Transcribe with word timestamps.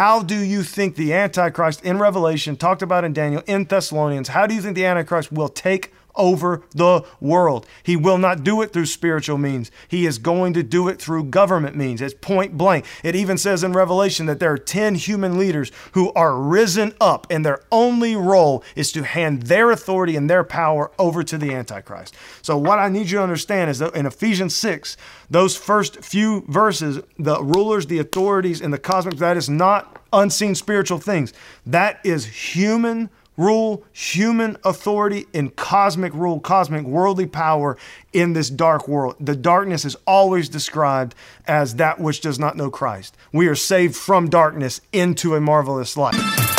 how 0.00 0.22
do 0.22 0.42
you 0.42 0.62
think 0.62 0.96
the 0.96 1.12
Antichrist 1.12 1.84
in 1.84 1.98
Revelation, 1.98 2.56
talked 2.56 2.80
about 2.80 3.04
in 3.04 3.12
Daniel, 3.12 3.42
in 3.46 3.64
Thessalonians, 3.64 4.28
how 4.28 4.46
do 4.46 4.54
you 4.54 4.62
think 4.62 4.74
the 4.74 4.86
Antichrist 4.86 5.30
will 5.30 5.50
take 5.50 5.92
over 6.14 6.62
the 6.70 7.04
world. 7.20 7.66
He 7.82 7.96
will 7.96 8.18
not 8.18 8.44
do 8.44 8.62
it 8.62 8.72
through 8.72 8.86
spiritual 8.86 9.38
means. 9.38 9.70
He 9.88 10.06
is 10.06 10.18
going 10.18 10.52
to 10.54 10.62
do 10.62 10.88
it 10.88 11.00
through 11.00 11.24
government 11.24 11.76
means. 11.76 12.00
It's 12.00 12.14
point 12.14 12.56
blank. 12.56 12.84
It 13.02 13.16
even 13.16 13.38
says 13.38 13.64
in 13.64 13.72
Revelation 13.72 14.26
that 14.26 14.40
there 14.40 14.52
are 14.52 14.58
10 14.58 14.96
human 14.96 15.38
leaders 15.38 15.72
who 15.92 16.12
are 16.14 16.36
risen 16.36 16.94
up, 17.00 17.26
and 17.30 17.44
their 17.44 17.62
only 17.70 18.16
role 18.16 18.62
is 18.76 18.92
to 18.92 19.02
hand 19.02 19.44
their 19.44 19.70
authority 19.70 20.16
and 20.16 20.28
their 20.28 20.44
power 20.44 20.90
over 20.98 21.22
to 21.22 21.38
the 21.38 21.52
Antichrist. 21.52 22.14
So, 22.42 22.56
what 22.56 22.78
I 22.78 22.88
need 22.88 23.10
you 23.10 23.18
to 23.18 23.22
understand 23.22 23.70
is 23.70 23.78
that 23.78 23.94
in 23.94 24.06
Ephesians 24.06 24.54
6, 24.54 24.96
those 25.28 25.56
first 25.56 26.04
few 26.04 26.44
verses, 26.48 27.00
the 27.18 27.42
rulers, 27.42 27.86
the 27.86 27.98
authorities, 27.98 28.60
and 28.60 28.72
the 28.72 28.78
cosmic, 28.78 29.16
that 29.16 29.36
is 29.36 29.48
not 29.48 30.00
unseen 30.12 30.54
spiritual 30.54 30.98
things. 30.98 31.32
That 31.66 32.00
is 32.04 32.26
human 32.26 33.10
rule, 33.40 33.84
human 33.92 34.56
authority, 34.64 35.26
and 35.32 35.54
cosmic 35.56 36.12
rule, 36.14 36.40
cosmic 36.40 36.84
worldly 36.84 37.26
power 37.26 37.76
in 38.12 38.34
this 38.34 38.50
dark 38.50 38.86
world. 38.86 39.16
The 39.18 39.36
darkness 39.36 39.84
is 39.84 39.96
always 40.06 40.48
described 40.48 41.14
as 41.46 41.76
that 41.76 42.00
which 42.00 42.20
does 42.20 42.38
not 42.38 42.56
know 42.56 42.70
Christ. 42.70 43.16
We 43.32 43.48
are 43.48 43.54
saved 43.54 43.96
from 43.96 44.28
darkness 44.28 44.80
into 44.92 45.34
a 45.34 45.40
marvelous 45.40 45.96
light. 45.96 46.49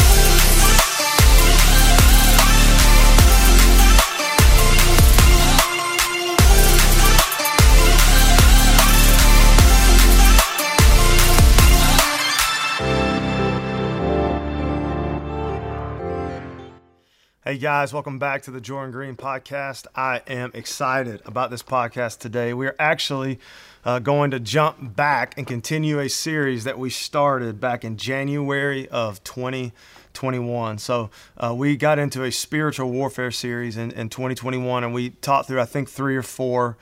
Hey 17.52 17.58
guys, 17.58 17.92
welcome 17.92 18.18
back 18.18 18.44
to 18.44 18.52
the 18.52 18.62
Jordan 18.62 18.94
Green 18.94 19.18
podcast. 19.18 19.86
I 19.94 20.22
am 20.26 20.52
excited 20.54 21.22
about 21.26 21.52
this 21.52 21.62
podcast 21.62 22.20
today. 22.20 22.54
We 22.54 22.66
are 22.66 22.78
actually 22.80 23.40
uh, 23.84 24.00
going 24.00 24.32
to 24.32 24.40
jump 24.40 24.96
back 24.96 25.38
and 25.38 25.46
continue 25.46 26.00
a 26.00 26.08
series 26.08 26.64
that 26.64 26.80
we 26.80 26.90
started 26.90 27.60
back 27.60 27.84
in 27.84 27.98
January 27.98 28.88
of 28.88 29.22
2021. 29.26 30.78
So 30.78 31.10
uh, 31.36 31.54
we 31.54 31.76
got 31.76 32.00
into 32.00 32.24
a 32.24 32.32
spiritual 32.32 32.90
warfare 32.90 33.32
series 33.32 33.76
in, 33.76 33.92
in 33.92 34.08
2021 34.08 34.86
and 34.86 34.94
we 34.94 35.10
taught 35.10 35.46
through, 35.46 35.60
I 35.60 35.66
think, 35.66 35.90
three 35.90 36.16
or 36.16 36.24
four 36.24 36.78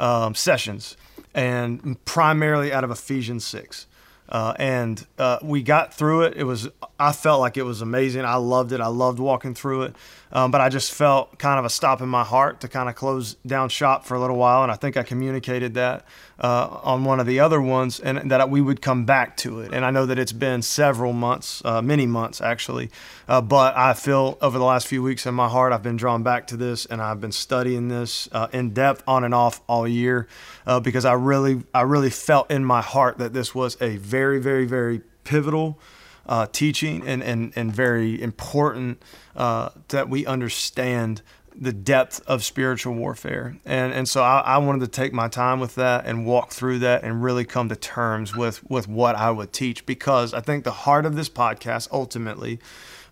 um, 0.00 0.34
sessions 0.34 0.96
and 1.34 2.02
primarily 2.06 2.72
out 2.72 2.82
of 2.82 2.90
Ephesians 2.90 3.44
6. 3.44 3.86
Uh, 4.34 4.52
and 4.58 5.06
uh, 5.16 5.38
we 5.44 5.62
got 5.62 5.94
through 5.94 6.22
it. 6.22 6.36
It 6.36 6.42
was 6.42 6.68
I 6.98 7.12
felt 7.12 7.38
like 7.38 7.56
it 7.56 7.62
was 7.62 7.80
amazing. 7.80 8.24
I 8.24 8.34
loved 8.34 8.72
it. 8.72 8.80
I 8.80 8.88
loved 8.88 9.20
walking 9.20 9.54
through 9.54 9.82
it. 9.82 9.96
Um, 10.34 10.50
but 10.50 10.60
I 10.60 10.68
just 10.68 10.92
felt 10.92 11.38
kind 11.38 11.60
of 11.60 11.64
a 11.64 11.70
stop 11.70 12.00
in 12.00 12.08
my 12.08 12.24
heart 12.24 12.60
to 12.62 12.68
kind 12.68 12.88
of 12.88 12.96
close 12.96 13.34
down 13.46 13.68
shop 13.68 14.04
for 14.04 14.14
a 14.16 14.20
little 14.20 14.36
while. 14.36 14.64
And 14.64 14.72
I 14.72 14.74
think 14.74 14.96
I 14.96 15.04
communicated 15.04 15.74
that 15.74 16.04
uh, 16.40 16.80
on 16.82 17.04
one 17.04 17.20
of 17.20 17.26
the 17.26 17.38
other 17.38 17.62
ones, 17.62 18.00
and 18.00 18.30
that 18.32 18.50
we 18.50 18.60
would 18.60 18.82
come 18.82 19.04
back 19.04 19.36
to 19.38 19.60
it. 19.60 19.72
And 19.72 19.84
I 19.84 19.90
know 19.90 20.06
that 20.06 20.18
it's 20.18 20.32
been 20.32 20.62
several 20.62 21.12
months, 21.12 21.62
uh, 21.64 21.80
many 21.80 22.06
months 22.06 22.40
actually. 22.40 22.90
Uh, 23.28 23.40
but 23.40 23.76
I 23.76 23.94
feel 23.94 24.36
over 24.42 24.58
the 24.58 24.64
last 24.64 24.88
few 24.88 25.02
weeks 25.02 25.24
in 25.24 25.34
my 25.34 25.48
heart, 25.48 25.72
I've 25.72 25.84
been 25.84 25.96
drawn 25.96 26.24
back 26.24 26.48
to 26.48 26.56
this, 26.56 26.84
and 26.86 27.00
I've 27.00 27.20
been 27.20 27.32
studying 27.32 27.88
this 27.88 28.28
uh, 28.32 28.48
in 28.52 28.70
depth 28.70 29.04
on 29.06 29.22
and 29.22 29.34
off 29.34 29.60
all 29.68 29.86
year 29.86 30.26
uh, 30.66 30.80
because 30.80 31.04
I 31.04 31.12
really, 31.12 31.62
I 31.72 31.82
really 31.82 32.10
felt 32.10 32.50
in 32.50 32.64
my 32.64 32.82
heart 32.82 33.18
that 33.18 33.32
this 33.32 33.54
was 33.54 33.80
a 33.80 33.96
very, 33.98 34.40
very, 34.40 34.66
very 34.66 35.02
pivotal 35.22 35.78
uh, 36.26 36.46
teaching 36.46 37.06
and, 37.06 37.22
and, 37.22 37.52
and 37.56 37.72
very 37.72 38.20
important 38.20 39.02
uh, 39.36 39.70
that 39.88 40.08
we 40.08 40.26
understand 40.26 41.22
the 41.56 41.72
depth 41.72 42.20
of 42.26 42.42
spiritual 42.42 42.94
warfare. 42.94 43.56
And, 43.64 43.92
and 43.92 44.08
so 44.08 44.22
I, 44.22 44.40
I, 44.40 44.58
wanted 44.58 44.80
to 44.80 44.88
take 44.88 45.12
my 45.12 45.28
time 45.28 45.60
with 45.60 45.76
that 45.76 46.04
and 46.04 46.26
walk 46.26 46.50
through 46.50 46.80
that 46.80 47.04
and 47.04 47.22
really 47.22 47.44
come 47.44 47.68
to 47.68 47.76
terms 47.76 48.34
with, 48.34 48.68
with 48.68 48.88
what 48.88 49.14
I 49.14 49.30
would 49.30 49.52
teach 49.52 49.86
because 49.86 50.34
I 50.34 50.40
think 50.40 50.64
the 50.64 50.72
heart 50.72 51.06
of 51.06 51.14
this 51.14 51.28
podcast 51.28 51.88
ultimately 51.92 52.58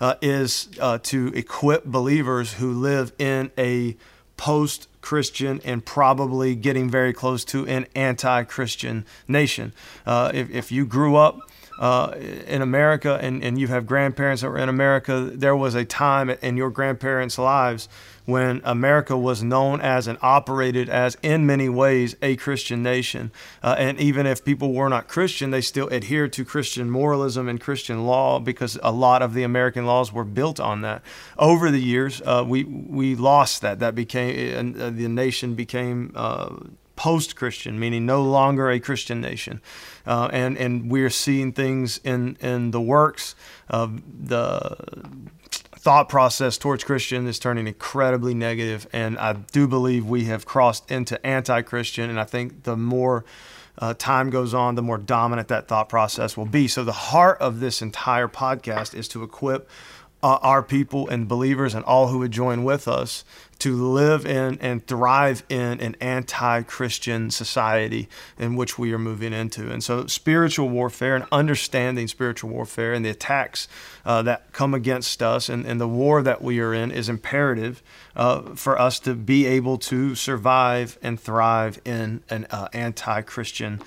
uh, 0.00 0.16
is 0.20 0.68
uh, 0.80 0.98
to 1.04 1.28
equip 1.34 1.84
believers 1.84 2.54
who 2.54 2.72
live 2.72 3.12
in 3.18 3.52
a 3.56 3.96
post 4.36 4.88
Christian 5.00 5.60
and 5.64 5.84
probably 5.84 6.56
getting 6.56 6.90
very 6.90 7.12
close 7.12 7.44
to 7.46 7.66
an 7.68 7.86
anti 7.94 8.42
Christian 8.42 9.04
nation. 9.28 9.72
Uh, 10.04 10.32
if, 10.34 10.50
if 10.50 10.72
you 10.72 10.84
grew 10.84 11.14
up 11.14 11.38
uh, 11.82 12.14
in 12.46 12.62
America 12.62 13.18
and, 13.20 13.42
and 13.42 13.58
you 13.58 13.66
have 13.66 13.86
grandparents 13.86 14.42
that 14.42 14.48
were 14.48 14.56
in 14.56 14.68
America, 14.68 15.28
there 15.34 15.56
was 15.56 15.74
a 15.74 15.84
time 15.84 16.30
in 16.30 16.56
your 16.56 16.70
grandparents' 16.70 17.38
lives 17.38 17.88
when 18.24 18.60
America 18.62 19.16
was 19.16 19.42
known 19.42 19.80
as 19.80 20.06
and 20.06 20.16
operated 20.22 20.88
as, 20.88 21.16
in 21.22 21.44
many 21.44 21.68
ways, 21.68 22.14
a 22.22 22.36
Christian 22.36 22.84
nation. 22.84 23.32
Uh, 23.64 23.74
and 23.76 23.98
even 23.98 24.26
if 24.26 24.44
people 24.44 24.72
were 24.72 24.88
not 24.88 25.08
Christian, 25.08 25.50
they 25.50 25.60
still 25.60 25.92
adhered 25.92 26.32
to 26.34 26.44
Christian 26.44 26.88
moralism 26.88 27.48
and 27.48 27.60
Christian 27.60 28.06
law 28.06 28.38
because 28.38 28.78
a 28.84 28.92
lot 28.92 29.20
of 29.20 29.34
the 29.34 29.42
American 29.42 29.84
laws 29.84 30.12
were 30.12 30.22
built 30.22 30.60
on 30.60 30.82
that. 30.82 31.02
Over 31.36 31.72
the 31.72 31.80
years, 31.80 32.22
uh, 32.24 32.44
we 32.46 32.62
we 32.62 33.16
lost 33.16 33.60
that. 33.62 33.80
That 33.80 33.96
became 33.96 34.76
uh, 34.78 34.90
the 34.90 35.08
nation 35.08 35.54
became 35.56 36.12
uh, 36.14 36.54
post 36.96 37.36
Christian, 37.36 37.78
meaning 37.78 38.06
no 38.06 38.22
longer 38.22 38.70
a 38.70 38.78
Christian 38.78 39.20
nation. 39.20 39.60
Uh, 40.06 40.28
and, 40.32 40.58
and 40.58 40.90
we're 40.90 41.10
seeing 41.10 41.52
things 41.52 41.98
in, 42.04 42.36
in 42.40 42.70
the 42.70 42.80
works 42.80 43.34
of 43.68 44.00
the 44.28 44.76
thought 45.50 46.08
process 46.08 46.58
towards 46.58 46.84
Christian 46.84 47.26
is 47.26 47.40
turning 47.40 47.66
incredibly 47.66 48.34
negative, 48.34 48.86
and 48.92 49.18
I 49.18 49.32
do 49.32 49.66
believe 49.66 50.06
we 50.06 50.26
have 50.26 50.46
crossed 50.46 50.88
into 50.90 51.24
anti-Christian. 51.26 52.08
And 52.08 52.20
I 52.20 52.24
think 52.24 52.62
the 52.62 52.76
more 52.76 53.24
uh, 53.78 53.94
time 53.94 54.30
goes 54.30 54.54
on, 54.54 54.76
the 54.76 54.82
more 54.82 54.98
dominant 54.98 55.48
that 55.48 55.66
thought 55.66 55.88
process 55.88 56.36
will 56.36 56.46
be. 56.46 56.68
So 56.68 56.84
the 56.84 56.92
heart 56.92 57.40
of 57.40 57.58
this 57.58 57.82
entire 57.82 58.28
podcast 58.28 58.94
is 58.94 59.08
to 59.08 59.24
equip 59.24 59.68
uh, 60.22 60.38
our 60.40 60.62
people 60.62 61.08
and 61.08 61.26
believers 61.26 61.74
and 61.74 61.84
all 61.84 62.08
who 62.08 62.18
would 62.18 62.30
join 62.30 62.62
with 62.62 62.86
us 62.86 63.24
to 63.62 63.76
live 63.76 64.26
in 64.26 64.58
and 64.60 64.84
thrive 64.88 65.44
in 65.48 65.80
an 65.80 65.94
anti 66.00 66.62
Christian 66.62 67.30
society 67.30 68.08
in 68.36 68.56
which 68.56 68.76
we 68.76 68.92
are 68.92 68.98
moving 68.98 69.32
into. 69.32 69.70
And 69.70 69.84
so, 69.84 70.08
spiritual 70.08 70.68
warfare 70.68 71.14
and 71.14 71.24
understanding 71.30 72.08
spiritual 72.08 72.50
warfare 72.50 72.92
and 72.92 73.04
the 73.04 73.10
attacks 73.10 73.68
uh, 74.04 74.20
that 74.22 74.50
come 74.52 74.74
against 74.74 75.22
us 75.22 75.48
and, 75.48 75.64
and 75.64 75.80
the 75.80 75.86
war 75.86 76.22
that 76.22 76.42
we 76.42 76.58
are 76.58 76.74
in 76.74 76.90
is 76.90 77.08
imperative 77.08 77.84
uh, 78.16 78.56
for 78.56 78.76
us 78.80 78.98
to 78.98 79.14
be 79.14 79.46
able 79.46 79.78
to 79.78 80.16
survive 80.16 80.98
and 81.00 81.20
thrive 81.20 81.80
in 81.84 82.20
an 82.30 82.48
uh, 82.50 82.66
anti 82.72 83.22
Christian 83.22 83.80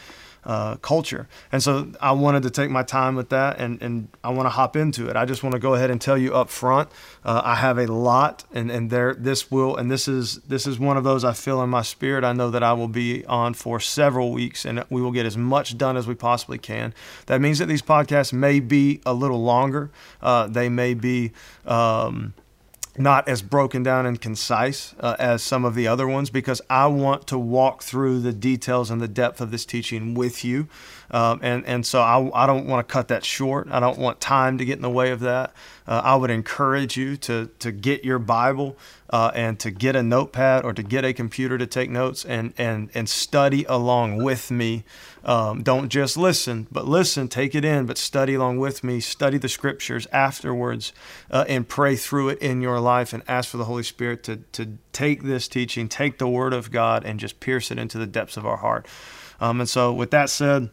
uh, 0.45 0.75
culture. 0.78 1.28
And 1.51 1.61
so 1.61 1.91
I 2.00 2.11
wanted 2.11 2.44
to 2.44 2.50
take 2.50 2.69
my 2.69 2.83
time 2.83 3.16
with 3.16 3.29
that 3.29 3.59
and, 3.59 3.81
and 3.81 4.07
I 4.23 4.29
want 4.29 4.45
to 4.45 4.51
hop 4.51 4.75
into 4.75 5.07
it. 5.09 5.16
I 5.16 5.25
just 5.25 5.44
want 5.44 5.53
to 5.53 5.59
go 5.59 5.73
ahead 5.73 5.89
and 5.89 6.00
tell 6.00 6.17
you 6.17 6.33
up 6.33 6.50
front, 6.50 6.89
uh, 7.23 7.41
I 7.44 7.56
have 7.56 7.78
a 7.78 7.88
lot 7.88 8.44
and, 8.53 8.69
and 8.69 8.89
there, 8.89 9.13
this 9.16 9.50
will, 9.50 9.75
and 9.75 9.89
this 9.89 10.07
is, 10.07 10.38
this 10.47 10.67
is 10.67 10.79
one 10.79 10.97
of 10.97 11.03
those 11.03 11.23
I 11.23 11.33
feel 11.33 11.61
in 11.63 11.69
my 11.69 11.81
spirit. 11.81 12.23
I 12.23 12.33
know 12.33 12.51
that 12.51 12.63
I 12.63 12.73
will 12.73 12.88
be 12.88 13.25
on 13.25 13.53
for 13.53 13.79
several 13.79 14.31
weeks 14.31 14.66
and 14.66 14.83
we 14.89 15.01
will 15.01 15.11
get 15.11 15.25
as 15.25 15.38
much 15.38 15.78
done 15.78 15.97
as 15.97 16.07
we 16.07 16.16
possibly 16.16 16.57
can. 16.57 16.94
That 17.25 17.41
means 17.41 17.59
that 17.59 17.66
these 17.67 17.81
podcasts 17.81 18.31
may 18.31 18.59
be 18.59 19.01
a 19.06 19.13
little 19.13 19.44
longer. 19.44 19.89
Uh, 20.22 20.47
they 20.47 20.69
may 20.69 20.94
be, 20.94 21.31
um, 21.66 22.33
not 22.97 23.28
as 23.28 23.41
broken 23.41 23.83
down 23.83 24.06
and 24.06 24.19
concise 24.19 24.95
uh, 25.00 25.16
as 25.19 25.44
some 25.44 25.66
of 25.66 25.75
the 25.75 25.88
other 25.88 26.07
ones 26.07 26.29
because 26.29 26.61
I 26.69 26.88
want 26.88 27.28
to 27.28 27.38
walk 27.38 27.83
through 27.83 28.22
the 28.22 28.33
details 28.33 28.89
and 28.89 29.01
the 29.01 29.07
depth 29.07 29.41
of 29.41 29.51
this 29.51 29.66
teaching 29.66 30.13
with 30.13 30.45
you. 30.45 30.67
Um, 31.11 31.39
and, 31.41 31.66
and 31.66 31.85
so 31.85 32.01
I, 32.01 32.43
I 32.43 32.45
don't 32.45 32.66
want 32.67 32.88
to 32.88 32.91
cut 32.91 33.09
that 33.09 33.23
short. 33.23 33.67
I 33.71 33.79
don't 33.79 33.97
want 33.97 34.19
time 34.19 34.57
to 34.57 34.66
get 34.66 34.77
in 34.77 34.81
the 34.81 34.89
way 34.89 35.12
of 35.12 35.19
that. 35.21 35.53
Uh, 35.88 36.01
I 36.03 36.15
would 36.15 36.31
encourage 36.31 36.97
you 36.97 37.15
to, 37.18 37.50
to 37.59 37.71
get 37.71 38.03
your 38.03 38.18
Bible 38.18 38.75
uh, 39.12 39.31
and 39.35 39.59
to 39.59 39.69
get 39.69 39.95
a 39.95 40.01
notepad 40.01 40.65
or 40.65 40.74
to 40.74 40.81
get 40.81 41.06
a 41.06 41.13
computer 41.13 41.57
to 41.57 41.68
take 41.68 41.91
notes 41.91 42.25
and, 42.25 42.53
and, 42.57 42.89
and 42.95 43.07
study 43.07 43.63
along 43.65 44.24
with 44.24 44.50
me. 44.50 44.83
Um, 45.24 45.63
don't 45.63 45.89
just 45.89 46.18
listen, 46.18 46.68
but 46.71 46.88
listen, 46.88 47.27
take 47.27 47.56
it 47.56 47.63
in, 47.63 47.85
but 47.85 47.97
study 47.97 48.33
along 48.33 48.57
with 48.57 48.83
me. 48.83 49.00
Study 49.00 49.38
the 49.38 49.50
scriptures 49.50 50.07
afterwards 50.12 50.91
uh, 51.30 51.45
and 51.47 51.68
pray 51.68 51.95
through 51.95 52.30
it 52.30 52.39
in 52.39 52.62
your 52.62 52.80
life 52.80 53.13
and 53.13 53.24
ask 53.27 53.50
for 53.50 53.57
the 53.57 53.65
Holy 53.65 53.83
Spirit 53.83 54.24
to, 54.24 54.38
to 54.53 54.77
take 54.91 55.24
this 55.24 55.47
teaching, 55.47 55.88
take 55.88 56.18
the 56.18 56.27
Word 56.27 56.53
of 56.53 56.71
God, 56.71 57.03
and 57.03 57.19
just 57.19 57.39
pierce 57.39 57.69
it 57.69 57.77
into 57.77 57.97
the 57.97 58.07
depths 58.07 58.38
of 58.38 58.45
our 58.45 58.57
heart. 58.57 58.88
Um, 59.39 59.59
and 59.59 59.69
so, 59.69 59.91
with 59.91 60.12
that 60.12 60.30
said, 60.30 60.69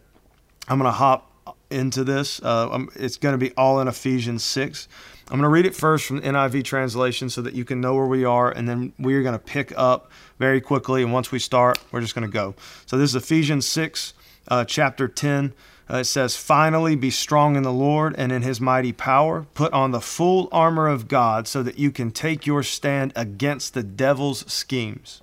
I'm 0.68 0.78
going 0.78 0.90
to 0.90 0.96
hop 0.96 1.30
into 1.70 2.04
this. 2.04 2.40
Uh, 2.42 2.86
it's 2.94 3.16
going 3.16 3.32
to 3.32 3.38
be 3.38 3.52
all 3.56 3.80
in 3.80 3.88
Ephesians 3.88 4.44
6. 4.44 4.88
I'm 5.28 5.38
going 5.38 5.42
to 5.42 5.48
read 5.48 5.66
it 5.66 5.74
first 5.74 6.04
from 6.06 6.16
the 6.16 6.22
NIV 6.22 6.64
translation 6.64 7.30
so 7.30 7.40
that 7.42 7.54
you 7.54 7.64
can 7.64 7.80
know 7.80 7.94
where 7.94 8.06
we 8.06 8.24
are, 8.24 8.50
and 8.50 8.68
then 8.68 8.92
we're 8.98 9.22
going 9.22 9.32
to 9.32 9.38
pick 9.38 9.72
up 9.76 10.10
very 10.38 10.60
quickly. 10.60 11.02
And 11.02 11.12
once 11.12 11.32
we 11.32 11.38
start, 11.38 11.78
we're 11.90 12.00
just 12.00 12.14
going 12.14 12.26
to 12.26 12.32
go. 12.32 12.54
So 12.86 12.98
this 12.98 13.10
is 13.10 13.16
Ephesians 13.16 13.66
6, 13.66 14.14
uh, 14.48 14.64
chapter 14.64 15.08
10. 15.08 15.54
Uh, 15.90 15.98
it 15.98 16.04
says, 16.04 16.36
Finally, 16.36 16.96
be 16.96 17.10
strong 17.10 17.56
in 17.56 17.62
the 17.62 17.72
Lord 17.72 18.14
and 18.18 18.30
in 18.30 18.42
his 18.42 18.60
mighty 18.60 18.92
power. 18.92 19.46
Put 19.54 19.72
on 19.72 19.90
the 19.90 20.00
full 20.00 20.48
armor 20.52 20.88
of 20.88 21.08
God 21.08 21.48
so 21.48 21.62
that 21.62 21.78
you 21.78 21.90
can 21.90 22.10
take 22.10 22.46
your 22.46 22.62
stand 22.62 23.12
against 23.16 23.74
the 23.74 23.82
devil's 23.82 24.50
schemes. 24.52 25.22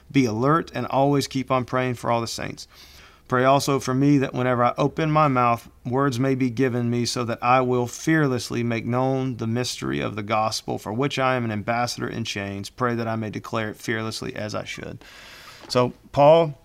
be 0.11 0.25
alert 0.25 0.71
and 0.73 0.85
always 0.87 1.27
keep 1.27 1.51
on 1.51 1.65
praying 1.65 1.95
for 1.95 2.11
all 2.11 2.21
the 2.21 2.27
saints. 2.27 2.67
Pray 3.27 3.45
also 3.45 3.79
for 3.79 3.93
me 3.93 4.17
that 4.17 4.33
whenever 4.33 4.61
I 4.61 4.73
open 4.77 5.09
my 5.09 5.29
mouth, 5.29 5.69
words 5.85 6.19
may 6.19 6.35
be 6.35 6.49
given 6.49 6.89
me 6.89 7.05
so 7.05 7.23
that 7.23 7.41
I 7.41 7.61
will 7.61 7.87
fearlessly 7.87 8.61
make 8.61 8.85
known 8.85 9.37
the 9.37 9.47
mystery 9.47 10.01
of 10.01 10.17
the 10.17 10.23
gospel, 10.23 10.77
for 10.77 10.91
which 10.91 11.17
I 11.17 11.35
am 11.35 11.45
an 11.45 11.51
ambassador 11.51 12.09
in 12.09 12.25
chains. 12.25 12.69
Pray 12.69 12.93
that 12.93 13.07
I 13.07 13.15
may 13.15 13.29
declare 13.29 13.69
it 13.69 13.77
fearlessly 13.77 14.35
as 14.35 14.53
I 14.53 14.65
should. 14.65 15.01
So, 15.69 15.93
Paul 16.11 16.60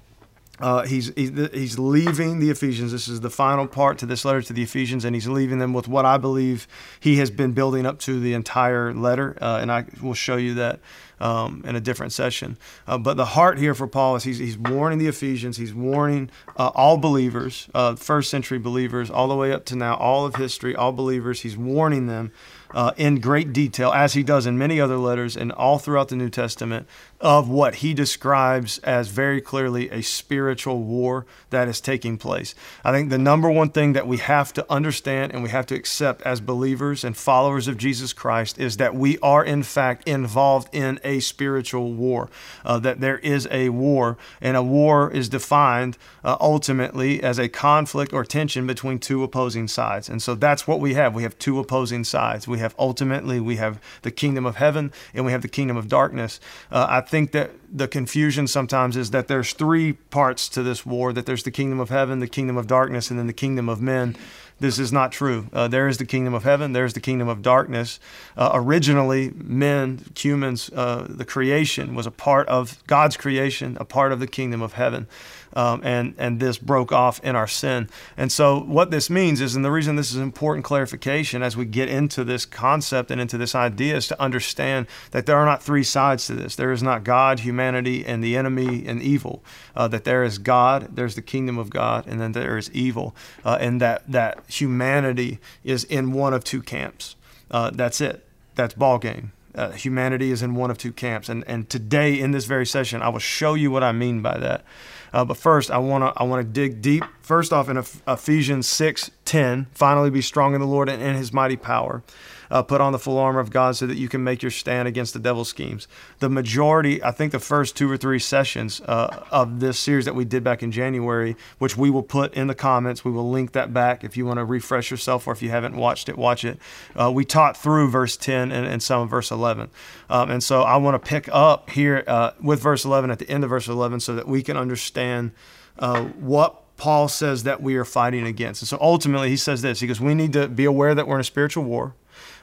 uh, 0.60 0.84
he's, 0.84 1.12
he's 1.16 1.78
leaving 1.78 2.38
the 2.38 2.50
Ephesians. 2.50 2.92
This 2.92 3.08
is 3.08 3.20
the 3.20 3.30
final 3.30 3.66
part 3.66 3.98
to 3.98 4.06
this 4.06 4.24
letter 4.24 4.42
to 4.42 4.52
the 4.52 4.62
Ephesians, 4.62 5.04
and 5.04 5.14
he's 5.14 5.28
leaving 5.28 5.58
them 5.58 5.72
with 5.72 5.88
what 5.88 6.04
I 6.04 6.16
believe 6.16 6.66
he 7.00 7.16
has 7.16 7.30
been 7.30 7.52
building 7.52 7.86
up 7.86 7.98
to 8.00 8.20
the 8.20 8.34
entire 8.34 8.92
letter. 8.92 9.36
Uh, 9.40 9.58
and 9.60 9.70
I 9.70 9.84
will 10.02 10.14
show 10.14 10.36
you 10.36 10.54
that 10.54 10.80
um, 11.20 11.62
in 11.66 11.76
a 11.76 11.80
different 11.80 12.12
session. 12.12 12.58
Uh, 12.86 12.98
but 12.98 13.16
the 13.16 13.24
heart 13.24 13.58
here 13.58 13.74
for 13.74 13.86
Paul 13.86 14.16
is 14.16 14.24
he's, 14.24 14.38
he's 14.38 14.58
warning 14.58 14.98
the 14.98 15.08
Ephesians, 15.08 15.56
he's 15.56 15.74
warning 15.74 16.30
uh, 16.56 16.70
all 16.74 16.98
believers, 16.98 17.68
uh, 17.74 17.96
first 17.96 18.30
century 18.30 18.58
believers, 18.58 19.10
all 19.10 19.28
the 19.28 19.36
way 19.36 19.52
up 19.52 19.64
to 19.66 19.76
now, 19.76 19.94
all 19.96 20.26
of 20.26 20.36
history, 20.36 20.74
all 20.74 20.92
believers. 20.92 21.40
He's 21.40 21.56
warning 21.56 22.06
them 22.06 22.32
uh, 22.72 22.92
in 22.96 23.20
great 23.20 23.52
detail, 23.52 23.92
as 23.92 24.14
he 24.14 24.22
does 24.22 24.46
in 24.46 24.58
many 24.58 24.80
other 24.80 24.96
letters 24.96 25.36
and 25.36 25.52
all 25.52 25.78
throughout 25.78 26.08
the 26.08 26.16
New 26.16 26.30
Testament, 26.30 26.86
of 27.20 27.48
what 27.48 27.76
he 27.76 27.94
describes 27.94 28.78
as 28.80 29.08
very 29.08 29.40
clearly 29.40 29.90
a 29.90 30.02
spiritual 30.02 30.82
war 30.82 31.24
that 31.50 31.66
is 31.66 31.80
taking 31.80 32.18
place. 32.18 32.54
I 32.84 32.92
think 32.92 33.08
the 33.08 33.18
number 33.18 33.50
one 33.50 33.70
thing 33.70 33.94
that 33.94 34.06
we 34.06 34.18
have 34.18 34.52
to 34.54 34.66
understand 34.70 35.32
and 35.32 35.42
we 35.42 35.48
have 35.48 35.66
to 35.66 35.74
accept 35.74 36.22
as 36.22 36.40
believers 36.40 37.04
and 37.04 37.16
followers 37.16 37.68
of 37.68 37.78
Jesus 37.78 38.12
Christ 38.12 38.58
is 38.58 38.76
that 38.76 38.94
we 38.94 39.18
are, 39.20 39.44
in 39.44 39.62
fact, 39.62 40.06
involved 40.06 40.68
in 40.74 41.00
a 41.02 41.20
spiritual 41.20 41.92
war, 41.94 42.28
uh, 42.64 42.78
that 42.80 43.00
there 43.00 43.18
is 43.18 43.48
a 43.50 43.70
war, 43.70 44.18
and 44.40 44.56
a 44.56 44.62
war 44.62 45.10
is 45.10 45.28
defined 45.28 45.96
uh, 46.22 46.36
ultimately 46.40 47.22
as 47.22 47.38
a 47.38 47.48
conflict 47.48 48.12
or 48.12 48.24
tension 48.24 48.66
between 48.66 48.98
two 48.98 49.22
opposing 49.22 49.68
sides. 49.68 50.08
And 50.08 50.22
so 50.22 50.34
that's 50.34 50.66
what 50.66 50.80
we 50.80 50.94
have. 50.94 51.14
We 51.14 51.22
have 51.22 51.38
two 51.38 51.58
opposing 51.58 52.04
sides. 52.04 52.46
We 52.46 52.55
have 52.58 52.74
ultimately, 52.78 53.40
we 53.40 53.56
have 53.56 53.80
the 54.02 54.10
kingdom 54.10 54.46
of 54.46 54.56
heaven 54.56 54.92
and 55.14 55.24
we 55.24 55.32
have 55.32 55.42
the 55.42 55.48
kingdom 55.48 55.76
of 55.76 55.88
darkness. 55.88 56.40
Uh, 56.70 56.86
I 56.88 57.00
think 57.00 57.32
that 57.32 57.50
the 57.70 57.88
confusion 57.88 58.46
sometimes 58.46 58.96
is 58.96 59.10
that 59.10 59.28
there's 59.28 59.52
three 59.52 59.94
parts 59.94 60.48
to 60.50 60.62
this 60.62 60.86
war 60.86 61.12
that 61.12 61.26
there's 61.26 61.42
the 61.42 61.50
kingdom 61.50 61.80
of 61.80 61.90
heaven, 61.90 62.20
the 62.20 62.28
kingdom 62.28 62.56
of 62.56 62.66
darkness, 62.66 63.10
and 63.10 63.18
then 63.18 63.26
the 63.26 63.32
kingdom 63.32 63.68
of 63.68 63.80
men. 63.80 64.16
This 64.58 64.78
is 64.78 64.90
not 64.90 65.12
true. 65.12 65.48
Uh, 65.52 65.68
there 65.68 65.86
is 65.86 65.98
the 65.98 66.06
kingdom 66.06 66.32
of 66.32 66.44
heaven, 66.44 66.72
there's 66.72 66.94
the 66.94 67.00
kingdom 67.00 67.28
of 67.28 67.42
darkness. 67.42 68.00
Uh, 68.36 68.52
originally, 68.54 69.30
men, 69.34 70.00
humans, 70.16 70.70
uh, 70.74 71.06
the 71.08 71.26
creation 71.26 71.94
was 71.94 72.06
a 72.06 72.10
part 72.10 72.48
of 72.48 72.82
God's 72.86 73.18
creation, 73.18 73.76
a 73.78 73.84
part 73.84 74.12
of 74.12 74.20
the 74.20 74.26
kingdom 74.26 74.62
of 74.62 74.72
heaven 74.72 75.08
um, 75.56 75.80
and 75.82 76.14
and 76.18 76.38
this 76.38 76.58
broke 76.58 76.92
off 76.92 77.18
in 77.24 77.34
our 77.34 77.48
sin. 77.48 77.88
And 78.16 78.30
so 78.30 78.60
what 78.60 78.90
this 78.90 79.10
means 79.10 79.40
is, 79.40 79.56
and 79.56 79.64
the 79.64 79.70
reason 79.70 79.96
this 79.96 80.10
is 80.12 80.18
important 80.18 80.64
clarification 80.64 81.42
as 81.42 81.56
we 81.56 81.64
get 81.64 81.88
into 81.88 82.22
this 82.22 82.44
concept 82.44 83.10
and 83.10 83.20
into 83.20 83.38
this 83.38 83.54
idea 83.54 83.96
is 83.96 84.06
to 84.08 84.22
understand 84.22 84.86
that 85.10 85.26
there 85.26 85.36
are 85.36 85.46
not 85.46 85.62
three 85.62 85.82
sides 85.82 86.26
to 86.26 86.34
this. 86.34 86.54
There 86.54 86.72
is 86.72 86.82
not 86.82 87.02
God, 87.02 87.40
humanity, 87.40 88.04
and 88.06 88.22
the 88.22 88.36
enemy 88.36 88.86
and 88.86 89.02
evil. 89.02 89.42
Uh, 89.74 89.88
that 89.88 90.04
there 90.04 90.22
is 90.22 90.38
God, 90.38 90.94
there's 90.94 91.14
the 91.14 91.22
kingdom 91.22 91.58
of 91.58 91.70
God, 91.70 92.06
and 92.06 92.20
then 92.20 92.32
there 92.32 92.58
is 92.58 92.70
evil, 92.72 93.16
uh, 93.44 93.58
and 93.60 93.80
that 93.80 94.02
that 94.10 94.44
humanity 94.48 95.38
is 95.64 95.84
in 95.84 96.12
one 96.12 96.34
of 96.34 96.44
two 96.44 96.62
camps. 96.62 97.16
Uh, 97.50 97.70
that's 97.70 98.00
it. 98.00 98.26
That's 98.56 98.74
ball 98.74 98.98
game. 98.98 99.32
Uh, 99.54 99.70
humanity 99.70 100.30
is 100.30 100.42
in 100.42 100.54
one 100.54 100.70
of 100.70 100.76
two 100.76 100.92
camps. 100.92 101.30
And, 101.30 101.42
and 101.46 101.68
today, 101.70 102.20
in 102.20 102.32
this 102.32 102.44
very 102.44 102.66
session, 102.66 103.00
I 103.00 103.08
will 103.08 103.20
show 103.20 103.54
you 103.54 103.70
what 103.70 103.82
I 103.82 103.92
mean 103.92 104.20
by 104.20 104.36
that. 104.38 104.64
Uh, 105.12 105.24
but 105.24 105.36
first, 105.36 105.70
I 105.70 105.78
want 105.78 106.02
to 106.04 106.20
I 106.20 106.24
want 106.24 106.46
to 106.46 106.52
dig 106.52 106.82
deep. 106.82 107.04
First 107.20 107.52
off, 107.52 107.68
in 107.68 107.76
Ephesians 107.76 108.68
six 108.68 109.10
ten, 109.24 109.66
finally 109.72 110.10
be 110.10 110.22
strong 110.22 110.54
in 110.54 110.60
the 110.60 110.66
Lord 110.66 110.88
and 110.88 111.02
in 111.02 111.14
His 111.14 111.32
mighty 111.32 111.56
power 111.56 112.02
uh, 112.50 112.62
put 112.62 112.80
on 112.80 112.92
the 112.92 112.98
full 112.98 113.18
armor 113.18 113.40
of 113.40 113.50
God 113.50 113.76
so 113.76 113.86
that 113.86 113.96
you 113.96 114.08
can 114.08 114.22
make 114.22 114.42
your 114.42 114.50
stand 114.50 114.88
against 114.88 115.12
the 115.12 115.18
devil's 115.18 115.48
schemes. 115.48 115.88
The 116.18 116.28
majority, 116.28 117.02
I 117.02 117.10
think 117.10 117.32
the 117.32 117.38
first 117.38 117.76
two 117.76 117.90
or 117.90 117.96
three 117.96 118.18
sessions 118.18 118.80
uh, 118.82 119.24
of 119.30 119.60
this 119.60 119.78
series 119.78 120.04
that 120.04 120.14
we 120.14 120.24
did 120.24 120.44
back 120.44 120.62
in 120.62 120.72
January, 120.72 121.36
which 121.58 121.76
we 121.76 121.90
will 121.90 122.02
put 122.02 122.34
in 122.34 122.46
the 122.46 122.54
comments, 122.54 123.04
we 123.04 123.10
will 123.10 123.30
link 123.30 123.52
that 123.52 123.72
back 123.72 124.04
if 124.04 124.16
you 124.16 124.26
want 124.26 124.38
to 124.38 124.44
refresh 124.44 124.90
yourself 124.90 125.26
or 125.26 125.32
if 125.32 125.42
you 125.42 125.50
haven't 125.50 125.76
watched 125.76 126.08
it, 126.08 126.16
watch 126.16 126.44
it. 126.44 126.58
Uh, 126.94 127.10
we 127.12 127.24
taught 127.24 127.56
through 127.56 127.90
verse 127.90 128.16
10 128.16 128.52
and, 128.52 128.66
and 128.66 128.82
some 128.82 129.02
of 129.02 129.10
verse 129.10 129.30
11. 129.30 129.68
Um, 130.08 130.30
and 130.30 130.42
so 130.42 130.62
I 130.62 130.76
want 130.76 131.02
to 131.02 131.08
pick 131.08 131.28
up 131.32 131.70
here 131.70 132.04
uh, 132.06 132.32
with 132.40 132.60
verse 132.60 132.84
11 132.84 133.10
at 133.10 133.18
the 133.18 133.28
end 133.28 133.44
of 133.44 133.50
verse 133.50 133.68
11 133.68 134.00
so 134.00 134.14
that 134.14 134.28
we 134.28 134.42
can 134.42 134.56
understand 134.56 135.32
uh, 135.78 136.02
what 136.02 136.62
Paul 136.76 137.08
says 137.08 137.44
that 137.44 137.62
we 137.62 137.76
are 137.76 137.84
fighting 137.84 138.26
against. 138.26 138.62
And 138.62 138.68
so 138.68 138.78
ultimately, 138.80 139.30
he 139.30 139.36
says 139.36 139.62
this 139.62 139.80
He 139.80 139.86
goes, 139.86 140.00
We 140.00 140.14
need 140.14 140.32
to 140.34 140.48
be 140.48 140.64
aware 140.64 140.94
that 140.94 141.06
we're 141.06 141.16
in 141.16 141.20
a 141.20 141.24
spiritual 141.24 141.64
war. 141.64 141.94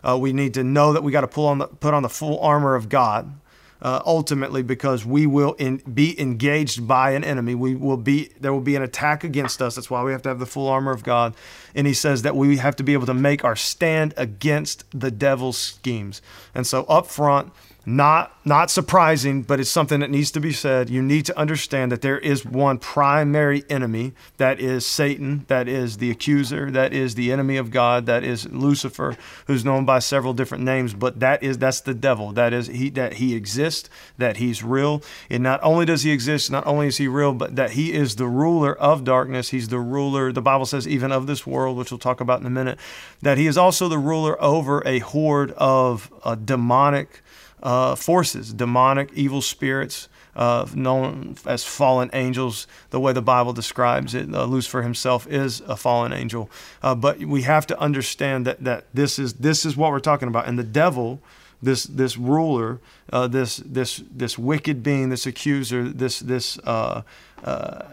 Uh, 0.04 0.18
we 0.18 0.34
need 0.34 0.54
to 0.56 0.64
know 0.64 0.94
that 0.94 1.04
we 1.04 1.12
got 1.12 1.22
to 1.22 1.28
pull 1.28 1.48
on 1.48 1.60
the, 1.60 1.68
put 1.68 1.94
on 1.94 2.04
the 2.04 2.10
full 2.10 2.40
armor 2.40 2.76
of 2.76 2.90
God. 2.90 3.40
Uh, 3.82 4.02
ultimately, 4.06 4.64
because 4.64 5.06
we 5.06 5.28
will 5.28 5.56
in, 5.56 5.76
be 5.94 6.18
engaged 6.18 6.88
by 6.88 7.12
an 7.12 7.22
enemy, 7.22 7.54
we 7.54 7.76
will 7.76 7.98
be 7.98 8.30
there 8.40 8.54
will 8.54 8.62
be 8.62 8.78
an 8.78 8.82
attack 8.82 9.26
against 9.26 9.62
us. 9.62 9.76
That's 9.76 9.90
why 9.90 10.02
we 10.04 10.14
have 10.14 10.22
to 10.22 10.30
have 10.30 10.40
the 10.40 10.46
full 10.46 10.70
armor 10.70 10.92
of 10.92 11.04
God. 11.04 11.36
And 11.76 11.86
he 11.86 11.94
says 11.94 12.22
that 12.22 12.34
we 12.34 12.56
have 12.58 12.78
to 12.78 12.84
be 12.84 12.94
able 12.94 13.08
to 13.08 13.14
make 13.14 13.44
our 13.44 13.58
stand 13.58 14.14
against 14.16 14.86
the 14.98 15.12
devil's 15.12 15.58
schemes. 15.58 16.22
And 16.56 16.66
so, 16.66 16.86
up 16.86 17.08
front, 17.08 17.52
not 17.86 18.32
not 18.46 18.70
surprising, 18.70 19.42
but 19.42 19.60
it's 19.60 19.70
something 19.70 20.02
that 20.02 20.10
needs 20.10 20.30
to 20.32 20.40
be 20.42 20.52
said. 20.52 20.90
You 20.90 21.02
need 21.02 21.26
to 21.28 21.38
understand 21.38 21.92
that 21.94 22.02
there 22.02 22.20
is 22.20 22.44
one 22.46 22.78
primary 22.78 23.64
enemy 23.70 24.14
that 24.36 24.60
is 24.60 24.86
Satan, 24.86 25.46
that 25.48 25.70
is 25.70 25.98
the 25.98 26.12
accuser, 26.12 26.70
that 26.72 26.92
is 26.92 27.16
the 27.16 27.32
enemy 27.32 27.56
of 27.56 27.72
God, 27.72 28.06
that 28.06 28.24
is 28.24 28.50
Lucifer, 28.50 29.16
who's 29.48 29.64
known 29.64 29.86
by 29.86 30.00
several 30.00 30.34
different 30.34 30.64
names, 30.64 30.94
but 30.94 31.22
that 31.22 31.42
is 31.42 31.58
that's 31.58 31.82
the 31.82 31.94
devil. 31.94 32.32
That 32.34 32.54
is 32.54 32.68
he 32.68 32.90
that 32.92 33.14
he 33.14 33.34
exists, 33.34 33.90
that 34.18 34.38
he's 34.38 34.64
real. 34.64 35.02
And 35.30 35.44
not 35.44 35.62
only 35.64 35.86
does 35.86 36.04
he 36.04 36.12
exist, 36.12 36.52
not 36.52 36.66
only 36.68 36.88
is 36.88 36.98
he 36.98 37.08
real, 37.08 37.34
but 37.34 37.56
that 37.56 37.72
he 37.72 37.94
is 37.94 38.16
the 38.16 38.28
ruler 38.28 38.76
of 38.76 39.04
darkness. 39.04 39.50
He's 39.50 39.70
the 39.70 39.80
ruler, 39.80 40.32
the 40.32 40.42
Bible 40.42 40.66
says, 40.66 40.88
even 40.88 41.12
of 41.12 41.28
this 41.28 41.48
world, 41.48 41.78
which 41.78 41.92
we'll 41.92 41.98
talk 41.98 42.22
about 42.22 42.40
in 42.40 42.46
a 42.46 42.50
minute, 42.50 42.80
that 43.22 43.38
he 43.38 43.48
is 43.48 43.58
also 43.58 43.88
the 43.88 43.98
ruler 43.98 44.42
over 44.42 44.82
a 44.86 45.00
horde 45.00 45.52
of 45.52 46.12
uh, 46.24 46.36
demonic 46.36 47.22
uh, 47.64 47.96
forces, 47.96 48.54
demonic, 48.54 49.10
evil 49.14 49.42
spirits, 49.42 50.10
uh, 50.36 50.68
known 50.76 51.36
as 51.46 51.64
fallen 51.64 52.10
angels, 52.14 52.68
the 52.90 53.00
way 53.00 53.14
the 53.14 53.22
Bible 53.22 53.54
describes 53.54 54.14
it. 54.14 54.34
Uh, 54.34 54.46
Lucifer 54.46 54.82
himself 54.82 55.26
is 55.28 55.62
a 55.62 55.76
fallen 55.76 56.12
angel. 56.12 56.50
Uh, 56.82 56.94
but 56.94 57.20
we 57.20 57.44
have 57.44 57.66
to 57.68 57.80
understand 57.80 58.46
that, 58.46 58.64
that 58.64 58.86
this, 58.94 59.18
is, 59.18 59.34
this 59.36 59.66
is 59.66 59.78
what 59.78 59.92
we're 59.92 60.00
talking 60.00 60.28
about. 60.28 60.48
And 60.48 60.60
the 60.60 60.64
devil, 60.64 61.22
this, 61.62 61.84
this 61.84 62.18
ruler, 62.18 62.80
uh, 63.12 63.28
this, 63.28 63.58
this, 63.58 64.04
this 64.12 64.38
wicked 64.38 64.84
being, 64.84 65.10
this 65.10 65.26
accuser, 65.26 65.88
this, 65.88 66.20
this 66.20 66.60
uh, 66.60 67.04
uh, 67.44 67.86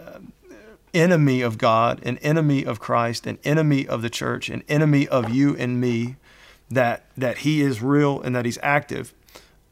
enemy 0.93 1.43
of 1.43 1.59
God, 1.59 2.01
an 2.05 2.19
enemy 2.19 2.65
of 2.65 2.81
Christ, 2.81 3.27
an 3.27 3.39
enemy 3.45 3.87
of 3.87 4.03
the 4.03 4.11
church, 4.11 4.49
an 4.49 4.65
enemy 4.69 5.07
of 5.07 5.31
you 5.31 5.57
and 5.57 5.81
me, 5.81 6.17
that, 6.71 7.05
that 7.17 7.39
he 7.39 7.61
is 7.61 7.83
real 7.83 8.21
and 8.23 8.35
that 8.35 8.45
he's 8.45 8.59
active 8.63 9.13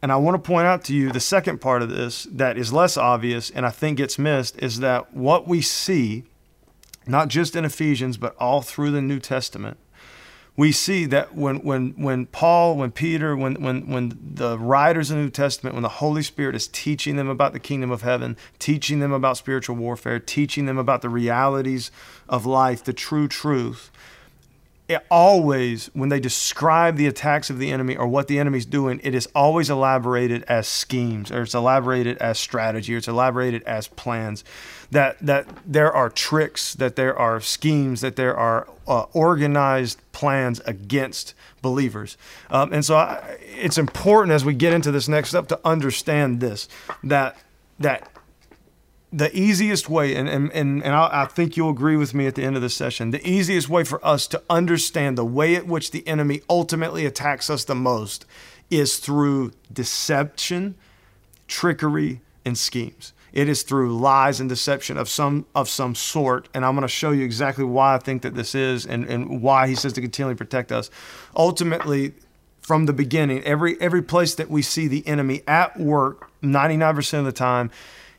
and 0.00 0.12
I 0.12 0.16
want 0.16 0.42
to 0.42 0.46
point 0.46 0.66
out 0.66 0.84
to 0.84 0.94
you 0.94 1.10
the 1.10 1.20
second 1.20 1.60
part 1.60 1.82
of 1.82 1.90
this 1.90 2.24
that 2.30 2.56
is 2.56 2.72
less 2.72 2.96
obvious 2.96 3.50
and 3.50 3.66
I 3.66 3.70
think 3.70 3.98
gets 3.98 4.18
missed 4.18 4.56
is 4.58 4.80
that 4.80 5.12
what 5.14 5.48
we 5.48 5.60
see, 5.60 6.24
not 7.06 7.28
just 7.28 7.56
in 7.56 7.64
Ephesians, 7.64 8.16
but 8.16 8.36
all 8.38 8.62
through 8.62 8.92
the 8.92 9.02
New 9.02 9.18
Testament, 9.18 9.76
we 10.56 10.72
see 10.72 11.06
that 11.06 11.36
when 11.36 11.62
when 11.62 11.90
when 11.90 12.26
Paul, 12.26 12.76
when 12.76 12.90
Peter, 12.90 13.36
when 13.36 13.62
when 13.62 13.88
when 13.88 14.18
the 14.20 14.58
writers 14.58 15.08
of 15.08 15.16
the 15.16 15.22
New 15.22 15.30
Testament, 15.30 15.74
when 15.74 15.84
the 15.84 15.88
Holy 15.88 16.22
Spirit 16.22 16.56
is 16.56 16.66
teaching 16.66 17.14
them 17.14 17.28
about 17.28 17.52
the 17.52 17.60
kingdom 17.60 17.92
of 17.92 18.02
heaven, 18.02 18.36
teaching 18.58 18.98
them 18.98 19.12
about 19.12 19.36
spiritual 19.36 19.76
warfare, 19.76 20.18
teaching 20.18 20.66
them 20.66 20.76
about 20.76 21.00
the 21.00 21.08
realities 21.08 21.92
of 22.28 22.44
life, 22.44 22.82
the 22.82 22.92
true 22.92 23.28
truth, 23.28 23.92
it 24.88 25.04
always, 25.10 25.90
when 25.92 26.08
they 26.08 26.18
describe 26.18 26.96
the 26.96 27.06
attacks 27.06 27.50
of 27.50 27.58
the 27.58 27.70
enemy 27.70 27.94
or 27.94 28.08
what 28.08 28.26
the 28.26 28.38
enemy's 28.38 28.64
doing, 28.64 29.00
it 29.02 29.14
is 29.14 29.28
always 29.34 29.68
elaborated 29.68 30.44
as 30.44 30.66
schemes 30.66 31.30
or 31.30 31.42
it's 31.42 31.54
elaborated 31.54 32.16
as 32.18 32.38
strategy 32.38 32.94
or 32.94 32.96
it's 32.96 33.08
elaborated 33.08 33.62
as 33.64 33.86
plans. 33.88 34.44
That, 34.90 35.18
that 35.20 35.46
there 35.66 35.92
are 35.92 36.08
tricks, 36.08 36.72
that 36.74 36.96
there 36.96 37.14
are 37.14 37.38
schemes, 37.40 38.00
that 38.00 38.16
there 38.16 38.34
are 38.34 38.66
uh, 38.86 39.02
organized 39.12 40.00
plans 40.12 40.60
against 40.60 41.34
believers. 41.60 42.16
Um, 42.48 42.72
and 42.72 42.82
so 42.82 42.96
I, 42.96 43.36
it's 43.42 43.76
important 43.76 44.32
as 44.32 44.46
we 44.46 44.54
get 44.54 44.72
into 44.72 44.90
this 44.90 45.06
next 45.06 45.28
step 45.28 45.48
to 45.48 45.60
understand 45.66 46.40
this 46.40 46.66
that, 47.04 47.36
that 47.78 48.10
the 49.12 49.34
easiest 49.36 49.88
way, 49.88 50.14
and, 50.14 50.28
and, 50.28 50.52
and, 50.52 50.82
and 50.82 50.94
I, 50.94 51.22
I 51.22 51.24
think 51.24 51.56
you'll 51.56 51.70
agree 51.70 51.96
with 51.96 52.12
me 52.12 52.26
at 52.26 52.34
the 52.34 52.44
end 52.44 52.56
of 52.56 52.62
this 52.62 52.74
session, 52.74 53.10
the 53.10 53.26
easiest 53.26 53.68
way 53.68 53.84
for 53.84 54.04
us 54.04 54.26
to 54.28 54.42
understand 54.50 55.16
the 55.16 55.24
way 55.24 55.56
at 55.56 55.66
which 55.66 55.92
the 55.92 56.06
enemy 56.06 56.42
ultimately 56.48 57.06
attacks 57.06 57.48
us 57.48 57.64
the 57.64 57.74
most 57.74 58.26
is 58.70 58.98
through 58.98 59.52
deception, 59.72 60.74
trickery, 61.46 62.20
and 62.44 62.58
schemes. 62.58 63.14
It 63.32 63.48
is 63.48 63.62
through 63.62 63.98
lies 63.98 64.40
and 64.40 64.48
deception 64.48 64.96
of 64.96 65.08
some 65.08 65.46
of 65.54 65.68
some 65.68 65.94
sort, 65.94 66.48
and 66.54 66.64
I'm 66.64 66.74
going 66.74 66.82
to 66.82 66.88
show 66.88 67.10
you 67.10 67.24
exactly 67.24 67.64
why 67.64 67.94
I 67.94 67.98
think 67.98 68.22
that 68.22 68.34
this 68.34 68.54
is, 68.54 68.86
and, 68.86 69.04
and 69.04 69.42
why 69.42 69.68
he 69.68 69.74
says 69.74 69.92
to 69.94 70.00
continually 70.00 70.34
protect 70.34 70.72
us. 70.72 70.90
Ultimately, 71.36 72.14
from 72.62 72.86
the 72.86 72.92
beginning, 72.92 73.42
every 73.44 73.80
every 73.80 74.02
place 74.02 74.34
that 74.34 74.50
we 74.50 74.62
see 74.62 74.88
the 74.88 75.06
enemy 75.06 75.42
at 75.46 75.78
work, 75.78 76.30
99% 76.42 77.18
of 77.18 77.24
the 77.26 77.32
time, 77.32 77.70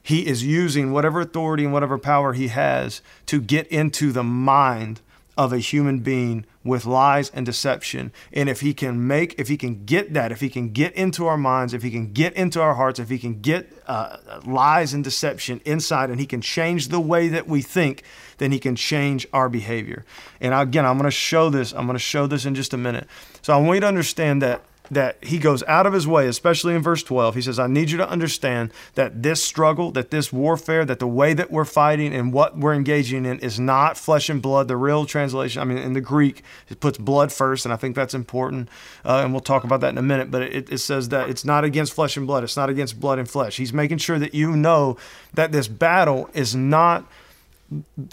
he 0.09 0.25
is 0.25 0.43
using 0.43 0.91
whatever 0.91 1.21
authority 1.21 1.63
and 1.63 1.71
whatever 1.71 1.99
power 1.99 2.33
he 2.33 2.47
has 2.47 3.03
to 3.27 3.39
get 3.39 3.67
into 3.67 4.11
the 4.11 4.23
mind 4.23 5.01
of 5.37 5.53
a 5.53 5.59
human 5.59 5.99
being 5.99 6.47
with 6.63 6.83
lies 6.83 7.29
and 7.29 7.45
deception. 7.45 8.11
And 8.33 8.49
if 8.49 8.61
he 8.61 8.73
can 8.73 9.05
make, 9.05 9.35
if 9.37 9.49
he 9.49 9.55
can 9.55 9.85
get 9.85 10.15
that, 10.15 10.31
if 10.31 10.41
he 10.41 10.49
can 10.49 10.69
get 10.69 10.95
into 10.95 11.27
our 11.27 11.37
minds, 11.37 11.75
if 11.75 11.83
he 11.83 11.91
can 11.91 12.11
get 12.11 12.33
into 12.33 12.59
our 12.59 12.73
hearts, 12.73 12.97
if 12.97 13.09
he 13.09 13.19
can 13.19 13.39
get 13.39 13.71
uh, 13.85 14.17
lies 14.43 14.95
and 14.95 15.03
deception 15.03 15.61
inside 15.63 16.09
and 16.09 16.19
he 16.19 16.25
can 16.25 16.41
change 16.41 16.87
the 16.87 16.99
way 16.99 17.27
that 17.27 17.47
we 17.47 17.61
think, 17.61 18.01
then 18.39 18.51
he 18.51 18.57
can 18.57 18.75
change 18.75 19.27
our 19.31 19.47
behavior. 19.47 20.05
And 20.41 20.55
again, 20.55 20.87
I'm 20.87 20.97
going 20.97 21.05
to 21.05 21.11
show 21.11 21.51
this. 21.51 21.71
I'm 21.71 21.85
going 21.85 21.93
to 21.93 21.99
show 21.99 22.25
this 22.25 22.45
in 22.45 22.55
just 22.55 22.73
a 22.73 22.77
minute. 22.77 23.07
So 23.43 23.53
I 23.53 23.57
want 23.57 23.75
you 23.75 23.81
to 23.81 23.87
understand 23.87 24.41
that 24.41 24.63
that 24.91 25.23
he 25.23 25.37
goes 25.37 25.63
out 25.63 25.85
of 25.85 25.93
his 25.93 26.07
way, 26.07 26.27
especially 26.27 26.75
in 26.75 26.81
verse 26.81 27.03
12. 27.03 27.35
He 27.35 27.41
says, 27.41 27.59
I 27.59 27.67
need 27.67 27.91
you 27.91 27.97
to 27.97 28.09
understand 28.09 28.71
that 28.95 29.21
this 29.21 29.43
struggle, 29.43 29.91
that 29.91 30.11
this 30.11 30.33
warfare, 30.33 30.85
that 30.85 30.99
the 30.99 31.07
way 31.07 31.33
that 31.33 31.51
we're 31.51 31.65
fighting 31.65 32.13
and 32.13 32.33
what 32.33 32.57
we're 32.57 32.73
engaging 32.73 33.25
in 33.25 33.39
is 33.39 33.59
not 33.59 33.97
flesh 33.97 34.29
and 34.29 34.41
blood. 34.41 34.67
The 34.67 34.77
real 34.77 35.05
translation, 35.05 35.61
I 35.61 35.65
mean, 35.65 35.77
in 35.77 35.93
the 35.93 36.01
Greek, 36.01 36.43
it 36.69 36.79
puts 36.79 36.97
blood 36.97 37.31
first, 37.31 37.65
and 37.65 37.73
I 37.73 37.77
think 37.77 37.95
that's 37.95 38.13
important. 38.13 38.69
Uh, 39.05 39.21
and 39.23 39.31
we'll 39.31 39.41
talk 39.41 39.63
about 39.63 39.81
that 39.81 39.89
in 39.89 39.97
a 39.97 40.03
minute. 40.03 40.31
But 40.31 40.43
it, 40.43 40.71
it 40.71 40.79
says 40.79 41.09
that 41.09 41.29
it's 41.29 41.45
not 41.45 41.63
against 41.63 41.93
flesh 41.93 42.17
and 42.17 42.25
blood, 42.25 42.43
it's 42.43 42.57
not 42.57 42.69
against 42.69 42.99
blood 42.99 43.19
and 43.19 43.29
flesh. 43.29 43.57
He's 43.57 43.73
making 43.73 43.99
sure 43.99 44.19
that 44.19 44.33
you 44.33 44.55
know 44.55 44.97
that 45.33 45.51
this 45.51 45.67
battle 45.67 46.29
is 46.33 46.55
not, 46.55 47.05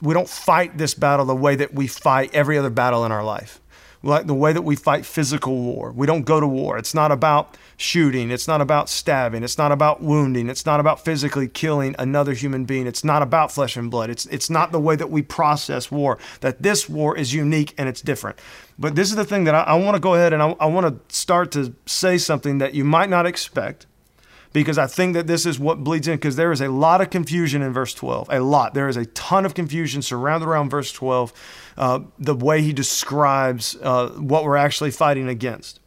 we 0.03 0.13
don't 0.13 0.29
fight 0.29 0.77
this 0.77 0.95
battle 0.95 1.25
the 1.25 1.35
way 1.35 1.57
that 1.57 1.73
we 1.73 1.87
fight 1.87 2.35
every 2.35 2.59
other 2.59 2.71
battle 2.71 3.05
in 3.05 3.13
our 3.13 3.25
life 3.25 3.61
like 4.07 4.27
the 4.27 4.35
way 4.35 4.53
that 4.53 4.63
we 4.63 4.77
fight 4.77 5.05
physical 5.05 5.57
war. 5.61 5.93
We 5.93 6.07
don't 6.07 6.23
go 6.23 6.41
to 6.41 6.47
war. 6.47 6.79
It's 6.79 6.95
not 6.95 7.13
about 7.13 7.57
shooting. 7.77 8.31
It's 8.31 8.49
not 8.49 8.61
about 8.61 8.89
stabbing. 8.89 9.43
It's 9.43 9.59
not 9.59 9.73
about 9.73 10.03
wounding. 10.03 10.49
It's 10.49 10.65
not 10.65 10.81
about 10.81 11.05
physically 11.05 11.49
killing 11.49 11.95
another 11.99 12.33
human 12.33 12.65
being. 12.65 12.87
It's 12.87 13.05
not 13.05 13.23
about 13.23 13.53
flesh 13.53 13.77
and 13.77 13.91
blood. 13.91 14.11
It's 14.11 14.27
it's 14.27 14.49
not 14.49 14.73
the 14.73 14.81
way 14.81 14.97
that 14.97 15.11
we 15.11 15.23
process 15.23 15.91
war. 15.91 16.19
That 16.41 16.63
this 16.63 16.89
war 16.89 17.17
is 17.17 17.35
unique 17.35 17.75
and 17.77 17.89
it's 17.89 18.01
different. 18.01 18.39
But 18.79 18.95
this 18.95 19.11
is 19.11 19.17
the 19.17 19.25
thing 19.25 19.45
that 19.45 19.55
I, 19.55 19.63
I 19.63 19.75
want 19.75 19.97
to 19.97 20.01
go 20.01 20.15
ahead 20.15 20.33
and 20.33 20.43
I, 20.43 20.55
I 20.61 20.67
want 20.67 20.87
to 20.87 21.15
start 21.15 21.51
to 21.53 21.75
say 21.87 22.19
something 22.19 22.59
that 22.59 22.75
you 22.75 22.85
might 22.85 23.11
not 23.11 23.27
expect 23.27 23.87
because 24.57 24.79
I 24.79 24.87
think 24.87 25.13
that 25.13 25.27
this 25.27 25.45
is 25.45 25.61
what 25.61 25.85
bleeds 25.85 26.09
in 26.09 26.17
because 26.17 26.37
there 26.37 26.51
is 26.51 26.63
a 26.63 26.69
lot 26.69 27.03
of 27.03 27.11
confusion 27.11 27.61
in 27.61 27.75
verse 27.75 27.93
12. 27.93 28.29
A 28.31 28.41
lot. 28.41 28.73
There 28.73 28.89
is 28.89 28.97
a 28.97 29.05
ton 29.05 29.45
of 29.45 29.53
confusion 29.53 30.01
surrounded 30.01 30.49
around 30.49 30.71
verse 30.71 30.91
12, 30.93 31.31
uh, 31.77 32.01
the 32.19 32.35
way 32.35 32.63
he 32.63 32.73
describes 32.73 33.77
uh, 33.83 34.09
what 34.13 34.45
we're 34.45 34.57
actually 34.57 34.93
fighting 34.93 35.29
against. 35.29 35.79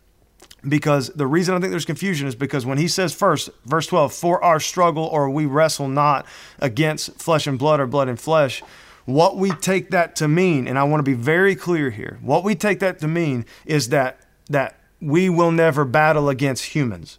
Because 0.68 1.10
the 1.16 1.26
reason 1.26 1.56
I 1.56 1.60
think 1.60 1.72
there's 1.72 1.84
confusion 1.84 2.28
is 2.28 2.36
because 2.36 2.64
when 2.64 2.78
he 2.78 2.88
says 2.88 3.12
first, 3.12 3.50
verse 3.66 3.88
12, 3.88 4.14
for 4.14 4.44
our 4.44 4.60
struggle 4.60 5.06
or 5.06 5.32
we 5.32 5.48
wrestle 5.48 5.88
not 5.88 6.28
against 6.60 7.20
flesh 7.20 7.48
and 7.48 7.58
blood 7.58 7.80
or 7.80 7.88
blood 7.88 8.08
and 8.08 8.20
flesh, 8.20 8.62
what 9.06 9.36
we 9.36 9.50
take 9.50 9.90
that 9.90 10.16
to 10.18 10.28
mean, 10.28 10.68
and 10.68 10.78
I 10.78 10.84
want 10.84 11.00
to 11.00 11.12
be 11.12 11.16
very 11.16 11.56
clear 11.56 11.90
here, 11.90 12.20
what 12.22 12.44
we 12.44 12.54
take 12.54 12.82
that 12.82 13.00
to 13.00 13.08
mean 13.08 13.48
is 13.66 13.90
that 13.90 14.20
that 14.48 14.80
we 15.02 15.28
will 15.28 15.52
never 15.52 15.86
battle 15.86 16.30
against 16.30 16.66
humans. 16.66 17.18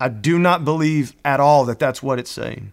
I 0.00 0.08
do 0.08 0.38
not 0.38 0.64
believe 0.64 1.14
at 1.24 1.38
all 1.40 1.66
that 1.66 1.78
that's 1.78 2.02
what 2.02 2.18
it's 2.18 2.30
saying. 2.30 2.72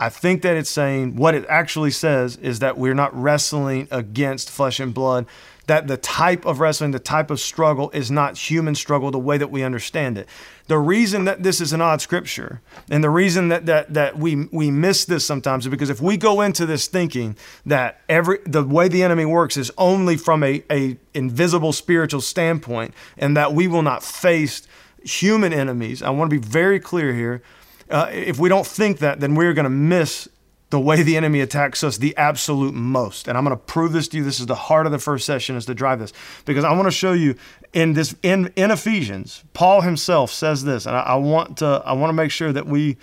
I 0.00 0.08
think 0.08 0.42
that 0.42 0.56
it's 0.56 0.68
saying 0.68 1.16
what 1.16 1.34
it 1.34 1.46
actually 1.48 1.92
says 1.92 2.36
is 2.36 2.58
that 2.58 2.76
we're 2.76 2.94
not 2.94 3.14
wrestling 3.18 3.86
against 3.92 4.50
flesh 4.50 4.80
and 4.80 4.92
blood, 4.92 5.24
that 5.66 5.86
the 5.86 5.96
type 5.96 6.44
of 6.44 6.60
wrestling, 6.60 6.90
the 6.90 6.98
type 6.98 7.30
of 7.30 7.40
struggle 7.40 7.90
is 7.90 8.10
not 8.10 8.36
human 8.36 8.74
struggle 8.74 9.10
the 9.10 9.18
way 9.18 9.38
that 9.38 9.50
we 9.50 9.62
understand 9.62 10.18
it. 10.18 10.28
The 10.66 10.78
reason 10.78 11.24
that 11.24 11.42
this 11.42 11.60
is 11.60 11.72
an 11.72 11.80
odd 11.80 12.00
scripture 12.00 12.60
and 12.90 13.04
the 13.04 13.10
reason 13.10 13.48
that 13.48 13.66
that 13.66 13.94
that 13.94 14.18
we 14.18 14.46
we 14.50 14.70
miss 14.70 15.04
this 15.04 15.24
sometimes 15.24 15.64
is 15.64 15.70
because 15.70 15.90
if 15.90 16.00
we 16.00 16.16
go 16.16 16.40
into 16.40 16.66
this 16.66 16.86
thinking 16.86 17.36
that 17.64 18.00
every 18.08 18.38
the 18.44 18.64
way 18.64 18.88
the 18.88 19.02
enemy 19.02 19.24
works 19.24 19.56
is 19.56 19.70
only 19.78 20.16
from 20.16 20.42
a, 20.42 20.62
a 20.70 20.96
invisible 21.14 21.72
spiritual 21.72 22.20
standpoint 22.20 22.92
and 23.16 23.36
that 23.36 23.52
we 23.52 23.68
will 23.68 23.82
not 23.82 24.02
face 24.02 24.66
human 25.04 25.52
enemies. 25.52 26.02
I 26.02 26.10
want 26.10 26.30
to 26.30 26.40
be 26.40 26.44
very 26.44 26.80
clear 26.80 27.14
here. 27.14 27.42
Uh, 27.90 28.08
if 28.10 28.38
we 28.38 28.48
don't 28.48 28.66
think 28.66 28.98
that, 28.98 29.20
then 29.20 29.34
we're 29.34 29.52
going 29.52 29.64
to 29.64 29.70
miss 29.70 30.28
the 30.70 30.80
way 30.80 31.02
the 31.02 31.16
enemy 31.16 31.40
attacks 31.40 31.84
us 31.84 31.98
the 31.98 32.16
absolute 32.16 32.74
most. 32.74 33.28
And 33.28 33.38
I'm 33.38 33.44
going 33.44 33.56
to 33.56 33.62
prove 33.62 33.92
this 33.92 34.08
to 34.08 34.16
you. 34.16 34.24
This 34.24 34.40
is 34.40 34.46
the 34.46 34.56
heart 34.56 34.86
of 34.86 34.92
the 34.92 34.98
first 34.98 35.24
session 35.24 35.54
is 35.54 35.66
to 35.66 35.74
drive 35.74 36.00
this 36.00 36.12
because 36.46 36.64
I 36.64 36.72
want 36.72 36.86
to 36.86 36.90
show 36.90 37.12
you 37.12 37.36
in 37.72 37.92
this 37.92 38.14
in 38.22 38.52
in 38.56 38.70
Ephesians, 38.70 39.44
Paul 39.52 39.82
himself 39.82 40.32
says 40.32 40.64
this, 40.64 40.86
and 40.86 40.96
I, 40.96 41.00
I 41.00 41.14
want 41.14 41.58
to 41.58 41.82
I 41.84 41.92
want 41.92 42.08
to 42.08 42.14
make 42.14 42.30
sure 42.30 42.52
that 42.52 42.66
we 42.66 42.96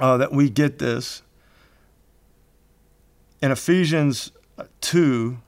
uh, 0.00 0.16
that 0.18 0.32
we 0.32 0.48
get 0.48 0.78
this 0.78 1.22
in 3.42 3.50
Ephesians 3.50 4.32
two. 4.80 5.38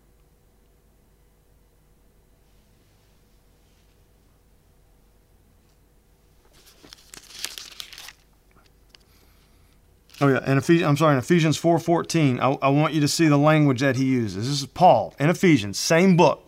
Oh 10.21 10.29
yeah, 10.29 10.41
and 10.47 10.59
Ephesians, 10.59 10.89
I'm 10.89 10.97
sorry, 10.97 11.13
in 11.13 11.19
Ephesians 11.19 11.61
4:14, 11.61 12.41
I, 12.41 12.67
I 12.67 12.69
want 12.71 12.95
you 12.95 13.01
to 13.01 13.09
see 13.09 13.29
the 13.29 13.37
language 13.37 13.81
that 13.81 13.97
he 13.97 14.05
uses. 14.05 14.49
This 14.49 14.63
is 14.63 14.67
Paul 14.67 15.15
in 15.19 15.29
Ephesians, 15.29 15.79
same 15.79 16.17
book. 16.17 16.43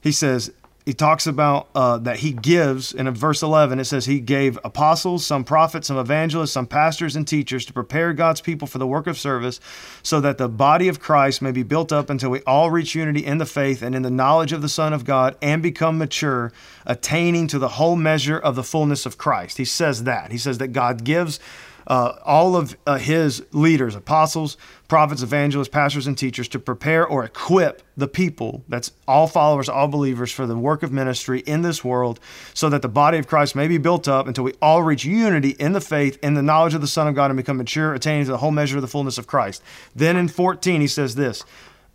He 0.00 0.12
says 0.12 0.52
he 0.86 0.94
talks 0.94 1.26
about 1.26 1.68
uh, 1.74 1.98
that 1.98 2.20
he 2.20 2.32
gives 2.32 2.92
in 2.94 3.12
verse 3.12 3.42
11 3.42 3.80
it 3.80 3.84
says 3.84 4.06
he 4.06 4.20
gave 4.20 4.56
apostles 4.64 5.26
some 5.26 5.42
prophets 5.42 5.88
some 5.88 5.98
evangelists 5.98 6.52
some 6.52 6.66
pastors 6.66 7.16
and 7.16 7.26
teachers 7.26 7.66
to 7.66 7.72
prepare 7.72 8.12
god's 8.12 8.40
people 8.40 8.68
for 8.68 8.78
the 8.78 8.86
work 8.86 9.08
of 9.08 9.18
service 9.18 9.58
so 10.04 10.20
that 10.20 10.38
the 10.38 10.48
body 10.48 10.86
of 10.86 11.00
christ 11.00 11.42
may 11.42 11.50
be 11.50 11.64
built 11.64 11.90
up 11.90 12.08
until 12.08 12.30
we 12.30 12.40
all 12.42 12.70
reach 12.70 12.94
unity 12.94 13.26
in 13.26 13.38
the 13.38 13.46
faith 13.46 13.82
and 13.82 13.96
in 13.96 14.02
the 14.02 14.10
knowledge 14.10 14.52
of 14.52 14.62
the 14.62 14.68
son 14.68 14.92
of 14.92 15.04
god 15.04 15.36
and 15.42 15.60
become 15.60 15.98
mature 15.98 16.52
attaining 16.86 17.48
to 17.48 17.58
the 17.58 17.70
whole 17.70 17.96
measure 17.96 18.38
of 18.38 18.54
the 18.54 18.62
fullness 18.62 19.04
of 19.04 19.18
christ 19.18 19.58
he 19.58 19.64
says 19.64 20.04
that 20.04 20.30
he 20.30 20.38
says 20.38 20.58
that 20.58 20.68
god 20.68 21.02
gives 21.02 21.40
uh, 21.86 22.14
all 22.24 22.56
of 22.56 22.76
uh, 22.86 22.98
his 22.98 23.44
leaders, 23.52 23.94
apostles, 23.94 24.56
prophets, 24.88 25.22
evangelists, 25.22 25.68
pastors, 25.68 26.06
and 26.06 26.16
teachers 26.16 26.48
to 26.48 26.58
prepare 26.58 27.06
or 27.06 27.24
equip 27.24 27.82
the 27.96 28.08
people, 28.08 28.64
that's 28.68 28.92
all 29.06 29.26
followers, 29.26 29.68
all 29.68 29.88
believers, 29.88 30.30
for 30.30 30.46
the 30.46 30.56
work 30.56 30.82
of 30.82 30.92
ministry 30.92 31.40
in 31.40 31.62
this 31.62 31.84
world, 31.84 32.20
so 32.54 32.68
that 32.68 32.82
the 32.82 32.88
body 32.88 33.18
of 33.18 33.26
Christ 33.26 33.56
may 33.56 33.68
be 33.68 33.78
built 33.78 34.08
up 34.08 34.26
until 34.26 34.44
we 34.44 34.52
all 34.60 34.82
reach 34.82 35.04
unity 35.04 35.50
in 35.50 35.72
the 35.72 35.80
faith, 35.80 36.18
in 36.22 36.34
the 36.34 36.42
knowledge 36.42 36.74
of 36.74 36.80
the 36.80 36.86
Son 36.86 37.08
of 37.08 37.14
God, 37.14 37.30
and 37.30 37.36
become 37.36 37.56
mature, 37.56 37.94
attaining 37.94 38.24
to 38.26 38.30
the 38.30 38.38
whole 38.38 38.50
measure 38.50 38.76
of 38.76 38.82
the 38.82 38.88
fullness 38.88 39.18
of 39.18 39.26
Christ. 39.26 39.62
Then 39.94 40.16
in 40.16 40.28
14, 40.28 40.80
he 40.80 40.88
says 40.88 41.14
this 41.14 41.44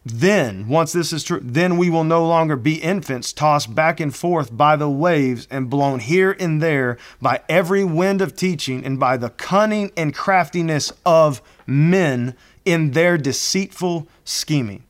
then, 0.04 0.68
once 0.68 0.94
this 0.94 1.14
is 1.14 1.24
true, 1.24 1.40
then 1.44 1.78
we 1.78 1.90
will 1.90 2.04
no 2.04 2.26
longer 2.26 2.56
be 2.56 2.76
infants 2.76 3.32
tossed 3.32 3.76
back 3.76 4.00
and 4.00 4.16
forth 4.16 4.56
by 4.56 4.76
the 4.76 4.90
waves 4.90 5.48
and 5.52 5.70
blown 5.70 6.00
here 6.00 6.36
and 6.40 6.62
there 6.62 6.98
by 7.22 7.42
every 7.48 7.84
wind 7.84 8.20
of 8.20 8.36
teaching 8.36 8.84
and 8.84 9.00
by 9.00 9.16
the 9.16 9.30
cunning 9.30 9.92
and 9.96 10.16
craftiness 10.16 10.92
of 11.06 11.40
men 11.68 12.36
in 12.66 12.92
their 12.92 13.16
deceitful 13.16 14.08
scheming. 14.26 14.84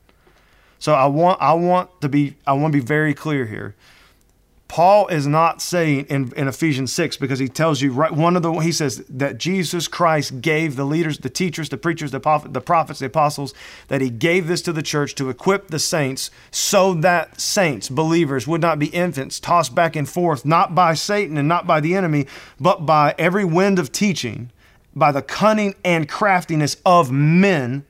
So 0.78 0.94
I 0.94 1.06
want 1.06 1.40
I 1.42 1.52
want 1.52 2.00
to 2.00 2.08
be 2.08 2.36
I 2.46 2.54
want 2.54 2.72
to 2.72 2.80
be 2.80 2.84
very 2.84 3.12
clear 3.12 3.44
here. 3.44 3.74
Paul 4.72 5.08
is 5.08 5.26
not 5.26 5.60
saying 5.60 6.06
in, 6.06 6.32
in 6.34 6.48
Ephesians 6.48 6.94
6 6.94 7.18
because 7.18 7.38
he 7.38 7.46
tells 7.46 7.82
you 7.82 7.92
right 7.92 8.10
one 8.10 8.36
of 8.36 8.42
the 8.42 8.50
he 8.54 8.72
says 8.72 9.04
that 9.10 9.36
Jesus 9.36 9.86
Christ 9.86 10.40
gave 10.40 10.76
the 10.76 10.86
leaders, 10.86 11.18
the 11.18 11.28
teachers, 11.28 11.68
the 11.68 11.76
preachers, 11.76 12.10
the, 12.10 12.20
prophet, 12.20 12.54
the 12.54 12.60
prophets, 12.62 12.98
the 12.98 13.04
apostles, 13.04 13.52
that 13.88 14.00
he 14.00 14.08
gave 14.08 14.46
this 14.46 14.62
to 14.62 14.72
the 14.72 14.80
church 14.80 15.14
to 15.16 15.28
equip 15.28 15.68
the 15.68 15.78
saints 15.78 16.30
so 16.50 16.94
that 16.94 17.38
saints, 17.38 17.90
believers, 17.90 18.46
would 18.46 18.62
not 18.62 18.78
be 18.78 18.86
infants 18.86 19.38
tossed 19.38 19.74
back 19.74 19.94
and 19.94 20.08
forth, 20.08 20.46
not 20.46 20.74
by 20.74 20.94
Satan 20.94 21.36
and 21.36 21.46
not 21.46 21.66
by 21.66 21.78
the 21.78 21.94
enemy, 21.94 22.26
but 22.58 22.86
by 22.86 23.14
every 23.18 23.44
wind 23.44 23.78
of 23.78 23.92
teaching, 23.92 24.50
by 24.96 25.12
the 25.12 25.20
cunning 25.20 25.74
and 25.84 26.08
craftiness 26.08 26.78
of 26.86 27.12
men 27.12 27.84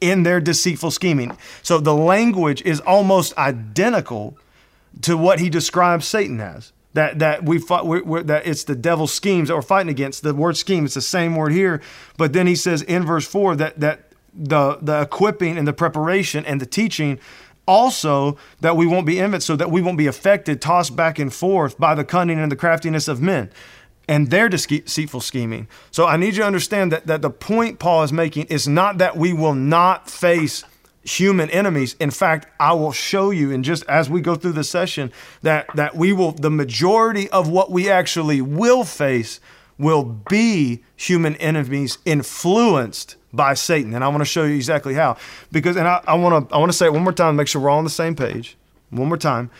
in 0.00 0.22
their 0.22 0.40
deceitful 0.40 0.92
scheming. 0.92 1.36
So 1.64 1.78
the 1.78 1.92
language 1.92 2.62
is 2.62 2.78
almost 2.78 3.36
identical 3.36 4.38
to 5.02 5.16
what 5.16 5.40
he 5.40 5.48
describes 5.50 6.06
Satan 6.06 6.40
as. 6.40 6.72
That 6.94 7.20
that 7.20 7.44
we 7.44 7.58
fought 7.58 7.86
we're, 7.86 8.02
we're, 8.02 8.22
that 8.24 8.46
it's 8.46 8.64
the 8.64 8.74
devil's 8.74 9.12
schemes 9.12 9.48
that 9.48 9.54
we're 9.54 9.62
fighting 9.62 9.90
against. 9.90 10.22
The 10.22 10.34
word 10.34 10.56
scheme 10.56 10.84
it's 10.84 10.94
the 10.94 11.00
same 11.00 11.36
word 11.36 11.52
here, 11.52 11.80
but 12.16 12.32
then 12.32 12.48
he 12.48 12.56
says 12.56 12.82
in 12.82 13.04
verse 13.04 13.26
four 13.26 13.54
that 13.56 13.78
that 13.78 14.12
the 14.34 14.78
the 14.82 15.02
equipping 15.02 15.56
and 15.56 15.68
the 15.68 15.72
preparation 15.72 16.44
and 16.44 16.60
the 16.60 16.66
teaching 16.66 17.20
also 17.66 18.36
that 18.60 18.76
we 18.76 18.86
won't 18.86 19.06
be 19.06 19.20
infants, 19.20 19.46
so 19.46 19.54
that 19.54 19.70
we 19.70 19.80
won't 19.80 19.98
be 19.98 20.08
affected, 20.08 20.60
tossed 20.60 20.96
back 20.96 21.20
and 21.20 21.32
forth 21.32 21.78
by 21.78 21.94
the 21.94 22.04
cunning 22.04 22.40
and 22.40 22.50
the 22.50 22.56
craftiness 22.56 23.06
of 23.06 23.22
men 23.22 23.50
and 24.10 24.30
their 24.30 24.48
deceitful 24.48 25.20
scheming. 25.20 25.68
So 25.92 26.04
I 26.04 26.16
need 26.16 26.34
you 26.34 26.40
to 26.40 26.46
understand 26.46 26.90
that, 26.90 27.06
that 27.06 27.22
the 27.22 27.30
point 27.30 27.78
Paul 27.78 28.02
is 28.02 28.12
making 28.12 28.46
is 28.46 28.66
not 28.66 28.98
that 28.98 29.16
we 29.16 29.32
will 29.32 29.54
not 29.54 30.10
face 30.10 30.64
human 31.02 31.50
enemies. 31.50 31.96
In 31.98 32.10
fact, 32.10 32.46
I 32.58 32.72
will 32.72 32.92
show 32.92 33.30
you, 33.30 33.52
and 33.52 33.64
just 33.64 33.84
as 33.88 34.10
we 34.10 34.20
go 34.20 34.34
through 34.34 34.52
the 34.52 34.64
session, 34.64 35.12
that 35.42 35.66
that 35.74 35.96
we 35.96 36.12
will 36.12 36.32
the 36.32 36.50
majority 36.50 37.28
of 37.30 37.48
what 37.48 37.70
we 37.70 37.90
actually 37.90 38.40
will 38.40 38.84
face 38.84 39.40
will 39.78 40.04
be 40.04 40.82
human 40.94 41.36
enemies 41.36 41.98
influenced 42.04 43.16
by 43.32 43.54
Satan. 43.54 43.94
And 43.94 44.04
I 44.04 44.08
want 44.08 44.20
to 44.20 44.26
show 44.26 44.44
you 44.44 44.54
exactly 44.54 44.94
how. 44.94 45.16
Because 45.50 45.76
and 45.76 45.88
I, 45.88 46.02
I 46.06 46.14
want 46.14 46.48
to 46.48 46.54
I 46.54 46.58
want 46.58 46.70
to 46.70 46.76
say 46.76 46.86
it 46.86 46.92
one 46.92 47.02
more 47.02 47.12
time, 47.12 47.36
make 47.36 47.48
sure 47.48 47.62
we're 47.62 47.70
all 47.70 47.78
on 47.78 47.84
the 47.84 47.90
same 47.90 48.14
page. 48.14 48.56
One 48.90 49.08
more 49.08 49.16
time. 49.16 49.50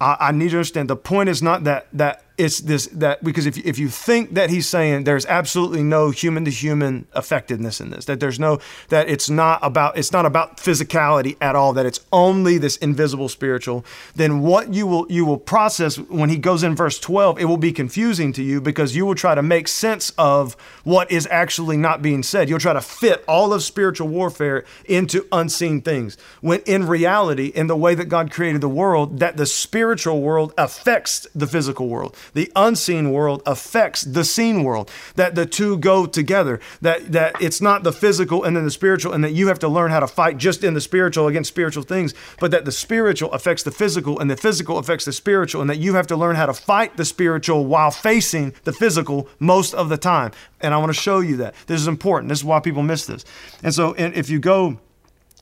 I, 0.00 0.16
I 0.20 0.32
need 0.32 0.50
to 0.50 0.56
understand 0.56 0.90
the 0.90 0.96
point 0.96 1.28
is 1.28 1.42
not 1.42 1.64
that 1.64 1.86
that 1.92 2.24
it's 2.38 2.58
this 2.60 2.86
that 2.88 3.22
because 3.24 3.46
if 3.46 3.56
if 3.58 3.78
you 3.78 3.88
think 3.88 4.34
that 4.34 4.50
he's 4.50 4.68
saying 4.68 5.04
there's 5.04 5.26
absolutely 5.26 5.82
no 5.82 6.10
human 6.10 6.44
to 6.44 6.50
human 6.50 7.06
effectiveness 7.14 7.80
in 7.80 7.90
this 7.90 8.04
that 8.04 8.20
there's 8.20 8.38
no 8.38 8.58
that 8.88 9.08
it's 9.08 9.30
not 9.30 9.58
about 9.62 9.96
it's 9.96 10.12
not 10.12 10.26
about 10.26 10.58
physicality 10.58 11.36
at 11.40 11.56
all 11.56 11.72
that 11.72 11.86
it's 11.86 12.00
only 12.12 12.58
this 12.58 12.76
invisible 12.78 13.28
spiritual 13.28 13.84
then 14.14 14.42
what 14.42 14.74
you 14.74 14.86
will 14.86 15.06
you 15.10 15.24
will 15.24 15.38
process 15.38 15.98
when 15.98 16.28
he 16.28 16.36
goes 16.36 16.62
in 16.62 16.74
verse 16.74 16.98
12 16.98 17.38
it 17.38 17.44
will 17.46 17.56
be 17.56 17.72
confusing 17.72 18.32
to 18.32 18.42
you 18.42 18.60
because 18.60 18.94
you 18.94 19.06
will 19.06 19.14
try 19.14 19.34
to 19.34 19.42
make 19.42 19.68
sense 19.68 20.10
of 20.18 20.56
what 20.84 21.10
is 21.10 21.26
actually 21.30 21.76
not 21.76 22.02
being 22.02 22.22
said. 22.22 22.48
You'll 22.48 22.58
try 22.58 22.72
to 22.72 22.80
fit 22.80 23.24
all 23.26 23.52
of 23.52 23.62
spiritual 23.62 24.08
warfare 24.08 24.64
into 24.84 25.26
unseen 25.32 25.80
things 25.82 26.16
when 26.40 26.60
in 26.60 26.86
reality 26.86 27.46
in 27.46 27.66
the 27.66 27.76
way 27.76 27.94
that 27.94 28.06
God 28.06 28.30
created 28.30 28.60
the 28.60 28.68
world 28.68 29.18
that 29.20 29.36
the 29.36 29.46
spiritual 29.46 30.20
world 30.22 30.52
affects 30.56 31.26
the 31.34 31.46
physical 31.46 31.88
world 31.88 32.16
the 32.34 32.50
unseen 32.56 33.12
world 33.12 33.42
affects 33.46 34.02
the 34.02 34.24
seen 34.24 34.64
world, 34.64 34.90
that 35.14 35.34
the 35.34 35.46
two 35.46 35.78
go 35.78 36.06
together, 36.06 36.60
that, 36.80 37.12
that 37.12 37.40
it's 37.40 37.60
not 37.60 37.82
the 37.82 37.92
physical 37.92 38.44
and 38.44 38.56
then 38.56 38.64
the 38.64 38.70
spiritual, 38.70 39.12
and 39.12 39.22
that 39.24 39.32
you 39.32 39.48
have 39.48 39.58
to 39.58 39.68
learn 39.68 39.90
how 39.90 40.00
to 40.00 40.06
fight 40.06 40.38
just 40.38 40.64
in 40.64 40.74
the 40.74 40.80
spiritual 40.80 41.28
against 41.28 41.48
spiritual 41.48 41.82
things, 41.82 42.14
but 42.40 42.50
that 42.50 42.64
the 42.64 42.72
spiritual 42.72 43.32
affects 43.32 43.62
the 43.62 43.70
physical 43.70 44.18
and 44.18 44.30
the 44.30 44.36
physical 44.36 44.78
affects 44.78 45.04
the 45.04 45.12
spiritual, 45.12 45.60
and 45.60 45.70
that 45.70 45.78
you 45.78 45.94
have 45.94 46.06
to 46.06 46.16
learn 46.16 46.36
how 46.36 46.46
to 46.46 46.54
fight 46.54 46.96
the 46.96 47.04
spiritual 47.04 47.66
while 47.66 47.90
facing 47.90 48.54
the 48.64 48.72
physical 48.72 49.28
most 49.38 49.74
of 49.74 49.88
the 49.88 49.96
time. 49.96 50.32
And 50.60 50.74
I 50.74 50.78
want 50.78 50.90
to 50.90 51.00
show 51.00 51.20
you 51.20 51.36
that. 51.38 51.54
This 51.66 51.80
is 51.80 51.88
important. 51.88 52.28
This 52.28 52.38
is 52.38 52.44
why 52.44 52.60
people 52.60 52.82
miss 52.82 53.06
this. 53.06 53.24
And 53.62 53.74
so 53.74 53.94
if 53.96 54.28
you 54.30 54.38
go 54.38 54.78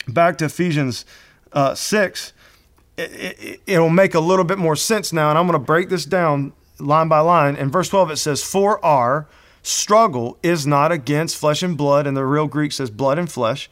back 0.09 0.38
to 0.38 0.47
Ephesians 0.47 1.05
uh, 1.53 1.75
6, 1.75 2.33
it, 2.97 3.61
it, 3.66 3.79
will 3.79 3.90
make 3.90 4.14
a 4.14 4.20
little 4.20 4.44
bit 4.44 4.59
more 4.59 4.77
sense 4.77 5.12
now. 5.12 5.31
And 5.31 5.38
I'm 5.38 5.47
going 5.47 5.59
to 5.59 5.64
break 5.64 5.88
this 5.88 6.05
down 6.05 6.53
line 6.79 7.09
by 7.09 7.21
line. 7.21 7.57
In 7.57 7.71
verse 7.71 7.89
12, 7.89 8.13
it 8.13 8.17
says, 8.17 8.43
For 8.43 8.85
our 8.85 9.27
struggle 9.63 10.39
is 10.43 10.67
not 10.67 10.93
against 10.93 11.37
flesh 11.37 11.63
and 11.63 11.77
blood, 11.77 12.07
and 12.07 12.17
the 12.17 12.25
real 12.25 12.47
Greek 12.47 12.73
says 12.73 12.91
blood 12.91 13.19
and 13.19 13.31
flesh, 13.31 13.71